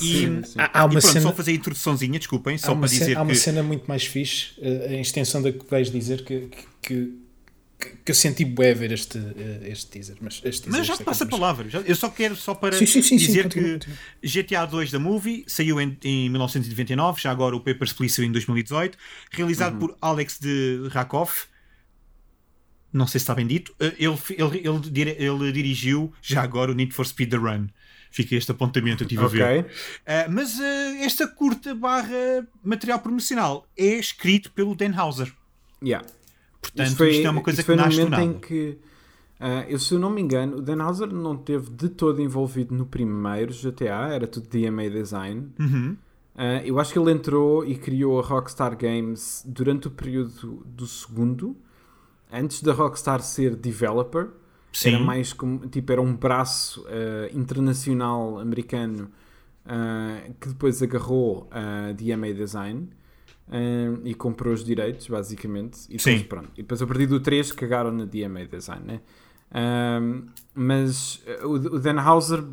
sim, 0.00 0.42
sim. 0.42 0.54
Há, 0.56 0.80
há 0.80 0.84
uma 0.86 0.94
e 0.94 1.00
pronto, 1.00 1.12
cena... 1.12 1.20
só 1.20 1.32
fazer 1.32 1.50
a 1.50 1.54
introduçãozinha, 1.54 2.18
desculpem, 2.18 2.56
só 2.56 2.74
para 2.74 2.86
dizer 2.86 2.98
cena, 2.98 3.10
que... 3.10 3.16
Há 3.16 3.22
uma 3.22 3.34
cena 3.34 3.62
muito 3.62 3.84
mais 3.86 4.06
fixe, 4.06 4.54
em 4.88 5.00
extensão 5.00 5.42
da 5.42 5.52
que 5.52 5.64
vais 5.68 5.90
dizer, 5.90 6.24
que, 6.24 6.48
que, 6.80 7.12
que 8.02 8.10
eu 8.10 8.14
senti 8.14 8.46
bué 8.46 8.72
ver 8.72 8.92
este, 8.92 9.18
uh, 9.18 9.34
este 9.66 9.86
teaser. 9.90 10.16
Mas, 10.22 10.40
este 10.42 10.62
teaser, 10.62 10.78
mas 10.78 10.86
já 10.86 10.96
te 10.96 11.04
passa 11.04 11.24
a 11.24 11.26
palavra. 11.26 11.68
Eu 11.84 11.94
só 11.94 12.08
quero, 12.08 12.34
só 12.34 12.54
para 12.54 12.76
sim, 12.78 12.86
sim, 12.86 13.02
sim, 13.02 13.16
dizer 13.18 13.50
que 13.50 13.78
GTA 14.22 14.64
2 14.64 14.90
da 14.90 14.98
Movie 14.98 15.44
saiu 15.46 15.78
em, 15.78 15.96
em 16.02 16.30
1999, 16.30 17.20
já 17.20 17.30
agora 17.30 17.54
o 17.54 17.60
Papers, 17.60 17.92
Please 17.92 18.24
em 18.24 18.32
2018, 18.32 18.96
realizado 19.30 19.74
uhum. 19.74 19.80
por 19.80 19.98
Alex 20.00 20.38
de 20.40 20.88
Rakoff 20.90 21.46
não 22.96 23.06
sei 23.06 23.20
se 23.20 23.24
está 23.24 23.34
bem 23.34 23.46
dito, 23.46 23.74
eh, 23.78 23.94
ele, 23.98 24.18
ele, 24.30 24.90
ele, 24.98 25.10
ele 25.10 25.52
dirigiu 25.52 26.12
já 26.22 26.42
agora 26.42 26.72
o 26.72 26.74
Need 26.74 26.92
for 26.92 27.06
Speed 27.06 27.30
The 27.30 27.36
Run. 27.36 27.68
Fica 28.10 28.34
este 28.34 28.50
apontamento, 28.50 29.02
eu 29.02 29.06
estive 29.06 29.24
okay. 29.24 29.42
a 29.42 29.46
ver. 29.46 29.64
Uh, 29.64 30.32
mas 30.32 30.58
uh, 30.58 31.04
esta 31.04 31.26
curta 31.28 31.74
barra 31.74 32.46
material 32.64 32.98
promocional 33.00 33.66
é 33.76 33.98
escrito 33.98 34.50
pelo 34.52 34.74
Dan 34.74 34.98
Houser. 34.98 35.30
Yeah. 35.84 36.06
Portanto, 36.60 36.96
foi, 36.96 37.10
isto 37.10 37.26
é 37.26 37.30
uma 37.30 37.42
coisa 37.42 37.62
que 37.62 37.74
nasce 37.74 38.00
do 38.00 38.08
nada. 38.08 38.22
Em 38.22 38.38
que, 38.38 38.78
uh, 39.38 39.68
eu, 39.68 39.78
se 39.78 39.92
eu 39.92 39.98
não 39.98 40.08
me 40.08 40.22
engano, 40.22 40.56
o 40.56 40.62
Dan 40.62 40.82
Houser 40.82 41.08
não 41.08 41.36
teve 41.36 41.68
de 41.68 41.90
todo 41.90 42.22
envolvido 42.22 42.74
no 42.74 42.86
primeiro 42.86 43.52
GTA, 43.52 44.08
era 44.10 44.26
tudo 44.26 44.48
DMA 44.48 44.88
Design. 44.88 45.50
Uhum. 45.58 45.96
Uh, 46.34 46.64
eu 46.64 46.80
acho 46.80 46.92
que 46.94 46.98
ele 46.98 47.10
entrou 47.10 47.66
e 47.66 47.76
criou 47.76 48.18
a 48.18 48.22
Rockstar 48.22 48.76
Games 48.76 49.42
durante 49.46 49.88
o 49.88 49.90
período 49.90 50.64
do 50.64 50.86
segundo 50.86 51.56
antes 52.32 52.62
da 52.62 52.72
Rockstar 52.72 53.20
ser 53.22 53.54
developer, 53.56 54.28
Sim. 54.72 54.94
era 54.94 54.98
mais 55.04 55.32
como 55.32 55.66
tipo 55.66 55.90
era 55.90 56.02
um 56.02 56.14
braço 56.14 56.82
uh, 56.82 57.36
internacional 57.36 58.38
americano 58.38 59.10
uh, 59.66 60.34
que 60.40 60.48
depois 60.48 60.82
agarrou 60.82 61.48
a 61.50 61.90
uh, 61.90 61.94
DMA 61.94 62.32
Design 62.32 62.88
uh, 63.48 64.00
e 64.04 64.14
comprou 64.14 64.52
os 64.52 64.64
direitos, 64.64 65.08
basicamente. 65.08 65.84
E 65.88 65.96
depois, 65.96 66.02
Sim. 66.02 66.24
Pronto, 66.24 66.50
e 66.54 66.62
depois 66.62 66.80
a 66.80 66.86
partir 66.86 67.06
do 67.06 67.20
3 67.20 67.52
cagaram 67.52 67.90
na 67.90 68.04
DMA 68.04 68.46
Design, 68.46 68.84
né? 68.84 69.00
mas 70.54 71.22
o, 71.44 71.52
o 71.52 71.78
Dan 71.78 72.02
Houser 72.02 72.44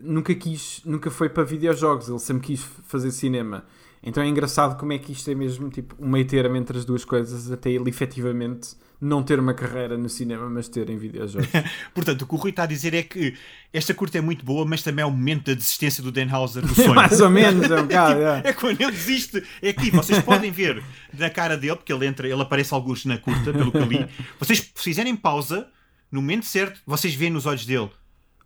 nunca 0.00 0.32
quis, 0.34 0.80
nunca 0.84 1.10
foi 1.10 1.28
para 1.28 1.42
videojogos, 1.42 2.08
ele 2.08 2.20
sempre 2.20 2.46
quis 2.46 2.62
fazer 2.62 3.10
cinema. 3.10 3.64
Então 4.04 4.22
é 4.22 4.26
engraçado 4.28 4.78
como 4.78 4.92
é 4.92 4.98
que 4.98 5.12
isto 5.12 5.30
é 5.30 5.34
mesmo 5.34 5.70
tipo 5.70 5.96
um 5.98 6.10
meio 6.10 6.26
termo 6.26 6.54
entre 6.56 6.76
as 6.76 6.84
duas 6.84 7.04
coisas, 7.04 7.50
até 7.50 7.70
ele 7.70 7.88
efetivamente 7.88 8.76
não 9.00 9.22
ter 9.22 9.38
uma 9.38 9.54
carreira 9.54 9.96
no 9.96 10.08
cinema, 10.08 10.48
mas 10.48 10.68
ter 10.68 10.88
em 10.90 10.96
videojogos. 10.96 11.48
Portanto, 11.94 12.22
o 12.22 12.26
que 12.26 12.34
o 12.34 12.36
Rui 12.36 12.50
está 12.50 12.64
a 12.64 12.66
dizer 12.66 12.94
é 12.94 13.02
que 13.02 13.34
esta 13.72 13.92
curta 13.94 14.18
é 14.18 14.20
muito 14.20 14.44
boa, 14.44 14.64
mas 14.64 14.82
também 14.82 15.02
é 15.02 15.06
o 15.06 15.10
momento 15.10 15.46
da 15.46 15.54
desistência 15.54 16.02
do 16.02 16.12
Dan 16.12 16.28
Houser 16.32 16.62
do 16.62 16.72
sonho. 16.74 16.94
Mais 16.94 17.20
ou 17.20 17.30
menos, 17.30 17.70
é 17.70 17.80
um 17.80 17.82
bocado. 17.88 18.22
é, 18.22 18.36
tipo, 18.36 18.48
é 18.48 18.52
quando 18.52 18.80
ele 18.80 18.92
desiste. 18.92 19.42
É 19.62 19.72
que 19.72 19.90
vocês 19.90 20.20
podem 20.22 20.50
ver 20.50 20.82
na 21.18 21.30
cara 21.30 21.56
dele, 21.56 21.76
porque 21.76 21.92
ele 21.92 22.06
entra, 22.06 22.28
ele 22.28 22.40
aparece 22.40 22.72
alguns 22.74 23.04
na 23.04 23.18
curta, 23.18 23.52
pelo 23.52 23.72
que 23.72 23.78
eu 23.78 23.86
li. 23.86 24.06
Vocês 24.38 24.72
fizerem 24.74 25.16
pausa, 25.16 25.66
no 26.10 26.20
momento 26.20 26.46
certo, 26.46 26.80
vocês 26.86 27.14
veem 27.14 27.30
nos 27.30 27.46
olhos 27.46 27.64
dele. 27.64 27.90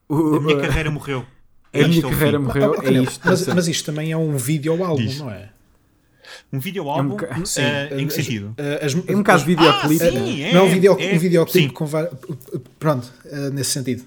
a 0.09 0.41
minha 0.41 0.61
carreira 0.61 0.91
morreu. 0.91 1.27
É 1.73 1.85
a 1.85 1.89
minha 1.89 2.03
carreira 2.03 2.39
morreu, 2.39 2.75
é 2.83 2.93
isto. 2.93 3.21
Mas, 3.25 3.47
mas, 3.47 3.69
isto 3.69 3.87
também 3.87 4.11
é 4.11 4.17
um 4.17 4.37
vídeo 4.37 4.83
álbum, 4.83 5.13
não 5.19 5.31
é? 5.31 5.51
Um 6.53 6.59
videoálbum? 6.59 7.17
É 7.25 7.39
um 7.39 7.47
sim, 7.47 7.61
uh, 7.61 8.01
em 8.01 8.07
que 8.07 8.15
sentido? 8.15 8.55
As, 8.83 8.95
as, 8.95 9.09
é 9.09 9.15
um 9.15 9.19
bocado 9.19 9.41
de 9.41 9.47
videoclipe. 9.47 10.05
Ah, 10.05 10.11
sim, 10.11 10.43
é, 10.43 10.53
não 10.53 10.61
é 10.61 10.63
um, 10.65 10.69
video, 10.69 10.97
é, 10.99 11.15
um 11.15 11.19
videoclipe 11.19 11.73
com 11.73 11.87
Pronto, 12.79 13.13
uh, 13.27 13.51
nesse 13.51 13.71
sentido. 13.71 14.05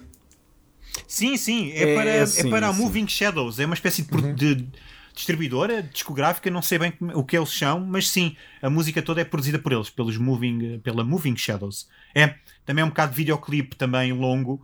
Sim, 1.06 1.36
sim, 1.36 1.72
é, 1.72 1.92
é 1.92 1.94
para, 1.94 2.10
é, 2.10 2.20
assim, 2.20 2.50
para 2.50 2.68
a 2.68 2.72
Moving 2.72 3.06
Shadows, 3.06 3.58
é 3.58 3.66
uma 3.66 3.74
espécie 3.74 4.02
de, 4.02 4.14
uhum. 4.14 4.34
de, 4.34 4.66
distribuidora, 5.14 5.82
discográfica, 5.82 6.50
não 6.50 6.62
sei 6.62 6.78
bem 6.78 6.92
o 7.14 7.22
que 7.22 7.36
eles 7.36 7.50
são, 7.50 7.80
mas 7.80 8.08
sim, 8.08 8.36
a 8.60 8.70
música 8.70 9.02
toda 9.02 9.20
é 9.20 9.24
produzida 9.24 9.58
por 9.58 9.72
eles, 9.72 9.90
pelos 9.90 10.16
Moving, 10.16 10.80
pela 10.80 11.04
Moving 11.04 11.36
Shadows. 11.36 11.86
É 12.14 12.34
também 12.64 12.82
é 12.82 12.84
um 12.84 12.88
bocado 12.88 13.12
de 13.12 13.16
videoclipe 13.18 13.76
também 13.76 14.12
longo, 14.12 14.62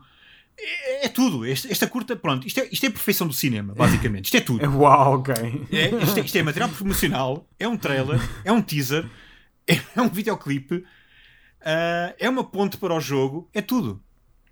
é, 0.58 1.06
é, 1.06 1.08
tudo. 1.08 1.46
Esta, 1.46 1.70
esta, 1.70 1.86
curta, 1.86 2.16
pronto, 2.16 2.46
isto 2.46 2.60
é, 2.60 2.68
isto 2.70 2.84
é 2.84 2.88
a 2.88 2.92
perfeição 2.92 3.26
do 3.26 3.32
cinema, 3.32 3.74
basicamente. 3.74 4.26
Isto 4.26 4.36
é 4.36 4.40
tudo. 4.40 4.58
É, 4.64 4.68
uau, 4.68 5.20
ok. 5.20 5.34
É, 5.70 5.88
isto, 6.02 6.18
é, 6.18 6.22
isto, 6.22 6.36
é, 6.36 6.42
material 6.42 6.68
promocional, 6.70 7.46
é 7.58 7.68
um 7.68 7.76
trailer, 7.76 8.20
é 8.44 8.50
um 8.50 8.60
teaser, 8.60 9.08
é, 9.66 10.00
um 10.00 10.08
videoclipe, 10.08 10.74
uh, 10.76 12.14
é 12.18 12.28
uma 12.28 12.42
ponte 12.42 12.76
para 12.76 12.94
o 12.94 13.00
jogo, 13.00 13.48
é 13.54 13.62
tudo. 13.62 14.02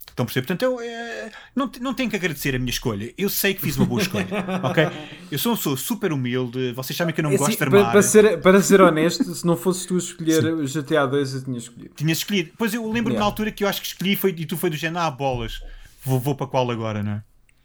Estão 0.09 0.23
a 0.23 0.27
perceber? 0.27 0.47
Portanto, 0.47 0.63
eu 0.63 0.81
é, 0.81 1.31
não, 1.55 1.71
não 1.81 1.93
tenho 1.93 2.09
que 2.09 2.17
agradecer 2.17 2.55
a 2.55 2.59
minha 2.59 2.71
escolha. 2.71 3.13
Eu 3.19 3.29
sei 3.29 3.53
que 3.53 3.61
fiz 3.61 3.77
uma 3.77 3.85
boa 3.85 4.01
escolha. 4.01 4.27
ok? 4.63 4.87
Eu 5.31 5.39
sou 5.39 5.77
super 5.77 6.11
humilde. 6.11 6.73
Vocês 6.73 6.97
sabem 6.97 7.13
que 7.13 7.21
eu 7.21 7.25
não 7.25 7.33
é 7.33 7.37
gosto 7.37 7.51
assim, 7.51 7.59
de 7.59 7.65
armar. 7.65 7.83
Para, 7.83 7.93
para, 7.93 8.03
ser, 8.03 8.41
para 8.41 8.63
ser 8.63 8.81
honesto, 8.81 9.25
se 9.35 9.45
não 9.45 9.57
fosses 9.57 9.85
tu 9.85 9.97
a 9.97 9.99
escolher 9.99 10.41
Sim. 10.41 10.53
o 10.53 10.83
GTA 10.83 11.07
2, 11.07 11.35
eu 11.35 11.45
tinha 11.45 11.59
escolhido. 11.59 11.95
Tinhas 11.95 12.19
escolhido. 12.19 12.53
Pois 12.57 12.73
eu 12.73 12.83
lembro-me 12.85 13.17
yeah. 13.17 13.19
na 13.19 13.27
altura 13.27 13.51
que 13.51 13.63
eu 13.63 13.69
acho 13.69 13.83
que 13.83 13.89
escolhi 13.89 14.17
foi, 14.17 14.31
e 14.31 14.47
tu 14.47 14.57
foi 14.57 14.71
do 14.71 14.77
género, 14.77 15.05
ah, 15.05 15.11
bolas 15.11 15.61
vou, 16.07 16.19
vou 16.21 16.35
para 16.35 16.47
qual 16.47 16.71
agora, 16.71 17.03
não 17.03 17.13
é? 17.13 17.23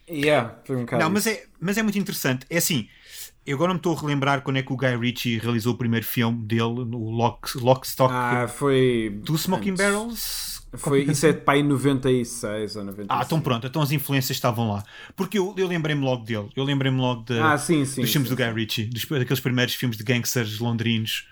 Yeah, 0.10 0.56
foi 0.66 0.76
um 0.76 0.86
Não, 1.00 1.10
mas 1.10 1.26
é, 1.28 1.46
mas 1.60 1.78
é 1.78 1.84
muito 1.84 1.98
interessante. 1.98 2.46
É 2.50 2.58
assim, 2.58 2.88
eu 3.46 3.56
agora 3.56 3.70
não 3.70 3.76
me 3.76 3.80
estou 3.80 3.96
a 3.96 4.02
relembrar 4.02 4.42
quando 4.42 4.58
é 4.58 4.64
que 4.64 4.74
o 4.74 4.76
Guy 4.76 4.98
Ritchie 4.98 5.38
realizou 5.38 5.74
o 5.74 5.78
primeiro 5.78 6.06
filme 6.06 6.44
dele, 6.46 6.84
no 6.86 7.10
Lock, 7.10 7.58
Lock 7.58 7.88
Stock 7.88 8.14
Ah, 8.14 8.48
foi. 8.48 9.22
do 9.24 9.36
Smoking 9.38 9.72
antes. 9.72 9.86
Barrels. 9.86 10.62
Foi, 10.74 11.04
isso 11.04 11.26
é 11.26 11.34
de 11.34 11.42
pai 11.42 11.62
96 11.62 12.78
ou 12.78 12.84
95. 12.86 13.14
Ah, 13.14 13.24
então 13.26 13.42
pronto, 13.42 13.68
então 13.68 13.82
as 13.82 13.92
influências 13.92 14.38
estavam 14.38 14.72
lá. 14.72 14.84
Porque 15.18 15.38
eu, 15.38 15.54
eu 15.58 15.68
lembrei-me 15.68 16.02
logo 16.02 16.24
dele. 16.24 16.50
Eu 16.56 16.64
lembrei-me 16.64 16.98
logo 16.98 17.24
de, 17.24 17.38
Ah, 17.40 17.58
sim, 17.58 17.84
sim. 17.84 18.02
dos 18.02 18.12
filmes 18.12 18.30
sim, 18.30 18.36
do 18.36 18.42
Guy 18.42 18.54
Ritchie, 18.54 18.86
dos, 18.86 19.06
daqueles 19.06 19.40
primeiros 19.42 19.76
filmes 19.76 19.98
de 19.98 20.04
gangsters 20.04 20.60
londrinos. 20.60 21.28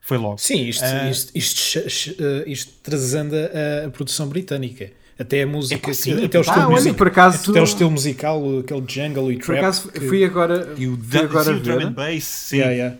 Foi 0.00 0.16
logo. 0.18 0.38
Sim, 0.38 0.68
isto, 0.68 0.82
Ah. 0.84 1.08
isto, 1.10 1.36
isto, 1.36 1.78
eh, 2.18 2.44
isto 2.46 2.72
trazendo 2.82 3.34
a, 3.36 3.86
a 3.86 3.90
produção 3.90 4.26
britânica. 4.28 4.90
Até 5.18 5.42
a 5.42 5.46
música, 5.46 5.90
Epá, 5.90 5.94
sim. 5.94 6.24
até 6.24 6.38
o 6.38 6.40
Ah, 6.40 6.44
estilo, 6.44 6.60
olha, 6.66 6.70
musical, 6.70 6.94
por 6.96 7.06
acaso- 7.08 7.50
até 7.50 7.60
o 7.60 7.64
estilo 7.64 7.90
musical, 7.90 8.58
aquele 8.60 8.84
jungle 8.88 9.32
e 9.32 9.36
Por 9.36 9.44
trap. 9.46 9.58
acaso 9.58 9.88
que- 9.92 10.00
fui 10.08 10.24
agora, 10.24 10.74
E 10.76 10.88
o, 10.88 10.96
fui 10.98 11.20
agora 11.20 11.44
sim, 11.44 11.50
o 11.54 11.60
drum 11.60 11.78
ver. 11.78 11.86
and 11.86 11.92
bass, 11.92 12.24
sim. 12.24 12.56
Yeah, 12.56 12.74
yeah. 12.74 12.98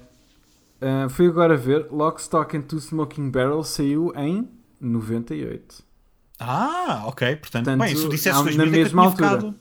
ah, 0.81 1.09
fui 1.09 1.27
agora 1.27 1.57
ver. 1.57 1.87
Lock, 1.91 2.21
Stock 2.21 2.57
and 2.57 2.63
Two 2.63 2.79
Smoking 2.81 3.31
Barrels 3.31 3.69
saiu 3.69 4.13
em 4.17 4.49
98. 4.81 5.83
Ah, 6.39 7.05
ok. 7.07 7.37
Portanto, 7.37 7.65
Portanto, 7.65 7.81
bem, 7.87 7.97
se 7.97 8.03
tu 8.03 8.09
dissesse 8.09 8.37
na 8.37 8.43
2000, 8.45 8.67
mesma 8.71 9.05
eu 9.05 9.15
tinha 9.15 9.27
altura. 9.29 9.29
ficado- 9.53 9.55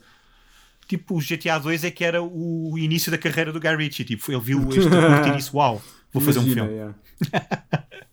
Tipo, 0.88 1.16
o 1.16 1.20
GTA 1.20 1.58
2 1.58 1.84
é 1.84 1.90
que 1.90 2.04
era 2.04 2.22
o 2.22 2.76
início 2.76 3.10
da 3.10 3.16
carreira 3.16 3.50
do 3.52 3.58
Guy 3.60 3.74
Ritchie. 3.76 4.04
Tipo, 4.04 4.30
ele 4.30 4.40
viu 4.40 4.68
este 4.68 4.80
curto 4.90 5.28
e 5.28 5.36
disse: 5.36 5.50
Uau, 5.54 5.80
vou 6.12 6.22
fazer 6.22 6.40
um 6.40 6.42
Imagina, 6.42 6.66
filme. 6.66 6.76
yeah. 6.76 6.94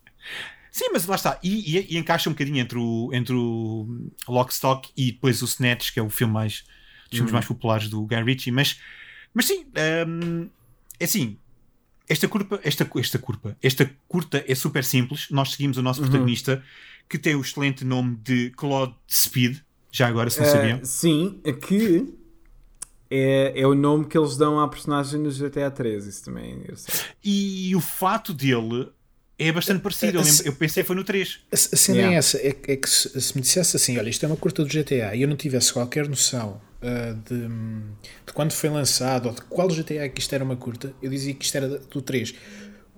Sim, 0.72 0.89
mas 0.93 1.05
lá 1.05 1.15
está. 1.15 1.39
E, 1.43 1.78
e- 1.78 1.88
e 1.95 1.97
encaixa 1.97 2.30
um 2.30 2.34
bocadinho 2.34 2.57
entre 2.57 2.78
o, 2.78 3.09
entre 3.13 3.34
o 3.34 3.88
Lock, 4.28 4.51
Stock 4.53 4.89
e 4.95 5.11
depois 5.11 5.41
o 5.41 5.45
Snatch, 5.45 5.91
que 5.93 5.99
é 5.99 6.03
o 6.03 6.09
filme 6.09 6.34
mais, 6.34 6.61
dos 6.61 7.13
Uhum. 7.13 7.17
filmes 7.17 7.32
mais 7.32 7.45
populares 7.45 7.89
do 7.89 8.05
Guy 8.05 8.24
Ritchie. 8.24 8.51
Mas, 8.51 8.80
mas 9.34 9.45
sim, 9.45 9.65
hum, 10.07 10.49
é 10.99 11.05
assim. 11.05 11.38
Esta 12.07 12.28
curva, 12.28 12.59
esta, 12.63 12.89
esta 12.97 13.20
curva, 13.20 13.55
esta 13.61 13.91
curta 14.07 14.43
é 14.47 14.55
super 14.55 14.84
simples. 14.84 15.28
Nós 15.30 15.51
seguimos 15.51 15.78
o 15.78 15.80
Uhum. 15.80 15.84
nosso 15.84 16.01
protagonista, 16.01 16.63
que 17.07 17.17
tem 17.20 17.36
o 17.36 17.41
excelente 17.41 17.84
nome 17.86 18.15
de 18.17 18.49
Claude 18.51 18.95
Speed. 19.11 19.57
Já 19.91 20.07
agora, 20.07 20.30
se 20.30 20.39
não 20.39 20.45
Ah, 20.47 20.49
sabiam. 20.49 20.80
sim, 20.86 21.39
que 21.67 22.13
é, 23.09 23.61
é 23.61 23.67
o 23.67 23.74
nome 23.76 24.05
que 24.05 24.17
eles 24.17 24.38
dão 24.38 24.59
à 24.59 24.67
personagem 24.67 25.20
no 25.20 25.32
GTA 25.32 25.70
3. 25.72 26.05
Isso 26.05 26.26
também 26.26 26.51
é 26.51 26.55
engraçado. 26.55 27.05
E 27.24 27.76
o 27.76 27.80
fato 27.82 28.34
dele 28.34 28.89
é 29.40 29.52
bastante 29.52 29.82
parecido. 29.82 30.18
Eu, 30.18 30.22
lembro- 30.24 30.46
eu 30.46 30.54
pensei 30.54 30.84
que 30.84 30.88
foi 30.88 30.96
no 30.96 31.04
3. 31.04 31.40
A, 31.52 31.56
cena 31.56 31.98
Yeah. 31.98 32.16
é 32.16 32.20
essa, 32.20 32.38
é, 32.38 32.52
que- 32.52 32.72
é 32.72 32.76
que 32.76 32.90
se, 32.90 33.22
se 33.22 33.36
me 33.36 33.42
dissesse 33.42 33.76
assim, 33.78 33.98
olha, 33.98 34.10
isto 34.10 34.24
é 34.24 34.28
uma 34.28 34.36
curta 34.38 34.64
do 34.64 34.70
GTA 34.70 35.16
e 35.16 35.22
eu 35.22 35.28
não 35.28 35.36
tivesse 35.38 35.72
qualquer 35.74 36.08
noção 36.08 36.62
ah, 36.82 37.16
de, 37.30 37.48
de 38.28 38.34
quando 38.34 38.52
foi 38.52 38.70
lançado 38.70 39.28
ou 39.30 39.34
de 39.34 39.42
qual 39.44 39.68
GTA 39.70 40.04
é 40.06 40.10
que 40.10 40.20
isto 40.22 40.34
era 40.34 40.44
uma 40.44 40.56
curta, 40.56 40.94
eu 41.02 41.10
dizia 41.10 41.34
que 41.34 41.44
isto 41.46 41.56
era 41.56 41.68
do 41.68 42.02
3. 42.02 42.34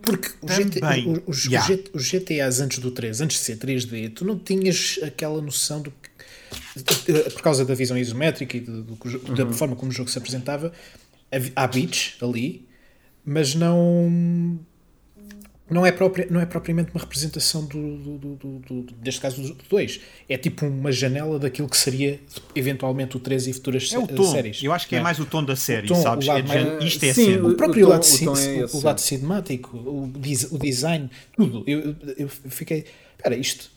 Porque 0.02 0.30
o 0.42 0.48
GT 0.52 0.80
Também. 0.80 1.08
o- 1.08 1.24
os, 1.28 1.38
os 1.40 1.46
Yeah. 1.46 1.78
Os 1.94 2.04
GTAs 2.06 2.60
antes 2.60 2.80
do 2.80 2.90
3, 2.92 3.22
antes 3.22 3.38
de 3.38 3.44
ser 3.44 3.58
3D, 3.58 4.10
tu 4.14 4.26
não 4.26 4.38
tinhas 4.40 5.00
aquela 5.04 5.40
noção 5.42 5.80
do 5.82 5.92
que. 5.92 6.10
Por 7.34 7.42
causa 7.42 7.64
da 7.64 7.74
visão 7.76 7.98
isométrica 7.98 8.58
e 8.58 8.62
do- 8.62 8.84
do 8.84 9.10
jo- 9.10 9.20
da 9.36 9.46
Uhum. 9.46 9.54
forma 9.54 9.76
como 9.76 9.92
o 9.92 9.94
jogo 9.94 10.10
se 10.10 10.18
apresentava, 10.18 10.74
há 11.56 11.68
beats 11.68 12.16
ali, 12.22 12.68
mas 13.24 13.54
não 13.56 14.60
não 15.72 15.86
é, 15.86 15.92
própria, 15.92 16.28
não 16.30 16.40
é 16.42 16.46
propriamente 16.46 16.92
uma 16.94 17.00
representação 17.00 17.66
do, 17.66 17.98
do, 17.98 18.18
do, 18.18 18.36
do, 18.36 18.82
do- 18.84 18.94
deste 18.96 19.22
caso 19.22 19.42
do 19.42 19.56
2. 19.70 20.00
É 20.28 20.38
tipo 20.38 20.66
uma 20.66 20.92
janela 20.92 21.40
daquilo 21.40 21.70
que 21.70 21.78
seria 21.78 22.20
eventualmente 22.54 23.16
o 23.18 23.20
3 23.20 23.48
e 23.48 23.54
futuras 23.54 23.92
É 23.94 23.98
o 23.98 24.06
tom. 24.08 24.24
séries. 24.32 24.62
Eu 24.62 24.74
acho 24.74 24.88
que 24.88 24.96
é 24.96 24.98
Não 25.00 25.04
mais 25.04 25.20
o 25.20 25.26
tom 25.26 25.44
da 25.44 25.56
série, 25.56 25.88
tom, 25.88 25.96
sabes? 25.96 26.28
o 26.28 26.32
lado 26.32 26.40
É 26.52 26.64
mais- 26.64 26.84
isto 26.84 27.04
é 27.04 27.10
a 27.10 27.14
Sim, 27.14 27.26
cena. 27.26 27.48
O 27.48 27.56
próprio 27.56 27.86
o 27.86 27.88
tom- 27.88 27.94
lado, 27.94 28.04
o 28.04 28.40
é 28.40 28.66
o 28.78 28.82
lado 28.84 29.00
é. 29.00 29.02
cinemático, 29.02 29.78
o, 29.78 30.04
o 30.52 30.58
design, 30.60 31.10
tudo. 31.36 31.64
Eu, 31.66 31.96
eu- 32.18 32.28
fiquei. 32.30 32.86
Espera, 33.18 33.36
isto, 33.38 33.72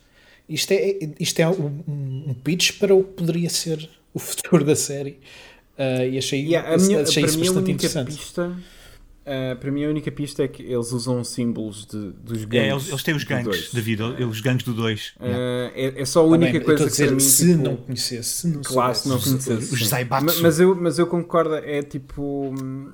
isto 0.49 0.73
é, 0.73 0.99
isto 1.21 1.39
é 1.41 1.49
um, 1.49 1.81
um- 1.87 2.35
pitch 2.43 2.79
para 2.79 2.95
o 2.95 3.05
que 3.05 3.13
poderia 3.13 3.49
ser 3.51 3.89
o 4.13 4.19
futuro 4.21 4.65
da 4.65 4.75
série. 4.75 5.19
Ah, 5.79 6.05
e 6.07 6.17
achei, 6.19 6.41
Yeah, 6.45 6.73
a 6.73 6.77
minha, 6.79 7.01
achei 7.03 7.23
para 7.23 7.31
isso 7.31 7.39
bastante 7.39 7.57
única 7.59 7.73
interessante. 7.73 8.17
pista 8.17 8.57
ah, 9.27 9.57
para 9.57 9.71
mim 9.71 9.85
a 9.85 9.89
única 9.89 10.11
pista 10.13 10.43
é 10.43 10.49
que 10.49 10.63
eles 10.63 10.93
usam 10.93 11.25
símbolos 11.25 11.87
de, 11.87 12.11
dos 12.13 12.45
gangues 12.45 12.69
É, 12.69 12.71
eles, 12.73 12.89
eles 12.89 13.03
têm 13.03 13.15
os 13.15 13.25
do 13.25 13.29
gangues, 13.29 13.45
dois. 13.47 13.73
David, 13.73 14.03
os 14.03 14.41
gangues 14.41 14.65
do 14.65 14.75
2. 14.75 15.15
Ah, 15.19 15.71
é, 15.75 16.01
é 16.03 16.05
só 16.05 16.21
a 16.21 16.25
única 16.25 16.57
eu 16.59 16.65
coisa 16.65 16.85
estou 16.85 16.87
a 16.87 16.91
que 16.91 16.91
dizer, 16.93 17.07
para 17.07 17.15
mim, 17.15 17.21
se 17.21 17.47
tipo, 17.53 17.63
não 17.63 17.77
conhecesse, 17.77 18.29
se 18.31 18.47
não 18.49 18.63
Claro, 18.63 18.95
se 18.95 19.09
não 19.09 19.19
conhecesse. 19.19 19.75
os. 19.75 19.87
Zaibatsu. 19.89 20.27
Ma- 20.27 20.43
Mas 20.43 20.61
eu, 20.61 20.75
mas 20.75 20.99
eu 20.99 21.07
concordo, 21.07 21.55
é 21.55 21.83
tipo. 21.83 22.55
hum, 22.61 22.93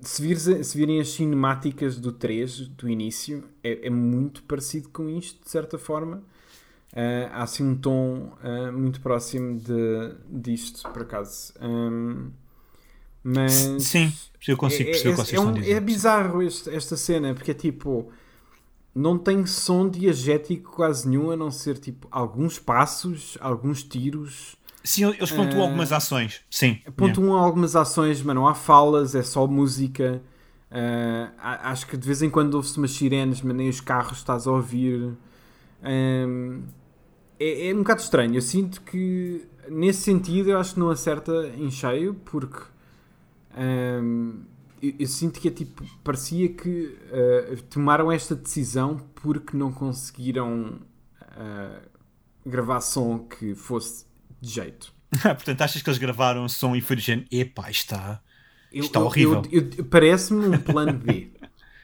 se, 0.00 0.22
vires, 0.22 0.66
se 0.66 0.76
virem 0.78 1.00
as 1.00 1.08
cinemáticas 1.10 1.98
do 1.98 2.10
3, 2.12 2.60
do 2.68 2.88
início, 2.88 3.44
é, 3.62 3.86
é 3.86 3.90
muito 3.90 4.42
parecido 4.44 4.88
com 4.88 5.08
isto, 5.08 5.42
de 5.44 5.50
certa 5.50 5.78
forma. 5.78 6.22
Há 7.32 7.44
assim 7.44 7.64
um 7.64 7.74
tom 7.74 8.32
muito 8.74 9.00
próximo 9.00 9.58
de, 9.58 10.12
disto, 10.28 10.82
por 10.90 11.02
acaso. 11.02 11.54
Hum, 11.60 12.30
mas. 13.24 13.52
Sim, 13.80 14.12
eu 14.46 14.56
consigo 14.56 14.90
perceber 14.90 15.10
o 15.10 15.12
que 15.12 15.16
vocês 15.22 15.32
é, 15.32 15.36
estão 15.36 15.48
a 15.48 15.58
um- 15.58 15.62
é 15.76 15.80
bizarro 15.80 16.42
este- 16.42 16.70
esta 16.70 16.96
cena, 16.96 17.34
porque 17.34 17.50
é 17.50 17.54
tipo. 17.54 18.10
Não 18.94 19.16
tem 19.16 19.46
som 19.46 19.88
diegético 19.88 20.72
quase 20.72 21.08
nenhum, 21.08 21.30
a 21.30 21.36
não 21.36 21.50
ser 21.50 21.78
tipo 21.78 22.06
alguns 22.10 22.58
passos, 22.58 23.38
alguns 23.40 23.82
tiros. 23.82 24.54
Sim, 24.84 25.06
eles 25.06 25.30
pontuam 25.30 25.62
Ah, 25.62 25.64
algumas 25.64 25.92
ações. 25.92 26.42
Sim. 26.50 26.78
Pontuam 26.96 27.32
algumas 27.32 27.74
ações, 27.74 28.20
mas 28.22 28.34
não 28.34 28.46
há 28.46 28.54
falas, 28.54 29.14
é 29.14 29.22
só 29.22 29.46
música. 29.46 30.20
A- 31.38 31.70
acho 31.70 31.86
que 31.86 31.96
de 31.96 32.06
vez 32.06 32.20
em 32.20 32.28
quando 32.28 32.54
ouve-se 32.54 32.76
umas 32.76 32.90
sirenes, 32.90 33.40
mas 33.40 33.56
nem 33.56 33.68
os 33.68 33.80
carros 33.80 34.18
estás 34.18 34.46
a 34.46 34.50
ouvir. 34.52 35.12
Ahm, 35.82 36.62
é, 37.40 37.68
é 37.70 37.74
um 37.74 37.78
bocado 37.78 38.00
estranho. 38.02 38.34
Eu 38.34 38.42
sinto 38.42 38.80
que, 38.82 39.46
nesse 39.70 40.02
sentido, 40.02 40.50
eu 40.50 40.58
acho 40.58 40.74
que 40.74 40.80
não 40.80 40.90
acerta 40.90 41.48
em 41.56 41.70
cheio, 41.70 42.14
porque 42.26 42.60
ahm, 43.56 44.42
eu, 44.82 44.94
eu 45.00 45.06
sinto 45.06 45.40
que 45.40 45.48
é 45.48 45.50
tipo, 45.50 45.84
parecia 46.02 46.48
que 46.48 46.96
ah, 47.12 47.56
tomaram 47.70 48.10
esta 48.10 48.34
decisão 48.34 48.98
porque 49.14 49.56
não 49.56 49.72
conseguiram 49.72 50.80
ah, 51.20 51.80
gravar 52.44 52.80
som 52.80 53.20
que 53.20 53.54
fosse 53.54 54.06
de 54.40 54.50
jeito. 54.50 54.92
Portanto, 55.22 55.60
achas 55.62 55.82
que 55.82 55.88
eles 55.88 55.98
gravaram 55.98 56.48
som 56.48 56.74
e 56.74 56.80
género, 56.98 57.28
epá, 57.30 57.70
está. 57.70 58.20
Está 58.72 59.00
eu- 59.00 59.04
horrível. 59.04 59.42
Parece-me 59.90 60.46
um 60.48 60.58
plano 60.58 60.98
B. 60.98 61.30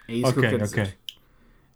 É 0.09 0.15
isso 0.15 0.33
que 0.33 0.39
eu 0.39 0.43
quero 0.43 0.65
ok. 0.65 0.83
dizer. 0.83 0.99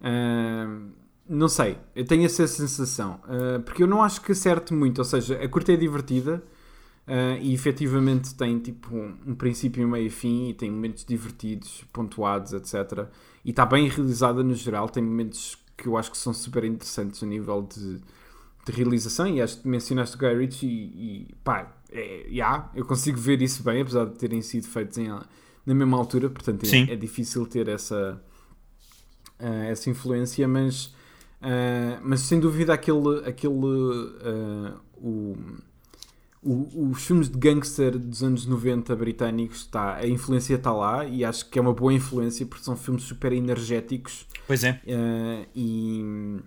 Ahm, 0.01 0.91
não 1.29 1.49
sei, 1.49 1.79
eu 1.95 2.05
tenho 2.05 2.25
essa 2.25 2.47
sensação. 2.47 3.21
Ah, 3.25 3.61
porque 3.65 3.83
eu 3.83 3.87
não 3.87 4.03
acho 4.03 4.21
que 4.23 4.33
acerte 4.33 4.73
muito. 4.73 4.99
Ou 4.99 5.05
seja, 5.05 5.43
a 5.43 5.49
curta 5.49 5.73
é 5.73 5.77
divertida 5.77 6.43
ah, 7.07 7.37
e 7.41 7.53
efetivamente 7.53 8.35
tem 8.35 8.59
tipo 8.59 8.95
um, 8.95 9.17
um 9.27 9.35
princípio, 9.35 9.87
meio 9.89 10.07
e 10.07 10.11
fim 10.11 10.51
e 10.51 10.55
tem 10.55 10.71
momentos 10.71 11.05
divertidos, 11.05 11.85
pontuados, 11.93 12.53
etc. 12.53 13.07
E 13.45 13.51
está 13.51 13.67
bem 13.67 13.89
realizada 13.89 14.43
no 14.43 14.55
geral. 14.55 14.89
Tem 14.89 15.03
momentos 15.03 15.59
que 15.77 15.89
eu 15.89 15.97
acho 15.97 16.11
que 16.11 16.19
são 16.19 16.33
super 16.33 16.65
interessantes 16.65 17.23
a 17.23 17.27
nível 17.27 17.63
de, 17.63 17.99
de 18.65 18.73
realização. 18.73 19.27
E 19.27 19.41
acho 19.43 19.61
que 19.61 19.69
mencionaste 19.69 20.17
o 20.17 20.19
Guy 20.19 20.35
Ritchie 20.35 20.67
e, 20.67 21.29
e 21.31 21.35
pá, 21.43 21.75
é, 21.91 22.27
yeah, 22.29 22.71
eu 22.75 22.85
consigo 22.87 23.19
ver 23.19 23.43
isso 23.43 23.63
bem, 23.63 23.83
apesar 23.83 24.07
de 24.07 24.15
terem 24.15 24.41
sido 24.41 24.67
feitos 24.69 24.97
em, 24.99 25.09
na 25.09 25.75
mesma 25.75 25.97
altura. 25.97 26.31
Portanto, 26.31 26.65
é, 26.65 26.93
é 26.93 26.97
difícil 26.97 27.47
ter 27.47 27.69
essa 27.69 28.21
ah, 29.43 29.65
essa 29.65 29.91
influência, 29.91 30.47
mas, 30.47 30.95
ah, 31.41 32.01
mas 32.05 32.21
sem 32.21 32.39
dúvida 32.39 32.73
aquele, 32.73 33.29
aquele 33.29 33.53
o, 34.97 35.37
o- 36.43 36.91
os 36.91 37.05
filmes 37.05 37.29
de 37.29 37.39
gangster 37.39 37.99
dos 37.99 38.23
anos 38.23 38.47
90 38.47 38.95
britânicos, 38.97 39.59
está, 39.61 39.97
a 39.97 40.07
influência 40.07 40.55
está 40.57 40.73
lá 40.73 41.05
e 41.05 41.25
acho 41.25 41.49
que 41.49 41.59
é 41.59 41.63
uma 41.63 41.73
boa 41.73 41.93
influência 41.95 42.45
porque 42.47 42.65
são 42.65 42.77
filmes 42.77 43.05
super 43.05 43.33
energéticos 43.33 44.27
Pois 44.47 44.65
é. 44.65 44.81
ah, 44.89 45.47
e, 45.55 46.41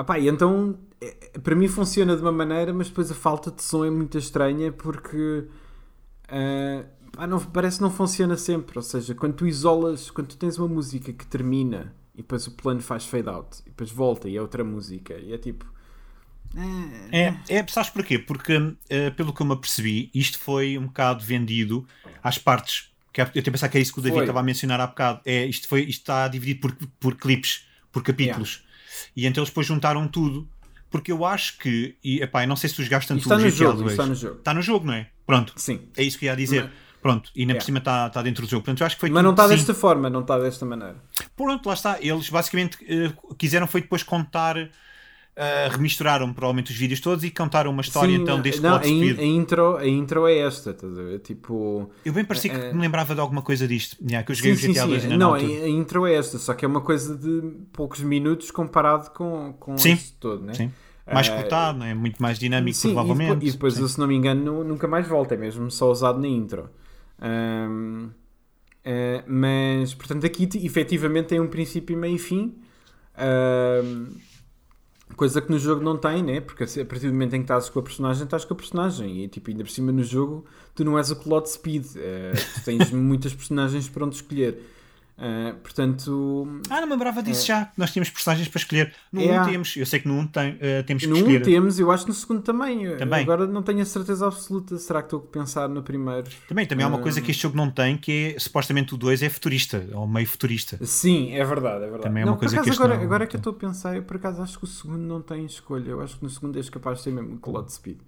Epá, 0.00 0.18
e 0.18 0.28
então 0.28 0.78
é- 1.00 1.38
para 1.42 1.54
mim 1.56 1.66
funciona 1.68 2.14
de 2.16 2.22
uma 2.22 2.30
maneira, 2.32 2.72
mas 2.72 2.88
depois 2.88 3.10
a 3.10 3.14
falta 3.14 3.50
de 3.50 3.62
som 3.62 3.84
é 3.84 3.90
muito 3.90 4.16
estranha 4.16 4.70
porque 4.72 5.44
ah, 6.28 6.84
pá, 7.12 7.26
não, 7.26 7.40
parece 7.40 7.78
que 7.78 7.82
não 7.82 7.90
funciona 7.90 8.36
sempre. 8.36 8.78
Ou 8.78 8.82
seja, 8.82 9.14
quando 9.14 9.34
tu 9.34 9.46
isolas, 9.46 10.10
quando 10.10 10.28
tu 10.28 10.36
tens 10.36 10.56
uma 10.58 10.68
música 10.68 11.12
que 11.12 11.26
termina 11.26 11.92
e 12.14 12.18
depois 12.18 12.46
o 12.46 12.52
plano 12.52 12.80
faz 12.80 13.06
fade 13.06 13.28
out 13.28 13.58
e 13.66 13.70
depois 13.70 13.90
volta 13.90 14.28
e 14.28 14.36
é 14.36 14.40
outra 14.42 14.62
música 14.62 15.14
e 15.14 15.32
é 15.32 15.38
tipo. 15.38 15.66
É, 17.12 17.34
é, 17.48 17.66
sabes 17.68 17.90
porquê? 17.90 18.18
Porque, 18.18 18.74
eh, 18.88 19.10
pelo 19.10 19.32
que 19.32 19.40
eu 19.42 19.46
me 19.46 19.52
apercebi, 19.52 20.10
isto 20.14 20.38
foi 20.38 20.76
um 20.78 20.86
bocado 20.86 21.24
vendido 21.24 21.86
às 22.22 22.38
partes. 22.38 22.90
Que 23.12 23.20
é- 23.20 23.24
eu 23.24 23.30
tenho 23.42 23.48
a 23.48 23.52
pensar 23.52 23.68
que 23.68 23.78
é 23.78 23.80
isso 23.80 23.92
que 23.92 23.98
o 24.00 24.02
David 24.02 24.16
Foi. 24.18 24.24
estava 24.24 24.40
a 24.40 24.42
mencionar 24.42 24.80
há 24.80 24.86
bocado. 24.86 25.20
É, 25.24 25.46
isto, 25.46 25.68
foi, 25.68 25.80
isto 25.82 26.00
está 26.00 26.28
dividido 26.28 26.60
por, 26.60 26.76
por 27.00 27.14
clipes, 27.16 27.66
por 27.92 28.02
capítulos. 28.02 28.62
E 29.16 29.26
então 29.26 29.42
eles 29.42 29.50
depois 29.50 29.66
juntaram 29.66 30.06
tudo. 30.08 30.48
Porque 30.90 31.12
eu 31.12 31.22
acho 31.24 31.58
que, 31.58 31.96
e 32.02 32.22
epá, 32.22 32.46
não 32.46 32.56
sei 32.56 32.70
se 32.70 32.76
tu 32.76 32.82
jogaste 32.82 33.08
tanto 33.08 33.20
está 33.20 33.34
o 33.34 33.38
no 33.38 33.44
GTA 33.44 33.50
jogo, 33.56 33.82
2. 33.82 33.90
isto 33.90 33.90
está 33.92 34.06
no 34.06 34.14
jogo. 34.14 34.38
Está 34.38 34.54
no 34.54 34.62
jogo, 34.62 34.86
não 34.86 34.94
é? 34.94 35.10
Pronto. 35.26 35.52
Sim. 35.56 35.80
É 35.94 36.02
isso 36.02 36.18
que 36.18 36.24
eu 36.24 36.30
ia 36.30 36.36
dizer. 36.36 36.70
Pronto, 37.02 37.30
e 37.36 37.40
ainda 37.42 37.52
Yeah. 37.52 37.60
por 37.60 37.66
cima 37.66 37.78
está 37.78 38.08
tá 38.10 38.22
dentro 38.22 38.44
do 38.46 38.50
jogo. 38.50 38.64
Portanto, 38.64 38.80
eu 38.80 38.86
acho 38.86 38.96
que 38.96 39.00
foi 39.00 39.10
Mas 39.10 39.22
não 39.22 39.30
está 39.32 39.46
desta 39.46 39.74
forma, 39.74 40.08
não 40.10 40.20
está 40.22 40.38
desta 40.38 40.64
maneira. 40.64 40.96
Pronto, 41.36 41.66
lá 41.66 41.74
está. 41.74 41.98
Eles 42.00 42.28
basicamente 42.30 42.78
eh, 42.88 43.12
quiseram 43.36 43.66
foi 43.66 43.82
depois 43.82 44.02
contar, 44.02 44.56
eh, 45.38 45.68
remisturaram 45.70 46.32
provavelmente 46.32 46.72
os 46.72 46.76
vídeos 46.76 47.00
todos 47.00 47.24
e 47.24 47.30
contaram 47.30 47.70
uma 47.70 47.82
história 47.82 48.12
Sim, 48.12 48.22
então 48.22 48.40
deste 48.40 48.60
não, 48.60 48.76
a, 48.76 48.86
in- 48.86 49.18
a 49.18 49.22
intro, 49.24 49.76
a 49.76 49.86
intro 49.86 50.26
é 50.26 50.38
esta, 50.38 50.70
estás 50.70 50.98
a 50.98 51.02
ver? 51.02 51.20
Tipo. 51.20 51.90
Eu 52.04 52.12
bem 52.12 52.24
parecia 52.24 52.50
Eh, 52.50 52.70
que 52.70 52.74
me 52.74 52.80
lembrava 52.82 53.14
de 53.14 53.20
alguma 53.20 53.42
coisa 53.42 53.66
disto. 53.66 53.96
Yeah, 54.02 54.24
que 54.24 54.32
eu 54.32 54.36
joguei 54.36 54.52
Sim, 54.52 54.56
o 54.56 54.56
sim, 54.56 54.72
GTA 54.72 54.86
2 54.86 55.02
sim. 55.02 55.08
Não, 55.16 55.34
a, 55.34 55.36
a 55.36 55.68
intro 55.68 56.06
é 56.06 56.14
esta, 56.14 56.38
só 56.38 56.54
que 56.54 56.64
é 56.64 56.68
uma 56.68 56.80
coisa 56.80 57.16
de 57.16 57.40
poucos 57.72 58.00
minutos 58.00 58.50
comparado 58.50 59.10
com, 59.10 59.52
com 59.54 59.74
isto 59.86 60.16
todo, 60.20 60.44
né? 60.44 60.52
Sim. 60.54 60.70
Mais 61.10 61.28
Eh, 61.28 61.34
cortado, 61.34 61.78
né? 61.78 61.94
muito 61.94 62.20
mais 62.22 62.38
dinâmico, 62.38 62.76
Sim, 62.78 62.90
e 62.90 62.92
provavelmente. 62.94 63.40
depois, 63.40 63.42
e 63.48 63.52
depois, 63.52 63.74
Sim. 63.74 63.82
eu, 63.82 63.88
se 63.88 63.98
não 63.98 64.06
me 64.06 64.14
engano, 64.14 64.42
nu- 64.44 64.64
nunca 64.64 64.86
mais 64.86 65.06
volta, 65.08 65.34
é 65.34 65.36
mesmo 65.38 65.70
só 65.70 65.90
usado 65.90 66.20
na 66.20 66.28
intro. 66.28 66.70
Ahm, 67.20 68.10
eh, 68.84 69.24
mas, 69.26 69.94
portanto, 69.94 70.26
aqui 70.26 70.48
efetivamente 70.64 71.28
tem 71.28 71.40
um 71.40 71.48
princípio, 71.48 71.96
meio 71.96 72.16
e 72.16 72.18
fim. 72.18 72.56
Ahm, 73.16 74.08
coisa 75.16 75.40
que 75.40 75.50
no 75.50 75.58
jogo 75.58 75.82
não 75.82 75.96
tem, 75.96 76.22
né? 76.22 76.40
Porque 76.40 76.64
a 76.64 76.84
partir 76.84 77.06
do 77.06 77.12
momento 77.12 77.34
em 77.34 77.40
que 77.40 77.44
estás 77.44 77.68
com 77.68 77.80
a 77.80 77.82
personagem, 77.82 78.24
estás 78.24 78.44
com 78.44 78.54
a 78.54 78.56
personagem. 78.56 79.24
E 79.24 79.28
tipo, 79.28 79.50
ainda 79.50 79.64
por 79.64 79.70
cima 79.70 79.92
no 79.92 80.02
jogo, 80.02 80.44
tu 80.74 80.84
não 80.84 80.98
és 80.98 81.10
o 81.10 81.16
Cloud 81.16 81.48
Speed. 81.48 81.84
tu 81.84 82.64
tens 82.64 82.90
muitas 82.92 83.34
personagens 83.34 83.88
para 83.88 84.04
onde 84.04 84.16
escolher. 84.16 84.62
Ah, 85.20 85.52
portanto, 85.60 86.46
Ah, 86.70 86.76
não 86.80 86.86
me 86.86 86.92
lembrava 86.92 87.22
disso 87.22 87.44
já. 87.44 87.72
Nós 87.76 87.90
tínhamos 87.90 88.08
personagens 88.10 88.46
para 88.48 88.58
escolher. 88.60 88.94
No 89.12 89.20
1 89.20 89.24
Yeah. 89.24 89.50
temos. 89.50 89.76
Eu 89.76 89.84
sei 89.84 89.98
que 89.98 90.06
no 90.06 90.14
1 90.14 90.26
tem, 90.28 90.56
eh, 90.60 90.82
temos 90.84 91.02
que 91.02 91.08
no 91.08 91.16
1 91.16 91.18
escolher. 91.18 91.42
temos, 91.42 91.78
eu 91.80 91.90
acho 91.90 92.04
que 92.04 92.10
no 92.10 92.14
segundo 92.14 92.40
também. 92.42 92.96
Também. 92.96 93.22
Agora 93.22 93.46
não 93.46 93.60
tenho 93.62 93.80
a 93.80 93.84
certeza 93.84 94.26
absoluta. 94.28 94.78
Será 94.78 95.00
que 95.02 95.06
estou 95.06 95.18
a 95.18 95.22
pensar 95.32 95.68
no 95.68 95.82
primeiro? 95.82 96.30
Também, 96.48 96.66
também 96.66 96.84
há 96.86 96.88
uma 96.88 97.00
coisa 97.00 97.20
que 97.20 97.32
este 97.32 97.42
jogo 97.42 97.56
não 97.56 97.68
tem, 97.70 97.96
que 97.96 98.34
é 98.36 98.38
supostamente 98.38 98.94
o 98.94 98.96
2 98.96 99.20
é 99.22 99.28
futurista, 99.28 99.84
ou 99.92 100.06
meio 100.06 100.26
futurista. 100.26 100.78
Sim, 100.86 101.32
é 101.32 101.44
verdade, 101.44 101.78
é 101.78 101.86
verdade. 101.88 102.02
Também 102.04 102.22
é 102.22 102.26
não, 102.26 102.34
uma 102.34 102.38
coisa 102.38 102.54
que 102.54 102.60
acaso, 102.60 102.70
este 102.70 102.80
agora, 102.82 102.96
não- 102.96 103.04
agora 103.04 103.24
é 103.24 103.26
que 103.26 103.34
eu 103.34 103.38
estou 103.38 103.52
a 103.52 103.56
pensar, 103.56 103.96
eu 103.96 104.02
por 104.04 104.16
acaso 104.16 104.40
acho 104.40 104.56
que 104.58 104.64
o 104.64 104.68
segundo 104.68 104.98
não 105.02 105.20
tem 105.20 105.44
escolha. 105.44 105.90
Eu 105.90 106.00
acho 106.00 106.16
que 106.16 106.22
no 106.22 106.30
segundo 106.30 106.56
és 106.56 106.70
capaz 106.70 106.98
de 106.98 107.04
ter 107.04 107.10
mesmo 107.12 107.38
Cloud 107.38 107.72
Speed. 107.72 107.98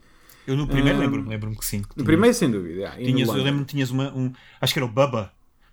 Eu 0.46 0.56
no 0.56 0.66
primeiro 0.66 0.98
lembro-me 0.98 1.28
lembro 1.28 1.50
que 1.56 1.64
sim. 1.64 1.82
que 1.82 1.88
No 1.98 2.04
primeiro, 2.04 2.34
sem 2.34 2.50
dúvida. 2.50 2.74
yeah, 2.74 2.96
no 2.98 3.04
tinhas, 3.04 3.28
eu 3.28 3.34
lembro-me 3.34 3.64
que 3.64 3.72
tinhas 3.72 3.90
uma. 3.90 4.12
Um, 4.16 4.32
acho 4.60 4.72
que 4.72 4.78
era 4.78 4.86
o 4.86 4.88
Bubba. 4.88 5.32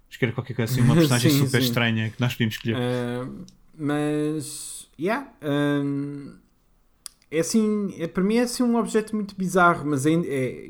Acho 0.09 0.19
que 0.19 0.25
era 0.25 0.31
qualquer 0.33 0.53
coisa 0.53 0.71
assim, 0.71 0.81
uma 0.81 0.93
personagem 0.95 1.31
Sim, 1.31 1.39
super 1.39 1.61
sim. 1.61 1.67
estranha 1.67 2.09
que 2.09 2.19
nós 2.19 2.33
podíamos 2.33 2.55
escolher. 2.55 2.77
Ah, 2.77 3.27
mas, 3.77 4.87
yeah, 4.99 5.31
ah, 5.41 6.37
é 7.29 7.39
assim, 7.39 7.93
é, 7.99 8.07
para 8.07 8.23
mim 8.23 8.37
é 8.37 8.41
assim 8.41 8.63
um 8.63 8.75
objeto 8.77 9.15
muito 9.15 9.35
bizarro, 9.35 9.85
mas 9.85 10.05
é, 10.05 10.13
é 10.13 10.69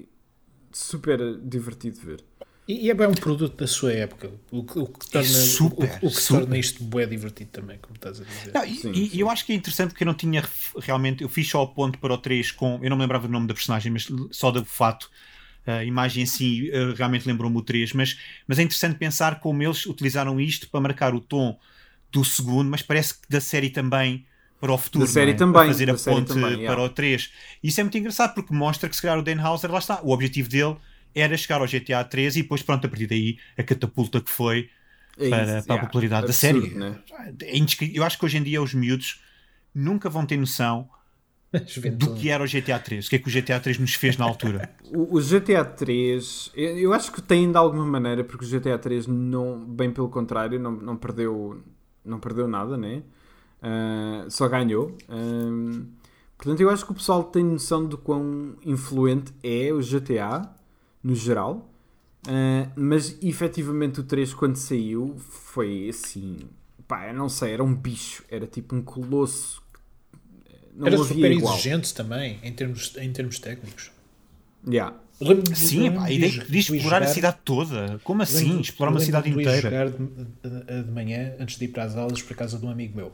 super 0.71 1.19
divertido 1.37 1.99
de 1.99 2.05
ver. 2.05 2.23
E, 2.67 2.87
e 2.87 2.89
é 2.89 2.93
bem 2.93 3.07
um 3.07 3.13
produto 3.13 3.55
da 3.55 3.65
sua 3.65 3.93
época, 3.93 4.29
o 4.51 4.61
que, 4.61 4.77
o 4.77 4.87
que 4.87 5.09
torna, 5.09 5.27
super, 5.27 5.99
o, 6.01 6.07
o 6.07 6.09
que 6.09 6.21
super. 6.21 6.41
torna 6.41 6.57
isto 6.57 6.83
bué 6.83 7.05
divertido 7.05 7.49
também, 7.49 7.77
como 7.77 7.95
estás 7.95 8.19
a 8.19 8.25
dizer. 8.25 8.53
Não, 8.53 8.65
e, 8.65 8.75
Sim, 8.75 8.91
e 8.91 9.09
sim. 9.09 9.17
eu 9.19 9.29
acho 9.29 9.45
que 9.45 9.53
é 9.53 9.55
interessante 9.55 9.91
porque 9.91 10.03
eu 10.03 10.07
não 10.07 10.13
tinha 10.13 10.43
realmente. 10.79 11.23
Eu 11.23 11.29
fiz 11.29 11.47
só 11.47 11.63
o 11.63 11.67
ponto 11.67 11.97
para 11.97 12.13
o 12.13 12.17
3 12.17 12.51
com. 12.51 12.77
Eu 12.83 12.89
não 12.89 12.97
me 12.97 13.03
lembrava 13.03 13.25
do 13.25 13.31
nome 13.31 13.47
da 13.47 13.53
personagem, 13.53 13.89
mas 13.91 14.07
só 14.31 14.51
do 14.51 14.65
fato. 14.65 15.09
A 15.67 15.83
imagem 15.83 16.23
assim 16.23 16.69
realmente 16.95 17.27
lembrou-me 17.27 17.57
o 17.57 17.61
3, 17.61 17.93
mas, 17.93 18.17
mas 18.47 18.57
é 18.57 18.63
interessante 18.63 18.97
pensar 18.97 19.39
como 19.39 19.61
eles 19.61 19.85
utilizaram 19.85 20.39
isto 20.39 20.69
para 20.69 20.79
marcar 20.79 21.13
o 21.13 21.19
tom 21.19 21.59
do 22.11 22.23
segundo, 22.23 22.69
mas 22.69 22.81
parece 22.81 23.15
que 23.15 23.27
da 23.29 23.41
série 23.41 23.69
também 23.69 24.25
para 24.59 24.71
o 24.71 24.77
futuro. 24.77 25.05
Da 25.05 25.11
série 25.11 25.31
é? 25.31 25.33
também, 25.33 25.53
Para 25.53 25.67
fazer 25.67 25.89
a 25.89 25.93
ponte 25.93 26.29
também, 26.29 26.55
para 26.55 26.61
yeah. 26.61 26.83
o 26.83 26.89
3. 26.89 27.31
Isso 27.61 27.79
é 27.79 27.83
muito 27.83 27.97
engraçado 27.97 28.33
porque 28.33 28.53
mostra 28.53 28.89
que 28.89 28.95
se 28.95 29.01
calhar 29.01 29.19
o 29.19 29.21
Dan 29.21 29.41
Houser, 29.45 29.71
lá 29.71 29.79
está, 29.79 30.01
o 30.01 30.11
objetivo 30.11 30.49
dele 30.49 30.77
era 31.13 31.35
chegar 31.37 31.61
ao 31.61 31.67
GTA 31.67 32.03
3 32.03 32.37
e 32.37 32.41
depois, 32.43 32.61
pronto, 32.63 32.85
a 32.85 32.89
partir 32.89 33.07
daí 33.07 33.37
a 33.57 33.63
catapulta 33.63 34.21
que 34.21 34.29
foi 34.29 34.69
É 35.19 35.29
para, 35.29 35.63
para 35.63 35.75
a 35.75 35.79
yeah, 35.79 35.81
popularidade 35.81 36.25
absurdo, 36.25 36.27
da 36.27 36.33
série. 36.33 36.75
né? 36.75 36.99
É 37.41 37.57
Eu 37.93 38.03
acho 38.03 38.17
que 38.17 38.25
hoje 38.25 38.37
em 38.37 38.43
dia 38.43 38.61
os 38.61 38.73
miúdos 38.73 39.21
nunca 39.73 40.09
vão 40.09 40.25
ter 40.25 40.37
noção 40.37 40.89
do 41.93 42.13
que 42.15 42.29
era 42.29 42.43
o 42.43 42.47
GTA 42.47 42.79
3, 42.79 43.05
o 43.05 43.09
que 43.09 43.15
é 43.15 43.19
que 43.19 43.27
o 43.27 43.31
GTA 43.31 43.59
3 43.59 43.79
nos 43.79 43.93
fez 43.93 44.17
na 44.17 44.25
altura. 44.25 44.69
O, 44.89 45.17
o 45.17 45.21
GTA 45.21 45.65
3, 45.65 46.51
eu, 46.55 46.93
acho 46.93 47.11
que 47.11 47.21
tem 47.21 47.51
de 47.51 47.57
alguma 47.57 47.85
maneira, 47.85 48.23
porque 48.23 48.45
o 48.45 48.47
GTA 48.47 48.77
3 48.77 49.05
não, 49.05 49.59
bem 49.65 49.91
pelo 49.91 50.07
contrário, 50.07 50.57
não, 50.57 50.71
não, 50.71 50.95
perdeu, 50.95 51.61
não 52.05 52.21
perdeu 52.21 52.47
nada, 52.47 52.77
né? 52.77 53.03
Ah, 53.61 54.25
só 54.29 54.47
ganhou. 54.47 54.95
Ahm, 55.09 55.87
portanto, 56.37 56.61
eu 56.61 56.69
acho 56.69 56.85
que 56.85 56.91
o 56.93 56.95
pessoal 56.95 57.21
tem 57.25 57.43
noção 57.43 57.85
do 57.85 57.97
quão 57.97 58.55
influente 58.63 59.33
é 59.43 59.73
o 59.73 59.81
GTA, 59.81 60.49
no 61.03 61.13
geral. 61.13 61.69
Ah, 62.27 62.69
mas 62.75 63.17
efetivamente 63.21 63.99
o 63.99 64.03
3, 64.03 64.33
quando 64.33 64.57
saiu, 64.57 65.15
foi 65.17 65.89
assim. 65.89 66.37
Pá, 66.87 67.07
eu 67.07 67.13
não 67.13 67.29
sei, 67.29 67.53
era 67.53 67.63
um 67.63 67.75
bicho, 67.75 68.23
era 68.29 68.47
tipo 68.47 68.75
um 68.75 68.81
colosso. 68.81 69.61
Não 70.77 70.87
Era 70.87 70.97
super 70.99 71.31
igual. 71.31 71.53
exigente 71.55 71.93
também, 71.93 72.37
em 72.43 72.51
termos, 72.53 72.93
em 72.97 73.11
termos 73.11 73.39
técnicos. 73.39 73.89
Yeah. 74.67 74.95
Sim, 75.55 75.91
pá, 75.91 76.03
a 76.03 76.07
de 76.07 76.13
ideia 76.13 76.31
ir- 76.31 76.45
de 76.45 76.57
explorar 76.59 77.01
a 77.01 77.07
cidade 77.07 77.37
toda. 77.43 77.99
Como 78.03 78.21
assim? 78.21 78.43
lembro- 78.45 78.61
Explorar 78.61 78.91
uma 78.91 78.99
cidade 78.99 79.31
de 79.31 79.35
ir 79.35 79.41
inteira. 79.41 79.61
jogar 79.61 79.89
de, 79.89 79.97
de- 79.97 80.83
de 80.83 80.91
manhã, 80.91 81.33
antes 81.39 81.57
de 81.57 81.65
ir 81.65 81.69
para 81.69 81.83
as 81.85 81.95
aulas, 81.97 82.21
para 82.21 82.35
casa 82.35 82.59
de 82.59 82.65
um 82.65 82.69
amigo 82.69 82.95
meu. 82.95 83.11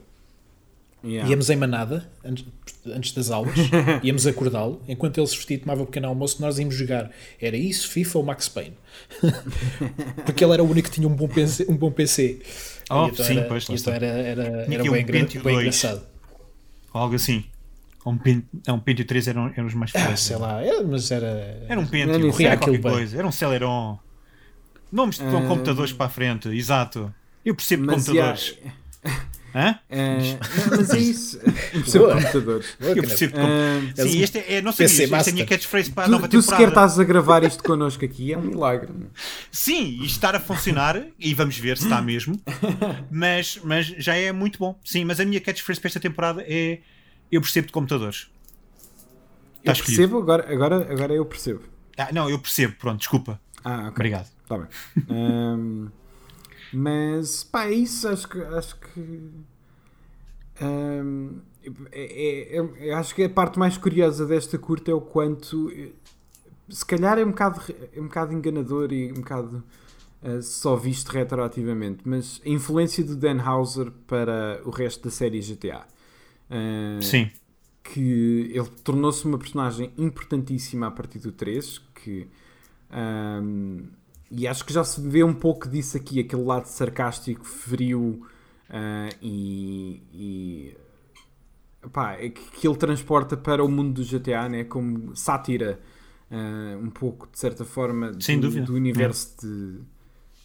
Yeah. 1.06 1.30
Íamos 1.30 1.50
em 1.50 1.56
manada, 1.58 2.10
antes, 2.24 2.46
antes 2.88 3.12
das 3.14 3.30
aulas, 3.32 3.54
íamos 4.04 4.26
acordá-lo, 4.28 4.82
enquanto 4.88 5.18
ele 5.18 5.28
se 5.28 5.36
vestia 5.36 5.56
e 5.58 5.60
tomava 5.60 5.82
um 5.84 5.86
pequeno 5.86 6.08
almoço, 6.08 6.42
nós 6.42 6.60
íamos 6.60 6.76
jogar. 6.76 7.12
Era 7.42 7.56
isso, 7.58 7.90
FIFA 7.90 8.18
ou 8.20 8.26
Max 8.26 8.48
Payne? 8.50 8.76
Porque 10.26 10.44
ele 10.44 10.54
era 10.54 10.64
o 10.64 10.70
único 10.70 10.90
que 10.90 10.96
tinha 10.96 11.08
um 11.08 11.14
bom 11.16 11.28
PC. 11.28 11.66
Um 11.70 11.76
bom 11.76 11.92
PC. 11.92 12.42
Oh, 12.90 13.06
E 13.06 13.10
então 13.12 13.26
sim, 13.26 13.38
era, 13.38 13.48
pois, 13.48 13.70
então 13.70 13.94
era, 13.94 14.06
era, 14.06 14.44
Tinha 14.66 14.76
era 14.76 14.84
bem, 14.84 14.92
um 14.92 14.96
engra- 14.98 15.20
Pentium 15.20 15.44
bem 15.44 15.54
2. 15.56 15.60
engraçado. 15.68 16.06
Algo 16.94 17.16
assim. 17.16 17.44
Um 18.06 18.18
Pentium, 18.18 18.44
não, 18.68 18.76
um 18.76 18.80
Pentium 18.80 19.06
3 19.06 19.28
eram, 19.30 19.48
eram 19.56 19.66
os 19.66 19.74
mais 19.74 19.92
Ah, 19.96 20.00
fortes. 20.00 20.24
sei 20.24 20.36
lá, 20.38 20.62
era, 20.62 20.84
mas 20.84 21.10
era. 21.12 21.28
Era 21.70 21.80
um 21.80 21.84
Era 21.92 22.18
isso, 22.18 22.42
era 22.42 22.50
era 22.50 22.58
qualquer 22.58 22.82
coisa. 22.82 23.18
Era 23.18 23.28
um 23.28 23.32
Celeron. 23.32 23.98
Nomes 24.92 25.18
de 25.18 25.24
Ah. 25.26 25.46
computadores 25.48 25.92
para 25.94 26.06
a 26.06 26.10
frente, 26.10 26.50
exato. 26.50 27.14
Eu 27.46 27.56
percebo 27.56 27.86
Mas, 27.86 28.06
computadores. 28.06 28.58
Hã? 29.56 29.78
Não, 29.92 30.78
mas 30.78 30.90
é 30.90 30.98
isso. 30.98 31.40
Percebo 31.40 32.06
Boa. 32.06 32.16
computadores. 32.16 32.76
Eu 32.80 32.96
percebo 32.96 33.34
de 33.34 33.40
computadores. 33.40 34.00
Eh, 34.00 34.08
Sim, 34.08 34.22
este 34.24 34.38
é, 34.40 34.54
é, 34.56 34.62
não 34.64 34.72
sabia, 34.72 34.88
PC 34.88 35.04
esta 35.04 35.30
é 35.30 35.32
a 35.32 35.34
minha 35.34 35.46
catchphrase 35.46 35.92
para 35.92 36.04
a 36.04 36.06
tu, 36.08 36.12
nova 36.12 36.28
tu 36.28 36.42
sequer 36.42 36.58
temporada. 36.58 36.88
estás 36.88 37.00
a 37.00 37.04
gravar 37.04 37.44
isto 37.44 37.64
connosco 37.64 38.04
aqui, 38.04 38.34
é 38.34 38.38
um 38.38 38.42
milagre. 38.42 38.90
Sim, 39.52 40.00
e 40.02 40.06
estar 40.08 40.34
a 40.36 40.40
funcionar, 40.40 41.04
e 41.20 41.36
vamos 41.36 41.56
ver 41.60 41.78
se 41.78 41.84
está 41.84 42.02
mesmo, 42.02 42.36
mas, 43.12 43.60
mas 43.64 43.86
já 43.86 44.16
é 44.16 44.32
muito 44.32 44.58
bom. 44.58 44.80
Sim, 44.84 45.06
mas 45.06 45.20
a 45.20 45.26
minha 45.26 45.40
catchphrase 45.40 45.80
para 45.80 45.88
esta 45.90 46.00
temporada 46.00 46.44
é 46.48 46.80
eu 47.32 47.42
percebo 47.42 47.68
de 47.68 47.74
computadores. 47.74 48.30
Eu 49.64 49.72
Está 49.72 49.74
escolhido. 49.74 50.02
percebo, 50.02 50.18
agora, 50.20 50.54
agora, 50.54 50.92
agora 50.94 51.14
eu 51.14 51.26
percebo. 51.26 51.62
Ah, 51.98 52.10
não, 52.12 52.30
eu 52.30 52.40
percebo, 52.40 52.76
pronto, 52.76 53.00
desculpa. 53.00 53.40
Ah, 53.64 53.80
ok. 53.84 53.90
Obrigado. 53.90 54.30
Tá 54.48 54.58
bem. 54.58 54.68
Ahm, 55.10 55.88
mas, 56.74 57.44
pá, 57.44 57.66
é 57.66 57.74
isso. 57.74 58.08
Acho 58.08 58.28
que. 58.28 58.40
Acho 58.42 58.76
que. 58.78 59.30
ahm, 60.62 61.40
é, 61.92 62.02
é- 62.04 62.58
é- 62.58 62.90
eu 62.92 62.96
acho 62.98 63.16
que 63.16 63.24
a 63.24 63.30
parte 63.30 63.58
mais 63.58 63.78
curiosa 63.78 64.26
desta 64.26 64.58
curta 64.58 64.92
é 64.92 64.94
o 64.94 65.02
quanto. 65.02 65.72
eh, 65.72 65.92
Se 66.70 66.86
calhar 66.86 67.18
é 67.20 67.26
um 67.26 67.30
bocado, 67.32 67.62
é 67.96 68.00
um 68.00 68.06
bocado 68.06 68.34
enganador 68.34 68.92
e 68.94 69.12
um 69.12 69.16
bocado 69.16 69.64
eh, 70.24 70.42
só 70.42 70.76
visto 70.78 71.10
retroativamente, 71.10 72.02
mas 72.06 72.42
a 72.46 72.50
influência 72.50 73.04
do 73.04 73.16
Dan 73.18 73.42
Houser 73.46 73.92
para 74.08 74.62
o 74.66 74.70
resto 74.72 75.04
da 75.04 75.12
série 75.12 75.42
GTA. 75.42 75.86
Ah, 76.54 77.02
Sim, 77.02 77.32
que 77.84 78.52
ele 78.54 78.70
tornou-se 78.84 79.26
uma 79.26 79.38
personagem 79.38 79.92
importantíssima 79.98 80.88
a 80.88 80.92
partir 80.92 81.20
do 81.20 81.32
3, 81.32 81.80
que 81.96 82.28
ahm, 82.92 83.88
e 84.32 84.48
acho 84.48 84.64
que 84.64 84.72
já 84.72 84.84
se 84.84 85.02
vê 85.02 85.24
um 85.24 85.34
pouco 85.34 85.68
disso 85.68 85.98
aqui, 85.98 86.20
aquele 86.20 86.44
lado 86.44 86.66
sarcástico, 86.66 87.46
frio 87.46 88.26
ah, 88.70 89.10
e, 89.22 90.02
e 90.14 90.78
pá, 91.92 92.14
é 92.14 92.30
que, 92.30 92.68
ele 92.68 92.78
transporta 92.78 93.36
para 93.36 93.64
o 93.64 93.70
mundo 93.70 94.02
do 94.02 94.04
GTA, 94.04 94.48
né, 94.48 94.64
como 94.64 95.16
sátira 95.16 95.80
ah, 96.32 96.78
um 96.82 96.90
pouco 96.90 97.28
de 97.32 97.40
certa 97.40 97.66
forma 97.66 98.12
do, 98.12 98.62
do 98.62 98.76
universo 98.76 99.36
de, 99.42 99.80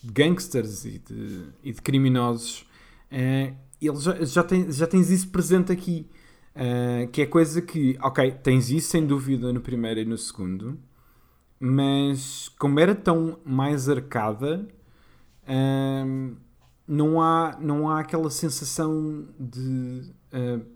de 0.02 0.12
gangsters 0.12 0.84
e 0.86 0.98
de, 0.98 1.44
e 1.62 1.72
de 1.72 1.82
criminosos. 1.82 2.66
Ah, 3.12 3.52
ele 3.86 3.96
já, 3.96 4.24
já, 4.24 4.42
tem, 4.42 4.70
já 4.72 4.86
tens 4.86 5.10
isso 5.10 5.28
presente 5.28 5.72
aqui. 5.72 6.08
Uh, 6.54 7.06
que 7.12 7.22
é 7.22 7.26
coisa 7.26 7.62
que, 7.62 7.96
ok, 8.02 8.32
tens 8.42 8.68
isso 8.70 8.90
sem 8.90 9.06
dúvida 9.06 9.52
no 9.52 9.60
primeiro 9.60 10.00
e 10.00 10.04
no 10.04 10.18
segundo, 10.18 10.76
mas 11.60 12.48
como 12.58 12.80
era 12.80 12.96
tão 12.96 13.38
mais 13.44 13.88
arcada, 13.88 14.66
um, 15.48 16.34
não, 16.86 17.22
há, 17.22 17.56
não 17.60 17.88
há 17.88 18.00
aquela 18.00 18.28
sensação 18.28 19.28
de. 19.38 20.12
uh, 20.32 20.66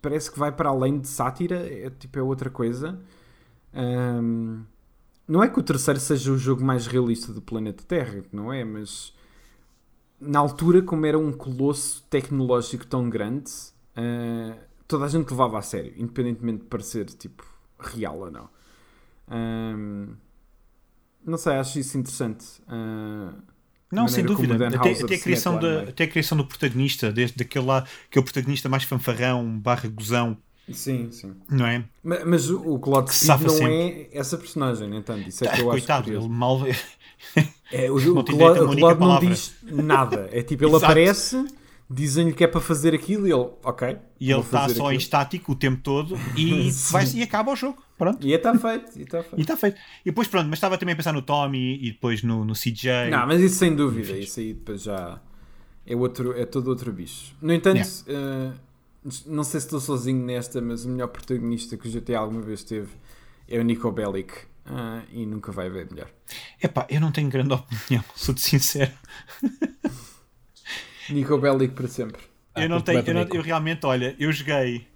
parece 0.00 0.30
que 0.32 0.38
vai 0.38 0.50
para 0.50 0.70
além 0.70 0.98
de 0.98 1.08
sátira, 1.08 1.56
é, 1.56 1.90
tipo, 1.90 2.18
é 2.18 2.22
outra 2.22 2.48
coisa. 2.48 2.98
Não 5.28 5.42
é 5.42 5.48
que 5.48 5.60
o 5.60 5.62
terceiro 5.62 6.00
seja 6.00 6.32
o 6.32 6.38
jogo 6.38 6.64
mais 6.64 6.86
realista 6.86 7.34
do 7.34 7.42
planeta 7.42 7.84
Terra, 7.86 8.24
não 8.32 8.50
é? 8.50 8.64
Mas 8.64 9.12
na 10.20 10.38
altura, 10.38 10.82
como 10.82 11.06
era 11.06 11.18
um 11.18 11.32
colosso 11.32 12.02
tecnológico 12.10 12.86
tão 12.86 13.08
grande, 13.08 13.50
uh, 13.96 14.58
toda 14.86 15.04
a 15.04 15.08
gente 15.08 15.30
levava 15.30 15.58
a 15.58 15.62
sério, 15.62 15.92
independentemente 15.96 16.62
de 16.62 16.68
parecer 16.68 17.06
tipo 17.06 17.44
real 17.78 18.18
ou 18.18 18.30
não. 18.30 18.48
Um, 19.30 20.14
não 21.24 21.38
sei, 21.38 21.54
acho 21.54 21.78
isso 21.78 21.96
interessante. 21.98 22.44
Uh, 22.62 23.40
não, 23.90 24.06
sem 24.08 24.24
dúvida. 24.24 24.54
Até, 24.68 24.92
até, 24.92 25.14
a 25.14 25.20
criação 25.20 25.58
da, 25.58 25.82
até 25.84 26.04
a 26.04 26.08
criação 26.08 26.36
do 26.36 26.44
protagonista, 26.44 27.10
desde 27.10 27.36
daquele 27.36 27.64
lá, 27.64 27.86
que 28.10 28.18
é 28.18 28.20
o 28.20 28.24
protagonista 28.24 28.68
mais 28.68 28.84
fanfarrão, 28.84 29.58
barra 29.58 29.88
gozão. 29.88 30.36
Sim, 30.72 31.10
sim. 31.10 31.34
Não 31.50 31.66
é? 31.66 31.84
Mas, 32.02 32.24
mas 32.24 32.50
o 32.50 32.78
Claude 32.78 33.12
Speed 33.12 33.40
não 33.40 33.48
sempre. 33.48 33.74
é 33.74 34.08
essa 34.12 34.36
personagem, 34.36 34.88
no 34.88 34.96
entanto. 34.96 35.28
Isso 35.28 35.44
é 35.44 35.48
que 35.48 35.60
eu 35.60 35.66
Coitado, 35.66 36.10
acho 36.10 36.18
ele 36.18 36.28
mal. 36.28 36.60
É, 37.70 37.90
o, 37.90 37.94
o, 37.94 38.18
o 38.18 38.94
não 38.94 39.20
diz 39.20 39.54
nada. 39.62 40.28
É 40.32 40.42
tipo, 40.42 40.64
ele 40.64 40.76
aparece 40.82 41.44
dizem-lhe 41.90 42.32
que 42.32 42.44
é 42.44 42.46
para 42.46 42.60
fazer 42.60 42.94
aquilo 42.94 43.26
e 43.26 43.32
ele, 43.32 43.48
ok. 43.62 43.96
E 44.20 44.30
ele 44.30 44.40
está 44.40 44.68
só 44.68 44.74
aquilo. 44.74 44.92
em 44.92 44.96
estático 44.96 45.52
o 45.52 45.54
tempo 45.54 45.80
todo 45.82 46.18
e, 46.36 46.70
vai, 46.90 47.06
e 47.14 47.22
acaba 47.22 47.52
o 47.52 47.56
jogo. 47.56 47.82
Pronto. 47.96 48.26
E 48.26 48.32
está 48.32 48.56
feito. 48.56 48.98
E 48.98 49.02
está 49.02 49.22
feito. 49.24 49.40
E, 49.40 49.44
tá 49.44 49.56
feito. 49.56 49.80
e 50.04 50.10
depois, 50.10 50.28
pronto, 50.28 50.48
mas 50.48 50.58
estava 50.58 50.76
também 50.76 50.92
a 50.92 50.96
pensar 50.96 51.12
no 51.12 51.22
Tommy 51.22 51.78
e 51.82 51.92
depois 51.92 52.22
no, 52.22 52.44
no 52.44 52.52
CJ. 52.52 53.10
Não, 53.10 53.26
mas 53.26 53.40
isso 53.40 53.56
sem 53.56 53.74
dúvida. 53.74 54.16
Isso 54.16 54.38
aí 54.38 54.52
depois 54.52 54.82
já 54.82 55.20
é, 55.86 55.96
outro, 55.96 56.38
é 56.38 56.44
todo 56.44 56.68
outro 56.68 56.92
bicho. 56.92 57.34
No 57.40 57.52
entanto, 57.52 57.88
yeah. 58.06 58.54
uh, 58.54 58.60
não 59.26 59.44
sei 59.44 59.60
se 59.60 59.66
estou 59.66 59.80
sozinho 59.80 60.24
nesta, 60.24 60.60
mas 60.60 60.84
o 60.84 60.88
melhor 60.88 61.08
protagonista 61.08 61.76
que 61.76 61.88
o 61.88 61.92
GTA 61.92 62.18
alguma 62.18 62.42
vez 62.42 62.62
teve 62.62 62.88
é 63.46 63.58
o 63.58 63.62
Nico 63.62 63.90
Bellic. 63.90 64.32
Uh, 64.66 65.02
e 65.10 65.24
nunca 65.24 65.50
vai 65.50 65.66
haver 65.66 65.90
melhor. 65.90 66.10
Epá, 66.62 66.86
eu 66.90 67.00
não 67.00 67.10
tenho 67.10 67.30
grande 67.30 67.54
opinião, 67.54 68.04
sou-te 68.14 68.42
sincero. 68.42 68.92
Nico 71.08 71.38
Bellic 71.38 71.74
para 71.74 71.88
sempre. 71.88 72.20
Ah, 72.54 72.64
eu 72.64 72.68
não 72.68 72.80
tenho, 72.82 73.00
eu, 73.00 73.14
não, 73.14 73.22
eu, 73.22 73.40
realmente, 73.40 73.86
olha, 73.86 74.14
eu 74.18 74.30
joguei, 74.30 74.86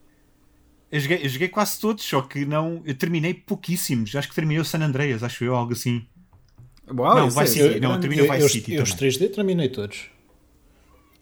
eu 0.93 1.01
joguei. 1.01 1.25
Eu 1.25 1.29
joguei 1.31 1.49
quase 1.49 1.81
todos, 1.81 2.05
só 2.05 2.21
que 2.21 2.45
não. 2.45 2.83
Eu 2.85 2.95
terminei 2.95 3.33
pouquíssimos. 3.33 4.15
Acho 4.15 4.29
que 4.29 4.35
terminei 4.35 4.61
o 4.61 4.65
San 4.65 4.81
Andreas, 4.81 5.23
acho 5.23 5.43
eu, 5.43 5.57
algo 5.57 5.73
assim. 5.73 6.05
Uau, 6.87 7.17
não, 7.17 7.31
vai 7.31 7.47
City. 7.47 7.81
Não, 7.81 7.99
terminei 7.99 8.29
o 8.29 8.33
Vice 8.33 8.49
City. 8.51 8.75
Eu, 8.75 8.83
os 8.83 8.95
3D 8.95 9.35
terminei 9.35 9.71
todos. 9.71 10.11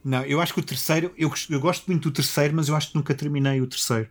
Não, 0.05 0.23
eu 0.25 0.41
acho 0.41 0.55
que 0.55 0.61
o 0.61 0.63
terceiro. 0.63 1.13
Eu, 1.17 1.33
eu 1.49 1.61
gosto 1.61 1.87
muito 1.87 2.11
do 2.11 2.15
terceiro, 2.15 2.55
mas 2.55 2.69
eu 2.69 2.77
acho 2.77 2.91
que 2.91 2.97
nunca 2.97 3.15
terminei 3.15 3.61
o 3.61 3.67
terceiro. 3.67 4.09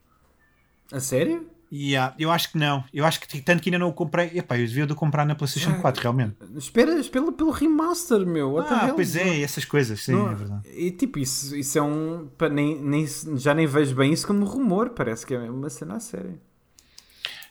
A 0.91 0.99
sério? 0.99 1.47
Yeah, 1.71 2.15
eu 2.17 2.31
acho 2.31 2.51
que 2.51 2.57
não. 2.57 2.83
Eu 2.91 3.05
acho 3.05 3.19
que 3.19 3.41
tanto 3.41 3.61
que 3.61 3.69
ainda 3.69 3.77
não 3.77 3.89
o 3.89 3.93
comprei. 3.93 4.31
Epá, 4.33 4.57
eu 4.57 4.65
devia 4.65 4.87
de 4.87 4.95
comprar 4.95 5.23
na 5.23 5.35
PlayStation 5.35 5.71
ah, 5.71 5.81
4, 5.81 6.01
realmente. 6.01 6.35
Espera, 6.55 6.99
espera 6.99 7.31
pelo 7.31 7.51
remaster, 7.51 8.25
meu. 8.25 8.57
Ah, 8.57 8.91
pois 8.95 9.15
é, 9.15 9.41
essas 9.41 9.65
coisas, 9.65 10.01
sim, 10.01 10.13
não, 10.13 10.31
é 10.31 10.35
verdade. 10.35 10.61
E 10.67 10.89
tipo, 10.89 11.19
isso, 11.19 11.55
isso 11.55 11.77
é 11.77 11.81
um. 11.81 12.27
Nem, 12.51 12.81
nem, 12.81 13.05
já 13.37 13.53
nem 13.53 13.67
vejo 13.67 13.95
bem 13.95 14.11
isso 14.11 14.25
como 14.25 14.45
rumor. 14.45 14.89
Parece 14.89 15.25
que 15.25 15.35
é 15.35 15.39
uma 15.39 15.69
cena 15.69 15.97
a 15.97 15.99
sério. 15.99 16.39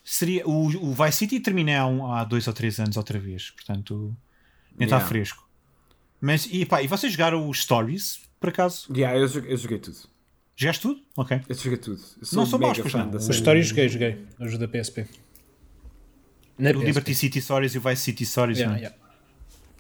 Seria, 0.03 0.45
o, 0.49 0.67
o 0.67 0.95
Vice 0.95 1.19
City 1.19 1.39
terminei 1.39 1.77
há, 1.77 1.87
um, 1.87 2.13
há 2.13 2.25
dois 2.25 2.49
ou 2.49 2.53
três 2.53 2.81
anos 2.81 2.97
outra 2.97 3.21
vez, 3.21 3.51
portanto, 3.51 4.17
nem 4.77 4.87
está 4.87 4.97
yeah. 4.97 5.07
fresco. 5.07 5.49
Mas, 6.21 6.49
e 6.51 6.67
pá, 6.67 6.83
e 6.83 6.89
vocês 6.89 7.13
jogaram 7.13 7.49
os 7.49 7.63
Stories, 7.63 8.23
por 8.41 8.51
acaso? 8.51 8.93
Yeah, 8.93 9.19
eu 9.19 9.29
joguei, 9.29 9.53
eu 9.53 9.57
joguei 9.57 9.79
tudo. 9.79 9.99
Jogaste 10.57 10.83
tudo? 10.83 11.01
Ok. 11.17 11.41
Eu 11.49 11.55
joguei 11.55 11.79
tudo. 11.79 12.01
Eu 12.21 12.27
sou 12.27 12.39
não 12.39 12.47
sou 12.47 12.59
maus, 12.59 12.79
pois 12.79 12.93
não. 12.93 13.17
Histórias 13.17 13.67
joguei, 13.67 13.89
joguei. 13.89 14.27
Os 14.41 14.59
da 14.59 14.67
PSP. 14.67 15.07
Na 16.59 16.71
o 16.71 16.73
PSP. 16.73 16.87
Liberty 16.87 17.15
City 17.15 17.41
Stories 17.41 17.75
e 17.75 17.79
o 17.79 17.81
Vice 17.81 18.03
City 18.03 18.27
Stories. 18.27 18.59
Yeah, 18.59 18.75
não, 18.75 18.83
yeah. 18.83 18.99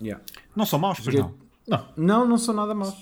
Yeah. 0.01 0.25
não 0.55 0.65
são 0.65 0.79
maus, 0.79 1.01
pois 1.01 1.17
não. 1.17 1.35
Não. 1.67 1.89
Não, 1.97 2.29
não 2.29 2.39
são 2.39 2.55
nada 2.55 2.75
maus. 2.75 2.95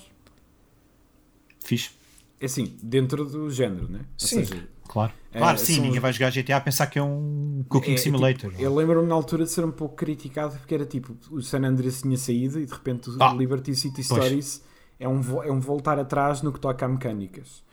Fixe. 1.63 1.91
É 2.39 2.45
assim, 2.45 2.75
dentro 2.81 3.25
do 3.25 3.49
género, 3.51 3.87
né? 3.89 3.99
Ou 3.99 4.05
sim. 4.27 4.43
Seja, 4.43 4.67
claro. 4.87 5.13
É, 5.31 5.39
claro, 5.39 5.57
sim, 5.57 5.79
ninguém 5.79 5.99
vai 5.99 6.11
jogar 6.13 6.31
GTA 6.31 6.57
a 6.57 6.61
pensar 6.61 6.87
que 6.87 6.97
é 6.97 7.03
um 7.03 7.63
Cooking 7.69 7.93
é, 7.93 7.97
Simulator. 7.97 8.51
Tipo, 8.51 8.61
eu 8.61 8.73
lembro-me 8.73 9.07
na 9.07 9.13
altura 9.15 9.43
de 9.43 9.51
ser 9.51 9.63
um 9.63 9.71
pouco 9.71 9.95
criticado 9.95 10.57
porque 10.57 10.73
era 10.73 10.85
tipo, 10.85 11.15
o 11.29 11.41
San 11.41 11.63
Andreas 11.63 12.01
tinha 12.01 12.17
saído 12.17 12.59
e 12.59 12.65
de 12.65 12.73
repente 12.73 13.09
o 13.09 13.17
ah, 13.21 13.33
Liberty 13.33 13.75
City 13.75 14.03
Stories 14.03 14.63
é 14.99 15.07
um, 15.07 15.43
é 15.43 15.51
um 15.51 15.59
voltar 15.59 15.99
atrás 15.99 16.41
no 16.41 16.51
que 16.51 16.59
toca 16.59 16.85
a 16.85 16.89
mecânicas. 16.89 17.65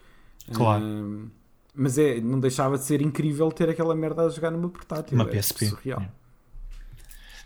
Claro. 0.52 1.30
mas 1.74 1.96
é, 1.96 2.20
não 2.20 2.38
deixava 2.38 2.76
de 2.76 2.84
ser 2.84 3.00
incrível 3.00 3.50
ter 3.50 3.70
aquela 3.70 3.94
merda 3.94 4.26
a 4.26 4.28
jogar 4.28 4.50
numa 4.50 4.68
portátil. 4.68 5.14
Uma 5.16 5.24
PSP. 5.24 5.64
É 5.64 5.68
surreal. 5.68 6.02
É. 6.02 6.24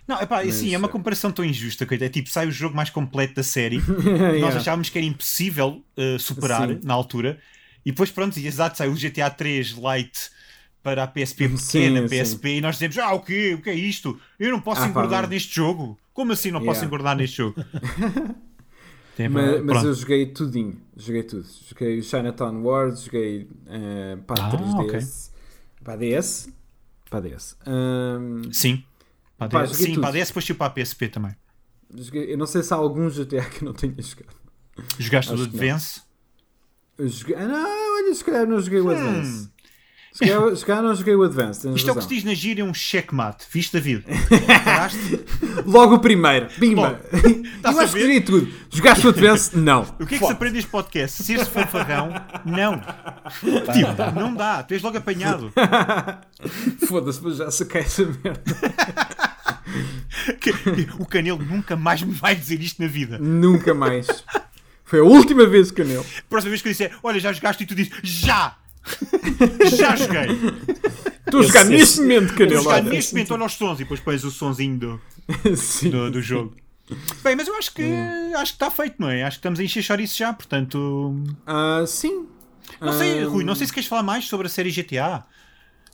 Não, 0.09 0.21
epá, 0.23 0.43
mas, 0.43 0.55
sim, 0.55 0.75
é 0.75 0.79
uma 0.79 0.89
comparação 0.89 1.31
tão 1.31 1.45
injusta. 1.45 1.85
Que 1.85 1.95
é 2.03 2.09
tipo, 2.09 2.31
sai 2.31 2.49
o 2.49 2.51
jogo 2.51 2.75
mais 2.75 2.89
completo 2.89 3.35
da 3.35 3.43
série. 3.43 3.77
yeah. 4.03 4.39
Nós 4.39 4.57
achávamos 4.57 4.89
que 4.89 4.97
era 4.97 5.07
impossível 5.07 5.85
uh, 5.97 6.19
superar 6.19 6.69
sim. 6.69 6.81
na 6.83 6.95
altura. 6.95 7.39
E 7.85 7.93
depois, 7.93 8.11
pronto, 8.11 8.37
e 8.39 8.47
exato, 8.47 8.79
sai 8.79 8.89
o 8.89 8.95
GTA 8.95 9.31
3 9.31 9.77
Lite 9.77 10.31
para 10.83 11.05
a 11.05 11.07
PSP 11.07 11.49
pequena, 11.49 12.09
sim, 12.09 12.09
PSP, 12.09 12.49
sim. 12.49 12.57
e 12.57 12.61
nós 12.63 12.77
dizemos: 12.77 12.99
Ah, 12.99 13.13
o 13.13 13.21
quê? 13.21 13.55
O 13.55 13.63
que 13.63 13.69
é 13.69 13.75
isto? 13.75 14.19
Eu 14.41 14.51
não 14.51 14.61
posso 14.61 14.81
ah, 14.81 14.89
engordar 14.89 15.25
pá, 15.25 15.29
neste 15.29 15.55
jogo. 15.55 15.99
Como 16.15 16.33
assim 16.33 16.51
não 16.51 16.61
yeah. 16.61 16.73
posso 16.73 16.85
engordar 16.87 17.15
neste 17.15 17.37
jogo? 17.37 17.63
mas, 19.27 19.65
mas 19.65 19.85
eu 19.85 19.95
joguei 19.95 20.27
tudinho, 20.27 20.81
joguei 20.97 21.23
tudo. 21.23 21.47
Joguei 21.69 21.99
o 21.99 22.03
Chinatown 22.03 22.63
Wars, 22.63 23.05
joguei 23.05 23.49
uh, 23.67 24.23
para 24.23 24.45
ah, 24.45 24.53
3DS, 24.53 24.85
okay. 24.85 25.01
para 25.83 25.97
DS, 25.97 26.49
para 27.11 27.21
DS. 27.21 27.57
Um, 27.67 28.53
sim, 28.53 28.85
para 29.37 29.49
pá, 29.49 29.63
DS, 29.65 29.77
sim, 29.77 29.95
tudo. 29.95 30.01
para 30.03 30.13
DS, 30.13 30.29
depois 30.29 30.45
tive 30.45 30.59
para 30.59 30.67
a 30.67 30.71
PSP 30.71 31.09
também. 31.09 31.35
Joguei, 31.97 32.33
eu 32.33 32.39
não 32.39 32.47
sei 32.47 32.63
se 32.63 32.73
há 32.73 32.77
algum 32.77 33.09
GTA 33.09 33.45
que 33.51 33.65
eu 33.65 33.67
não 33.67 33.73
tenha 33.73 33.95
jogado. 34.01 34.37
Jogaste 34.99 35.33
o 35.33 35.43
Advance? 35.43 36.03
Joguei, 36.99 37.37
ah, 37.37 37.49
não, 37.49 37.97
olha, 37.97 38.15
se 38.15 38.25
calhar 38.25 38.47
não 38.47 38.61
joguei 38.61 38.81
o 38.81 38.91
hum. 38.91 39.49
Se 40.13 40.65
calhar 40.65 40.83
não 40.83 40.95
joguei 40.95 41.15
o 41.15 41.23
Advanced. 41.23 41.75
Isto 41.75 41.87
razão. 41.87 41.89
é 41.89 41.93
o 41.93 41.95
que 41.97 42.03
se 42.03 42.09
diz 42.09 42.25
na 42.25 42.35
gíria 42.35 42.65
um 42.65 42.75
checkmate. 42.75 43.47
Viste, 43.53 43.73
David? 43.73 44.05
Logo 45.65 45.97
o 45.97 45.99
primeiro. 46.01 46.49
Bimba. 46.59 47.01
Tá 47.63 47.71
eu 47.73 47.81
acho 47.81 47.93
que 47.93 48.01
joguei 48.01 48.21
tudo. 48.21 48.49
Jogaste 48.71 49.07
o 49.07 49.11
Advanced? 49.11 49.57
Não. 49.57 49.83
O 50.01 50.07
que 50.07 50.17
é 50.17 50.19
que 50.19 50.27
se 50.27 50.33
aprende 50.33 50.57
neste 50.57 50.71
podcast? 50.71 51.23
Ser-se 51.23 51.51
fanfarrão? 51.51 52.11
Não. 52.45 52.81
Tipo, 53.39 54.21
não 54.21 54.35
dá. 54.35 54.63
Tu 54.63 54.75
és 54.75 54.83
logo 54.83 54.99
apanhado. 54.99 55.53
Foda-se, 56.87 57.23
mas 57.23 57.37
já 57.37 57.51
saquei 57.51 57.83
essa 57.83 58.05
merda. 58.05 58.43
o 60.99 61.07
Canelo 61.07 61.43
nunca 61.43 61.77
mais 61.77 62.03
me 62.03 62.13
vai 62.13 62.35
dizer 62.35 62.61
isto 62.61 62.83
na 62.83 62.89
vida. 62.89 63.19
Nunca 63.19 63.75
mais. 63.75 64.07
Foi 64.85 65.01
a 65.01 65.05
última 65.05 65.47
vez, 65.47 65.71
Canelo. 65.71 66.05
Próxima 66.29 66.51
vez 66.51 66.63
que 66.63 66.69
eu 66.69 66.73
disser, 66.73 66.99
olha, 67.03 67.21
já 67.21 67.33
jogaste 67.33 67.63
e 67.63 67.67
tu 67.67 67.75
dizes, 67.75 67.93
já! 68.03 68.57
Já 69.77 69.97
joguei. 69.97 70.29
Estou 71.27 71.41
a 71.41 71.43
jogar 71.43 71.65
neste 71.65 72.01
momento, 72.01 72.35
Canelo. 72.35 72.57
Estou 72.57 72.73
a 72.73 72.77
jogar 72.77 72.91
neste 72.91 73.13
momento, 73.13 73.35
olha 73.35 73.45
os 73.45 73.53
sons 73.53 73.81
e 73.81 73.83
depois 73.85 74.01
pões 74.01 74.25
o 74.25 74.31
sonzinho 74.31 74.79
do, 74.79 75.01
do, 75.91 76.11
do, 76.11 76.23
jogo. 76.23 76.55
Bem, 77.23 77.37
mas 77.37 77.47
eu 77.47 77.55
acho 77.57 77.73
que 77.75 77.83
hum. 77.83 78.33
acho 78.37 78.53
que 78.53 78.57
está 78.57 78.71
feito, 78.71 78.97
não 78.99 79.11
é? 79.11 79.23
Acho 79.23 79.37
que 79.37 79.41
estamos 79.41 79.61
a 79.61 79.63
encher 79.63 80.01
isso 80.01 80.17
já, 80.17 80.33
portanto. 80.33 81.15
Uh, 81.47 81.87
sim. 81.87 82.27
Não 82.81 82.93
sei, 82.93 83.25
uh, 83.25 83.31
Rui, 83.31 83.45
não 83.45 83.55
sei 83.55 83.67
se 83.67 83.73
queres 83.73 83.89
falar 83.89 84.03
mais 84.03 84.27
sobre 84.27 84.47
a 84.47 84.51
série 84.51 84.71
GTA. 84.71 85.25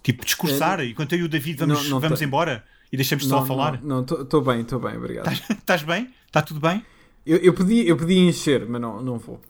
Tipo, 0.02 0.24
discursar, 0.24 0.80
uh, 0.80 0.84
enquanto 0.84 1.14
eu 1.14 1.20
e 1.20 1.22
o 1.22 1.28
David 1.28 1.58
vamos, 1.58 1.84
não, 1.84 1.90
não 1.90 2.00
vamos 2.00 2.22
embora 2.22 2.64
e 2.92 2.96
deixamos 2.96 3.26
só 3.26 3.38
a 3.38 3.46
falar. 3.46 3.82
Não, 3.82 4.02
estou 4.02 4.40
bem, 4.40 4.60
estou 4.60 4.78
bem, 4.78 4.96
obrigado. 4.96 5.32
Estás 5.50 5.82
bem? 5.82 6.10
Está 6.26 6.42
tudo 6.42 6.60
bem? 6.60 6.84
Eu, 7.26 7.38
eu, 7.38 7.54
podia, 7.54 7.82
eu 7.82 7.96
podia 7.96 8.20
encher, 8.28 8.66
mas 8.68 8.80
não, 8.80 9.02
não 9.02 9.18
vou. 9.18 9.40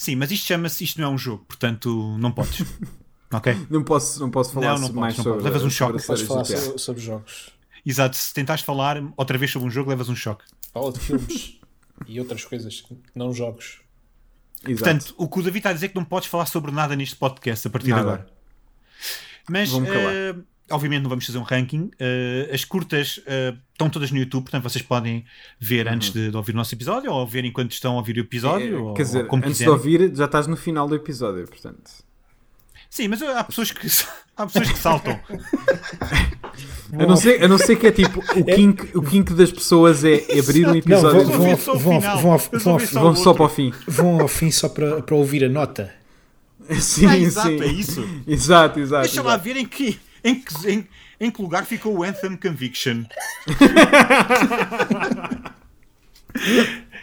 Sim, 0.00 0.16
mas 0.16 0.30
isto 0.30 0.46
chama-se, 0.46 0.82
isto 0.82 0.98
não 0.98 1.08
é 1.08 1.10
um 1.10 1.18
jogo, 1.18 1.44
portanto 1.46 2.16
não 2.16 2.32
podes. 2.32 2.62
ok? 3.30 3.66
Não 3.68 3.84
posso, 3.84 4.18
não 4.18 4.30
posso 4.30 4.50
falar 4.50 4.78
não, 4.78 4.88
não 4.88 4.94
mais 4.94 5.14
podes, 5.14 5.30
sobre. 5.30 5.44
Levas 5.44 5.62
um 5.62 5.68
choque. 5.68 5.98
Não 5.98 6.02
podes 6.02 6.22
falar 6.22 6.44
sobre, 6.46 6.78
sobre, 6.78 7.02
jogos. 7.02 7.50
Exato, 7.84 8.16
se 8.16 8.32
tentares 8.32 8.64
falar 8.64 8.96
outra 9.14 9.36
vez 9.36 9.50
sobre 9.50 9.68
um 9.68 9.70
jogo, 9.70 9.90
levas 9.90 10.08
um 10.08 10.16
choque. 10.16 10.42
Fala 10.72 10.90
de 10.90 11.00
filmes 11.00 11.60
e 12.06 12.18
outras 12.18 12.46
coisas, 12.46 12.82
não 13.14 13.34
jogos. 13.34 13.82
Exato. 14.66 14.82
Portanto, 14.82 15.14
o 15.18 15.28
que 15.28 15.38
o 15.38 15.42
David 15.42 15.58
está 15.58 15.68
a 15.68 15.72
dizer 15.74 15.86
é 15.86 15.88
que 15.90 15.96
não 15.96 16.04
podes 16.06 16.30
falar 16.30 16.46
sobre 16.46 16.70
nada 16.70 16.96
neste 16.96 17.16
podcast 17.16 17.68
a 17.68 17.70
partir 17.70 17.90
nada. 17.90 18.02
de 18.02 18.08
agora. 18.08 18.26
Mas 19.50 19.70
uh, 19.70 20.42
obviamente 20.70 21.02
não 21.02 21.10
vamos 21.10 21.26
fazer 21.26 21.38
um 21.38 21.42
ranking. 21.42 21.90
Uh, 22.00 22.52
as 22.52 22.64
curtas 22.64 23.18
uh, 23.18 23.58
estão 23.72 23.88
todas 23.90 24.10
no 24.10 24.18
YouTube, 24.18 24.42
portanto 24.42 24.62
vocês 24.62 24.82
podem 24.82 25.24
ver 25.58 25.86
uhum. 25.86 25.94
antes 25.94 26.12
de, 26.12 26.30
de, 26.30 26.36
ouvir 26.36 26.52
o 26.52 26.56
nosso 26.56 26.74
episódio 26.74 27.12
ou 27.12 27.26
ver 27.26 27.44
enquanto 27.44 27.72
estão 27.72 27.94
a 27.94 27.96
ouvir 27.96 28.16
o 28.16 28.20
episódio. 28.20 28.76
É, 28.76 28.78
ou, 28.78 28.94
quer 28.94 29.02
dizer, 29.02 29.26
antes 29.30 29.48
quiserem. 29.48 29.74
de 29.74 29.78
ouvir 29.78 30.16
já 30.16 30.24
estás 30.24 30.46
no 30.46 30.56
final 30.56 30.88
do 30.88 30.94
episódio, 30.94 31.46
portanto. 31.46 31.90
Sim, 32.88 33.06
mas 33.06 33.22
há 33.22 33.44
pessoas 33.44 33.70
que, 33.70 33.86
há 34.36 34.46
pessoas 34.46 34.72
que 34.72 34.78
saltam. 34.78 35.18
A 36.92 37.06
não, 37.06 37.14
ser, 37.14 37.42
a 37.42 37.46
não 37.46 37.56
ser 37.56 37.76
que 37.76 37.86
é 37.86 37.92
tipo 37.92 38.18
o 38.18 38.44
kink, 38.44 38.98
o 38.98 39.00
kink 39.00 39.32
das 39.32 39.52
pessoas 39.52 40.04
é 40.04 40.24
abrir 40.36 40.66
um 40.66 40.74
episódio 40.74 41.22
não, 41.22 41.38
vão, 41.38 41.56
vão, 41.56 41.78
vão, 41.78 42.00
vão, 42.00 42.38
vão, 42.38 42.78
vão 42.78 43.14
só 43.14 43.32
para 43.32 43.44
o 43.44 43.48
fim. 43.48 43.72
Vão 43.86 44.20
ao 44.20 44.26
fim 44.26 44.50
só 44.50 44.68
para, 44.68 45.00
para 45.00 45.14
ouvir 45.14 45.44
a 45.44 45.48
nota. 45.48 45.94
Sim, 46.80 47.06
ah, 47.06 47.18
exato, 47.18 47.48
sim. 47.48 47.62
é 47.62 47.66
isso. 47.66 48.08
Exato, 48.26 48.80
exato. 48.80 49.02
Deixa 49.02 49.14
exato. 49.16 49.28
lá 49.28 49.36
ver 49.36 49.56
em 49.56 49.66
que 49.66 49.98
em 50.24 50.40
que, 50.40 50.70
em, 50.70 50.88
Em 51.20 51.30
que 51.30 51.42
lugar 51.42 51.66
ficou 51.66 51.98
o 51.98 52.02
Anthem 52.02 52.36
Conviction? 52.36 53.04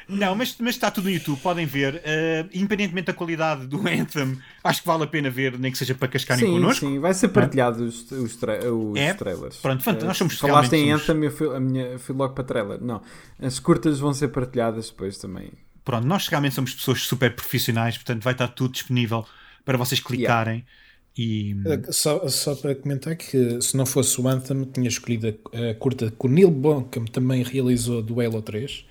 Não, 0.07 0.33
mas, 0.35 0.55
mas 0.59 0.75
está 0.75 0.89
tudo 0.89 1.05
no 1.05 1.11
YouTube, 1.11 1.37
podem 1.41 1.65
ver. 1.65 1.95
Uh, 1.95 2.49
independentemente 2.53 3.07
da 3.07 3.13
qualidade 3.13 3.67
do 3.67 3.77
Anthem, 3.79 4.37
acho 4.63 4.81
que 4.81 4.87
vale 4.87 5.03
a 5.03 5.07
pena 5.07 5.29
ver, 5.29 5.59
nem 5.59 5.69
que 5.69 5.77
seja 5.77 5.93
para 5.93 6.07
cascarem 6.07 6.45
sim, 6.45 6.51
connosco. 6.51 6.85
Sim, 6.85 6.99
vai 6.99 7.13
ser 7.13 7.27
partilhado 7.27 7.83
os, 7.83 8.09
os, 8.09 8.35
tra 8.37 8.57
os 8.71 8.97
é? 8.97 9.13
trailers. 9.13 9.57
Pronto, 9.57 9.83
fantástico. 9.83 10.07
nós 10.07 10.17
somos 10.17 10.37
Falaste 10.37 10.73
em 10.73 10.89
somos... 10.91 11.09
Anthem, 11.09 11.23
eu 11.25 11.31
fui, 11.31 11.55
a 11.55 11.59
minha, 11.59 11.99
fui 11.99 12.15
logo 12.15 12.33
para 12.33 12.43
trailer. 12.45 12.81
Não, 12.81 13.01
as 13.41 13.59
curtas 13.59 13.99
vão 13.99 14.13
ser 14.13 14.29
partilhadas 14.29 14.89
depois 14.89 15.17
também. 15.17 15.51
Pronto, 15.83 16.07
nós 16.07 16.27
realmente 16.27 16.55
somos 16.55 16.73
pessoas 16.73 17.01
super 17.01 17.35
profissionais, 17.35 17.97
portanto 17.97 18.23
vai 18.23 18.33
estar 18.33 18.47
tudo 18.47 18.71
disponível 18.71 19.25
para 19.65 19.77
vocês 19.77 19.99
clicarem. 19.99 20.55
Yeah. 20.55 20.77
E... 21.17 21.55
Só, 21.89 22.27
só 22.27 22.53
para 22.55 22.75
comentar 22.75 23.15
que 23.15 23.59
se 23.61 23.75
não 23.75 23.85
fosse 23.85 24.19
o 24.21 24.27
Anthem, 24.27 24.65
tinha 24.65 24.87
escolhido 24.87 25.35
a, 25.51 25.71
a 25.71 25.75
curta 25.75 26.11
que 26.11 26.25
o 26.25 26.29
Neil 26.29 26.51
Blomkamp 26.51 27.09
também 27.09 27.41
realizou 27.41 28.01
do 28.03 28.21
Halo 28.21 28.41
3. 28.41 28.85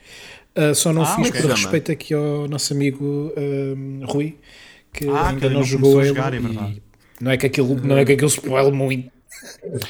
Uh, 0.57 0.75
só 0.75 0.93
não 0.93 1.03
ah, 1.03 1.17
fiz 1.17 1.31
por 1.31 1.51
respeito 1.51 1.93
aqui 1.93 2.15
ao 2.15 2.49
nosso 2.49 2.73
amigo 2.73 3.05
uh, 3.05 4.07
Rui, 4.07 4.37
que 4.93 5.07
ah, 5.09 5.29
ainda 5.29 5.49
que 5.49 5.55
não, 5.55 5.63
jogou 5.63 5.99
Halo. 5.99 6.09
Jogar, 6.09 6.35
é 6.35 6.41
não 7.21 7.31
é 7.31 7.37
que 7.37 7.47
aquilo, 7.47 7.75
não 7.87 7.97
é 7.97 8.05
que 8.05 8.13
aquilo 8.13 8.29
spoil 8.29 8.73
muito, 8.73 9.11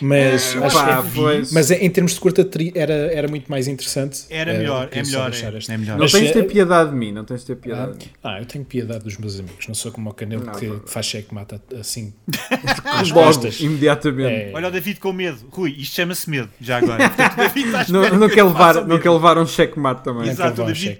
mas, 0.01 0.55
é, 0.55 0.61
pá, 0.71 1.03
que, 1.03 1.55
mas 1.55 1.71
em 1.71 1.91
termos 1.91 2.15
de 2.15 2.21
curta 2.21 2.49
era, 2.75 2.93
era 2.93 3.29
muito 3.29 3.51
mais 3.51 3.69
interessante. 3.69 4.25
Era 4.31 4.53
melhor, 4.53 4.89
é 4.91 5.03
melhor, 5.03 5.33
é, 5.33 5.73
é, 5.73 5.77
melhor. 5.77 5.99
Não 5.99 6.07
tens 6.07 6.27
de 6.27 6.33
ter 6.33 6.45
piedade 6.45 6.91
de 6.91 6.97
mim, 6.97 7.13
não 7.13 7.25
tens 7.25 7.41
de 7.41 7.47
ter 7.47 7.57
piedade. 7.57 7.91
Ah, 7.91 7.93
de 7.93 8.05
mim. 8.05 8.11
ah, 8.23 8.41
eu 8.41 8.47
tenho 8.47 8.65
piedade 8.65 9.05
dos 9.05 9.17
meus 9.19 9.39
amigos, 9.39 9.67
não 9.67 9.75
sou 9.75 9.93
como 9.93 10.11
o 10.11 10.15
Canelo 10.15 10.45
não, 10.45 10.53
que, 10.53 10.81
que 10.81 10.91
faz 10.91 11.07
cheque 11.07 11.35
mata 11.35 11.61
assim 11.79 12.13
as 12.85 13.11
costas. 13.13 13.61
Imediatamente. 13.61 14.51
É. 14.51 14.51
Olha 14.55 14.69
o 14.69 14.71
David 14.71 15.01
com 15.01 15.13
medo. 15.13 15.39
Rui, 15.51 15.75
isto 15.79 15.95
chama-se 15.95 16.29
medo, 16.29 16.51
já 16.61 16.79
agora. 16.79 17.09
Portanto, 17.09 17.37
David 17.37 17.93
não, 17.93 18.19
não, 18.19 18.29
quer 18.29 18.45
levar, 18.45 18.87
não 18.87 18.99
quer 18.99 19.11
levar 19.11 19.39
um 19.39 19.47
cheque 19.47 19.79
mate 19.79 20.03
também. 20.03 20.29
Exato, 20.29 20.63
um 20.63 20.67
David. 20.67 20.99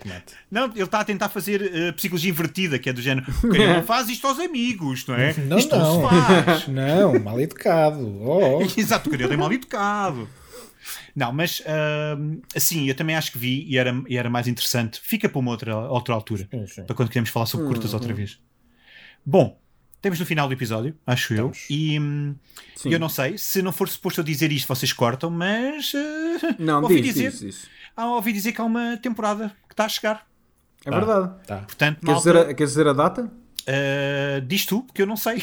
Não, 0.51 0.67
ele 0.67 0.83
está 0.83 1.01
a 1.01 1.05
tentar 1.05 1.29
fazer 1.29 1.61
uh, 1.61 1.93
psicologia 1.95 2.31
invertida, 2.31 2.79
que 2.79 2.89
é 2.89 2.93
do 2.93 3.03
género. 3.03 3.27
O 3.43 3.49
não 3.49 3.83
faz 3.85 4.09
isto 4.09 4.27
aos 4.27 4.39
amigos, 4.39 5.07
não 5.07 5.15
é? 5.15 5.35
Não, 5.37 5.59
isto 5.59 5.75
não. 5.77 6.01
não 6.03 6.09
se 6.11 6.45
faz. 6.45 6.69
Não, 6.69 7.19
mal 7.19 7.41
educado. 7.41 7.99
Oh. 8.23 8.36
Exato, 8.77 9.11
Canelo 9.11 9.33
é 9.33 9.37
mal 9.37 9.53
educado. 9.53 10.29
Não, 11.15 11.33
mas 11.33 11.61
uh, 11.61 12.41
assim, 12.55 12.89
eu 12.89 12.95
também 12.95 13.17
acho 13.17 13.33
que 13.33 13.39
vi 13.39 13.65
e 13.69 13.77
era, 13.79 13.93
e 14.07 14.17
era 14.17 14.31
mais 14.31 14.47
interessante. 14.47 15.01
Fica 15.01 15.29
para 15.29 15.39
uma 15.39 15.51
outra, 15.51 15.77
outra 15.77 16.15
altura, 16.15 16.49
sim, 16.51 16.67
sim. 16.67 16.85
para 16.85 16.95
quando 16.95 17.09
queremos 17.09 17.31
falar 17.31 17.47
sobre 17.47 17.67
curtas 17.67 17.95
outra 17.95 18.11
uhum. 18.11 18.17
vez. 18.17 18.39
Bom, 19.25 19.59
temos 20.01 20.21
no 20.21 20.27
final 20.27 20.47
do 20.47 20.55
episódio, 20.55 20.95
acho 21.07 21.33
Estamos. 21.33 21.67
eu. 21.69 21.77
E 21.77 21.99
hum, 21.99 22.37
eu 22.85 22.99
não 22.99 23.09
sei, 23.09 23.37
se 23.39 23.63
não 23.63 23.73
for 23.73 23.89
suposto 23.89 24.21
eu 24.21 24.25
dizer 24.25 24.53
isto, 24.53 24.69
vocês 24.69 24.93
cortam, 24.93 25.31
mas. 25.31 25.93
Uh, 25.95 26.57
não, 26.59 26.83
ouvi 26.85 27.01
diz, 27.01 27.15
dizer, 27.15 27.31
diz, 27.31 27.41
diz. 27.41 27.69
Ah, 27.97 28.07
ouvi 28.07 28.33
dizer 28.33 28.53
que 28.53 28.61
há 28.61 28.65
uma 28.65 28.97
temporada 28.99 29.49
que 29.67 29.73
está 29.73 29.87
a 29.87 29.89
chegar. 29.89 30.27
É 30.85 30.91
tá, 30.91 30.97
verdade. 30.97 31.47
Tá. 31.47 31.57
Portanto, 31.59 32.01
queres, 32.01 32.15
malta, 32.15 32.31
dizer 32.31 32.37
a, 32.37 32.55
queres 32.55 32.71
dizer 32.71 32.87
a 32.87 32.93
data? 32.93 33.33
Uh, 33.69 34.41
diz 34.43 34.65
tu, 34.65 34.83
porque 34.83 35.03
eu 35.03 35.07
não 35.07 35.17
sei. 35.17 35.39
uh, 35.39 35.43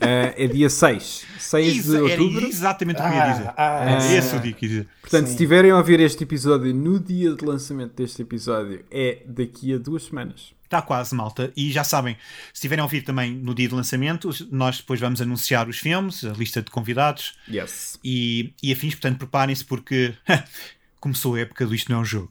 é 0.36 0.46
dia 0.46 0.68
6. 0.68 1.24
6 1.38 1.78
Exa 1.78 1.96
de 1.96 2.02
outubro. 2.02 2.38
Era 2.40 2.48
exatamente 2.48 3.00
o 3.00 3.04
que 3.04 3.08
eu 3.08 3.14
ia 3.14 3.30
dizer. 3.32 3.48
Ah, 3.48 3.54
ah, 3.56 4.04
é 4.04 4.16
esse 4.16 4.36
o 4.36 4.40
dia 4.40 4.52
que 4.52 4.66
ia 4.66 4.68
dizer. 4.68 4.88
Portanto, 5.00 5.20
Sim. 5.22 5.26
se 5.26 5.32
estiverem 5.32 5.70
a 5.70 5.78
ouvir 5.78 5.98
este 6.00 6.24
episódio 6.24 6.74
no 6.74 7.00
dia 7.00 7.34
de 7.34 7.44
lançamento 7.44 7.94
deste 7.94 8.20
episódio, 8.20 8.84
é 8.90 9.22
daqui 9.26 9.72
a 9.72 9.78
duas 9.78 10.04
semanas. 10.04 10.52
Está 10.62 10.82
quase, 10.82 11.14
malta. 11.14 11.50
E 11.56 11.72
já 11.72 11.82
sabem, 11.82 12.14
se 12.52 12.56
estiverem 12.56 12.82
a 12.82 12.84
ouvir 12.84 13.00
também 13.00 13.32
no 13.32 13.54
dia 13.54 13.66
de 13.66 13.74
lançamento, 13.74 14.28
nós 14.50 14.76
depois 14.76 15.00
vamos 15.00 15.22
anunciar 15.22 15.66
os 15.66 15.78
filmes, 15.78 16.22
a 16.24 16.32
lista 16.32 16.60
de 16.60 16.70
convidados 16.70 17.38
yes. 17.50 17.98
e, 18.04 18.52
e 18.62 18.70
afins. 18.70 18.94
Portanto, 18.94 19.16
preparem-se 19.16 19.64
porque 19.64 20.14
começou 21.00 21.36
a 21.36 21.40
época 21.40 21.64
do 21.64 21.74
Isto 21.74 21.90
Não 21.90 22.00
é 22.00 22.02
um 22.02 22.04
Jogo. 22.04 22.30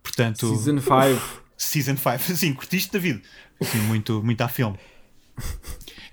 Portanto, 0.00 0.48
Season 0.56 0.78
5. 0.78 1.39
Season 1.60 1.96
5. 1.96 2.18
Sim, 2.36 2.54
curtiste, 2.54 2.90
David? 2.90 3.22
Sim, 3.60 3.78
muito, 3.80 4.22
muito 4.22 4.40
a 4.40 4.48
filme. 4.48 4.78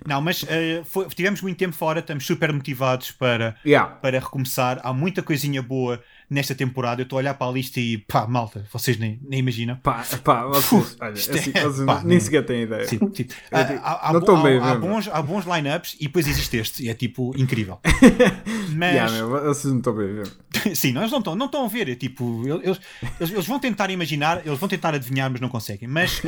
Não, 0.06 0.22
mas 0.22 0.44
uh, 0.44 0.84
foi, 0.86 1.08
tivemos 1.08 1.42
muito 1.42 1.58
tempo 1.58 1.76
fora, 1.76 2.00
estamos 2.00 2.26
super 2.26 2.52
motivados 2.54 3.12
para, 3.12 3.56
yeah. 3.66 3.90
para 3.90 4.20
recomeçar. 4.20 4.80
Há 4.84 4.94
muita 4.94 5.24
coisinha 5.24 5.62
boa 5.62 6.02
nesta 6.30 6.54
temporada. 6.54 7.02
Eu 7.02 7.04
estou 7.04 7.18
a 7.18 7.22
olhar 7.22 7.34
para 7.34 7.48
a 7.48 7.54
lista 7.54 7.80
e 7.80 7.98
pá, 7.98 8.28
malta, 8.28 8.66
vocês 8.72 8.98
nem, 8.98 9.20
nem 9.28 9.40
imaginam. 9.40 9.78
Pá, 9.78 10.06
pá, 10.24 10.46
vocês, 10.46 10.96
olha, 11.00 11.14
assim, 11.14 11.52
é, 11.54 11.62
vocês 11.62 11.86
pá, 11.86 12.02
nem 12.04 12.20
sequer 12.20 12.46
têm 12.46 12.64
ideia. 12.64 12.86
Sim, 12.86 13.00
tipo, 13.10 13.34
há, 13.52 13.60
há, 13.60 14.10
há, 14.10 14.44
bem, 14.44 14.60
há, 14.60 14.76
bons, 14.76 15.10
há 15.12 15.22
bons 15.22 15.46
lineups 15.46 15.96
e 16.00 16.06
depois 16.06 16.28
existe 16.28 16.58
este, 16.58 16.84
e 16.84 16.90
é 16.90 16.94
tipo 16.94 17.34
incrível. 17.38 17.80
Mas 18.76 18.94
yeah, 18.94 19.12
meu, 19.12 19.30
vocês 19.30 19.72
não 19.72 19.80
estão 19.80 19.96
bem. 19.96 20.24
Sim, 20.76 20.92
não, 20.92 21.02
eles 21.02 21.12
não 21.12 21.20
estão, 21.20 21.36
não 21.36 21.66
a 21.66 21.68
ver. 21.68 21.90
É 21.90 21.96
tipo, 21.96 22.44
eles, 22.48 22.80
eles, 23.20 23.32
eles, 23.32 23.46
vão 23.46 23.60
tentar 23.60 23.90
imaginar, 23.90 24.46
eles 24.46 24.60
vão 24.60 24.68
tentar 24.68 24.94
adivinhar, 24.94 25.30
mas 25.32 25.42
não 25.42 25.50
conseguem. 25.50 25.88
Mas 25.88 26.20
uh, 26.20 26.24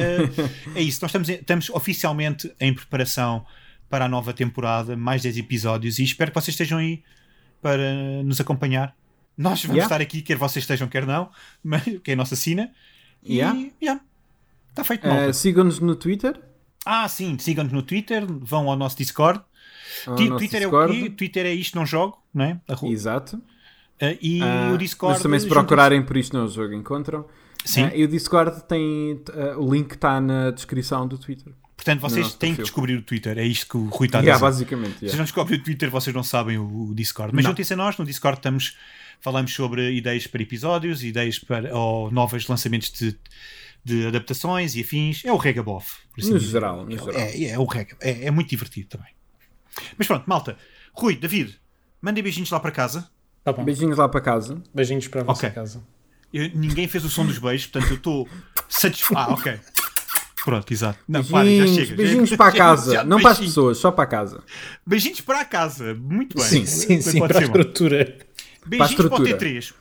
é 0.76 0.82
isso, 0.82 1.00
nós 1.02 1.10
estamos, 1.10 1.30
estamos 1.30 1.70
oficialmente 1.70 2.52
em 2.60 2.74
preparação 2.74 3.46
para 3.90 4.06
a 4.06 4.08
nova 4.08 4.34
temporada, 4.34 4.96
mais 4.96 5.24
10 5.24 5.38
episódios, 5.38 6.00
e 6.00 6.04
espero 6.04 6.32
que 6.32 6.40
vocês 6.40 6.54
estejam 6.54 6.78
aí 6.78 7.04
para 7.62 8.24
nos 8.24 8.40
acompanhar 8.40 8.96
nós 9.40 9.62
vamos 9.62 9.78
yeah. 9.78 9.86
estar 9.86 10.02
aqui, 10.02 10.22
quer 10.22 10.36
vocês 10.36 10.64
estejam, 10.64 10.90
quer 10.90 11.06
não, 11.06 11.30
mas, 11.64 11.84
que 12.04 12.12
é 12.12 12.14
a 12.14 12.18
nossa 12.18 12.36
sina. 12.36 12.70
E 13.24 13.38
yeah. 13.38 13.58
yeah. 13.82 14.02
está 14.70 14.84
feito. 14.84 15.08
Uh, 15.08 15.34
sigam-nos 15.34 15.80
no 15.80 15.96
Twitter. 15.96 16.38
Ah, 16.86 17.08
sim, 17.08 17.38
sigam-nos 17.40 17.72
no 17.72 17.82
Twitter, 17.82 18.26
vão 18.28 18.70
ao 18.70 18.76
nosso 18.76 18.98
Discord. 18.98 19.42
Ao 20.06 20.16
Twitter 20.16 20.34
nosso 20.34 20.56
é 20.56 20.60
Discord. 20.60 20.92
o 20.92 21.04
quê? 21.04 21.10
Twitter 21.12 21.46
é 21.46 21.54
isto, 21.54 21.78
não 21.78 21.86
jogo, 21.86 22.22
não 22.34 22.44
é? 22.44 22.60
Exato. 22.84 23.42
Uh, 24.02 24.18
e 24.22 24.42
uh, 24.42 24.74
o 24.74 24.78
Discord. 24.78 25.16
Mas 25.16 25.24
também 25.24 25.40
se 25.40 25.48
procurarem 25.48 26.02
por 26.02 26.18
isto 26.18 26.36
não 26.36 26.48
jogo 26.48 26.74
encontram. 26.74 27.26
Sim. 27.66 27.86
Uh, 27.86 27.92
e 27.96 28.04
o 28.04 28.08
Discord 28.08 28.64
tem. 28.64 29.22
o 29.58 29.74
link 29.74 29.94
está 29.94 30.20
na 30.22 30.52
descrição 30.52 31.08
do 31.08 31.18
Twitter. 31.18 31.54
Portanto, 31.76 32.02
vocês 32.02 32.34
têm 32.34 32.56
que 32.56 32.62
descobrir 32.62 32.96
o 32.96 33.02
Twitter. 33.02 33.38
É 33.38 33.46
isto 33.46 33.68
que 33.70 33.78
o 33.78 33.86
Rui 33.86 34.08
está 34.08 34.18
a 34.18 34.22
dizer. 34.22 34.32
Yeah, 34.32 34.46
basicamente. 34.46 34.96
Yeah. 34.96 35.12
Se 35.12 35.18
não 35.18 35.24
descobrem 35.24 35.60
o 35.60 35.64
Twitter, 35.64 35.90
vocês 35.90 36.14
não 36.14 36.24
sabem 36.24 36.58
o, 36.58 36.90
o 36.90 36.94
Discord. 36.94 37.34
Mas 37.34 37.46
juntem-se 37.46 37.74
a 37.74 37.78
nós. 37.78 37.98
No 37.98 38.06
Discord 38.06 38.40
estamos 38.40 38.76
falamos 39.22 39.54
sobre 39.54 39.92
ideias 39.94 40.28
para 40.28 40.42
episódios, 40.42 41.04
ideias 41.04 41.40
para 41.40 41.76
ou 41.76 42.12
novos 42.12 42.48
lançamentos 42.48 42.92
de, 42.92 43.18
de 43.84 44.08
adaptações 44.08 44.76
e 44.76 44.82
afins. 44.82 45.24
É 45.26 45.32
o 45.32 45.38
Regabof. 45.38 45.98
Assim 46.18 46.32
no 46.32 46.40
geral, 46.40 46.86
no 46.86 46.92
geral. 46.92 47.14
É, 47.16 47.44
é, 47.44 47.60
o 47.60 47.66
Rega. 47.66 47.96
É, 48.02 48.26
é, 48.26 48.32
muito 48.32 48.50
divertido 48.50 48.90
também. 48.90 49.14
Mas 49.98 50.08
pronto, 50.08 50.26
malta. 50.28 50.58
Rui, 50.94 51.16
David, 51.16 51.60
mandem 52.02 52.24
beijinhos 52.24 52.50
lá 52.50 52.60
para 52.60 52.72
casa. 52.72 53.10
Tá 53.44 53.54
beijinhos 53.54 53.98
lá 53.98 54.08
para 54.08 54.22
casa. 54.22 54.62
Beijinhos 54.74 55.08
para 55.08 55.22
a 55.22 55.24
vossa 55.24 55.48
okay. 55.48 55.56
casa. 55.56 55.82
Eu, 56.34 56.50
ninguém 56.54 56.88
fez 56.88 57.04
o 57.04 57.10
som 57.10 57.26
dos 57.26 57.40
beijos, 57.40 57.68
portanto 57.68 57.92
eu 57.92 57.98
estou 57.98 58.30
satisfeito. 58.68 59.18
Ah, 59.18 59.34
ok. 59.34 59.60
Pronto, 60.44 60.72
exato. 60.72 61.00
Não, 61.08 61.22
beijinhos, 61.22 61.32
para, 61.32 61.68
já 61.68 61.68
chega. 61.68 61.96
Beijinhos 61.96 62.36
para 62.36 62.48
a 62.48 62.52
casa, 62.58 62.94
já, 62.94 63.04
não 63.04 63.20
para 63.20 63.32
as 63.32 63.40
pessoas, 63.40 63.78
só 63.78 63.92
para 63.92 64.04
a 64.04 64.08
casa. 64.08 64.44
Beijinhos 64.86 65.22
para 65.22 65.42
a 65.42 65.46
casa, 65.46 65.94
muito 65.96 66.38
bem. 66.38 66.46
Sim, 66.46 66.66
sim, 66.66 67.02
sim, 67.02 67.20
para 67.20 67.40
a 67.40 67.42
estrutura. 67.44 68.18
Beijinhos 68.66 68.96
para, 68.96 69.10
para 69.10 69.24
o 69.24 69.26
T3. 69.26 69.74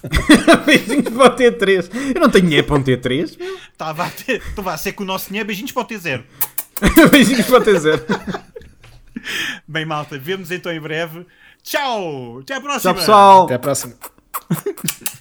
beijinhos 0.64 1.14
para 1.14 1.34
o 1.34 1.36
T3. 1.36 2.14
Eu 2.14 2.20
não 2.20 2.30
tenho 2.30 2.44
dinheiro 2.44 2.66
para 2.66 2.76
um 2.76 2.82
T3. 2.82 3.38
Estava 3.72 4.06
a, 4.06 4.10
ter, 4.10 4.42
a 4.64 4.76
ser 4.76 4.92
que 4.92 5.02
o 5.02 5.06
nosso 5.06 5.28
dinheiro 5.28 5.46
é 5.46 5.48
beijinhos 5.48 5.72
para 5.72 5.82
o 5.82 5.86
T0. 5.86 6.22
beijinhos 7.10 7.46
para 7.46 7.58
o 7.58 7.64
T0. 7.64 8.42
Bem, 9.66 9.84
malta, 9.84 10.18
vemos 10.18 10.50
então 10.50 10.72
em 10.72 10.80
breve. 10.80 11.26
Tchau! 11.62 12.40
Até 12.42 12.54
à 12.54 12.60
próxima! 12.60 12.92
Tchau, 12.92 12.98
pessoal! 12.98 13.44
Até 13.44 13.54
à 13.54 13.58
próxima. 13.58 13.94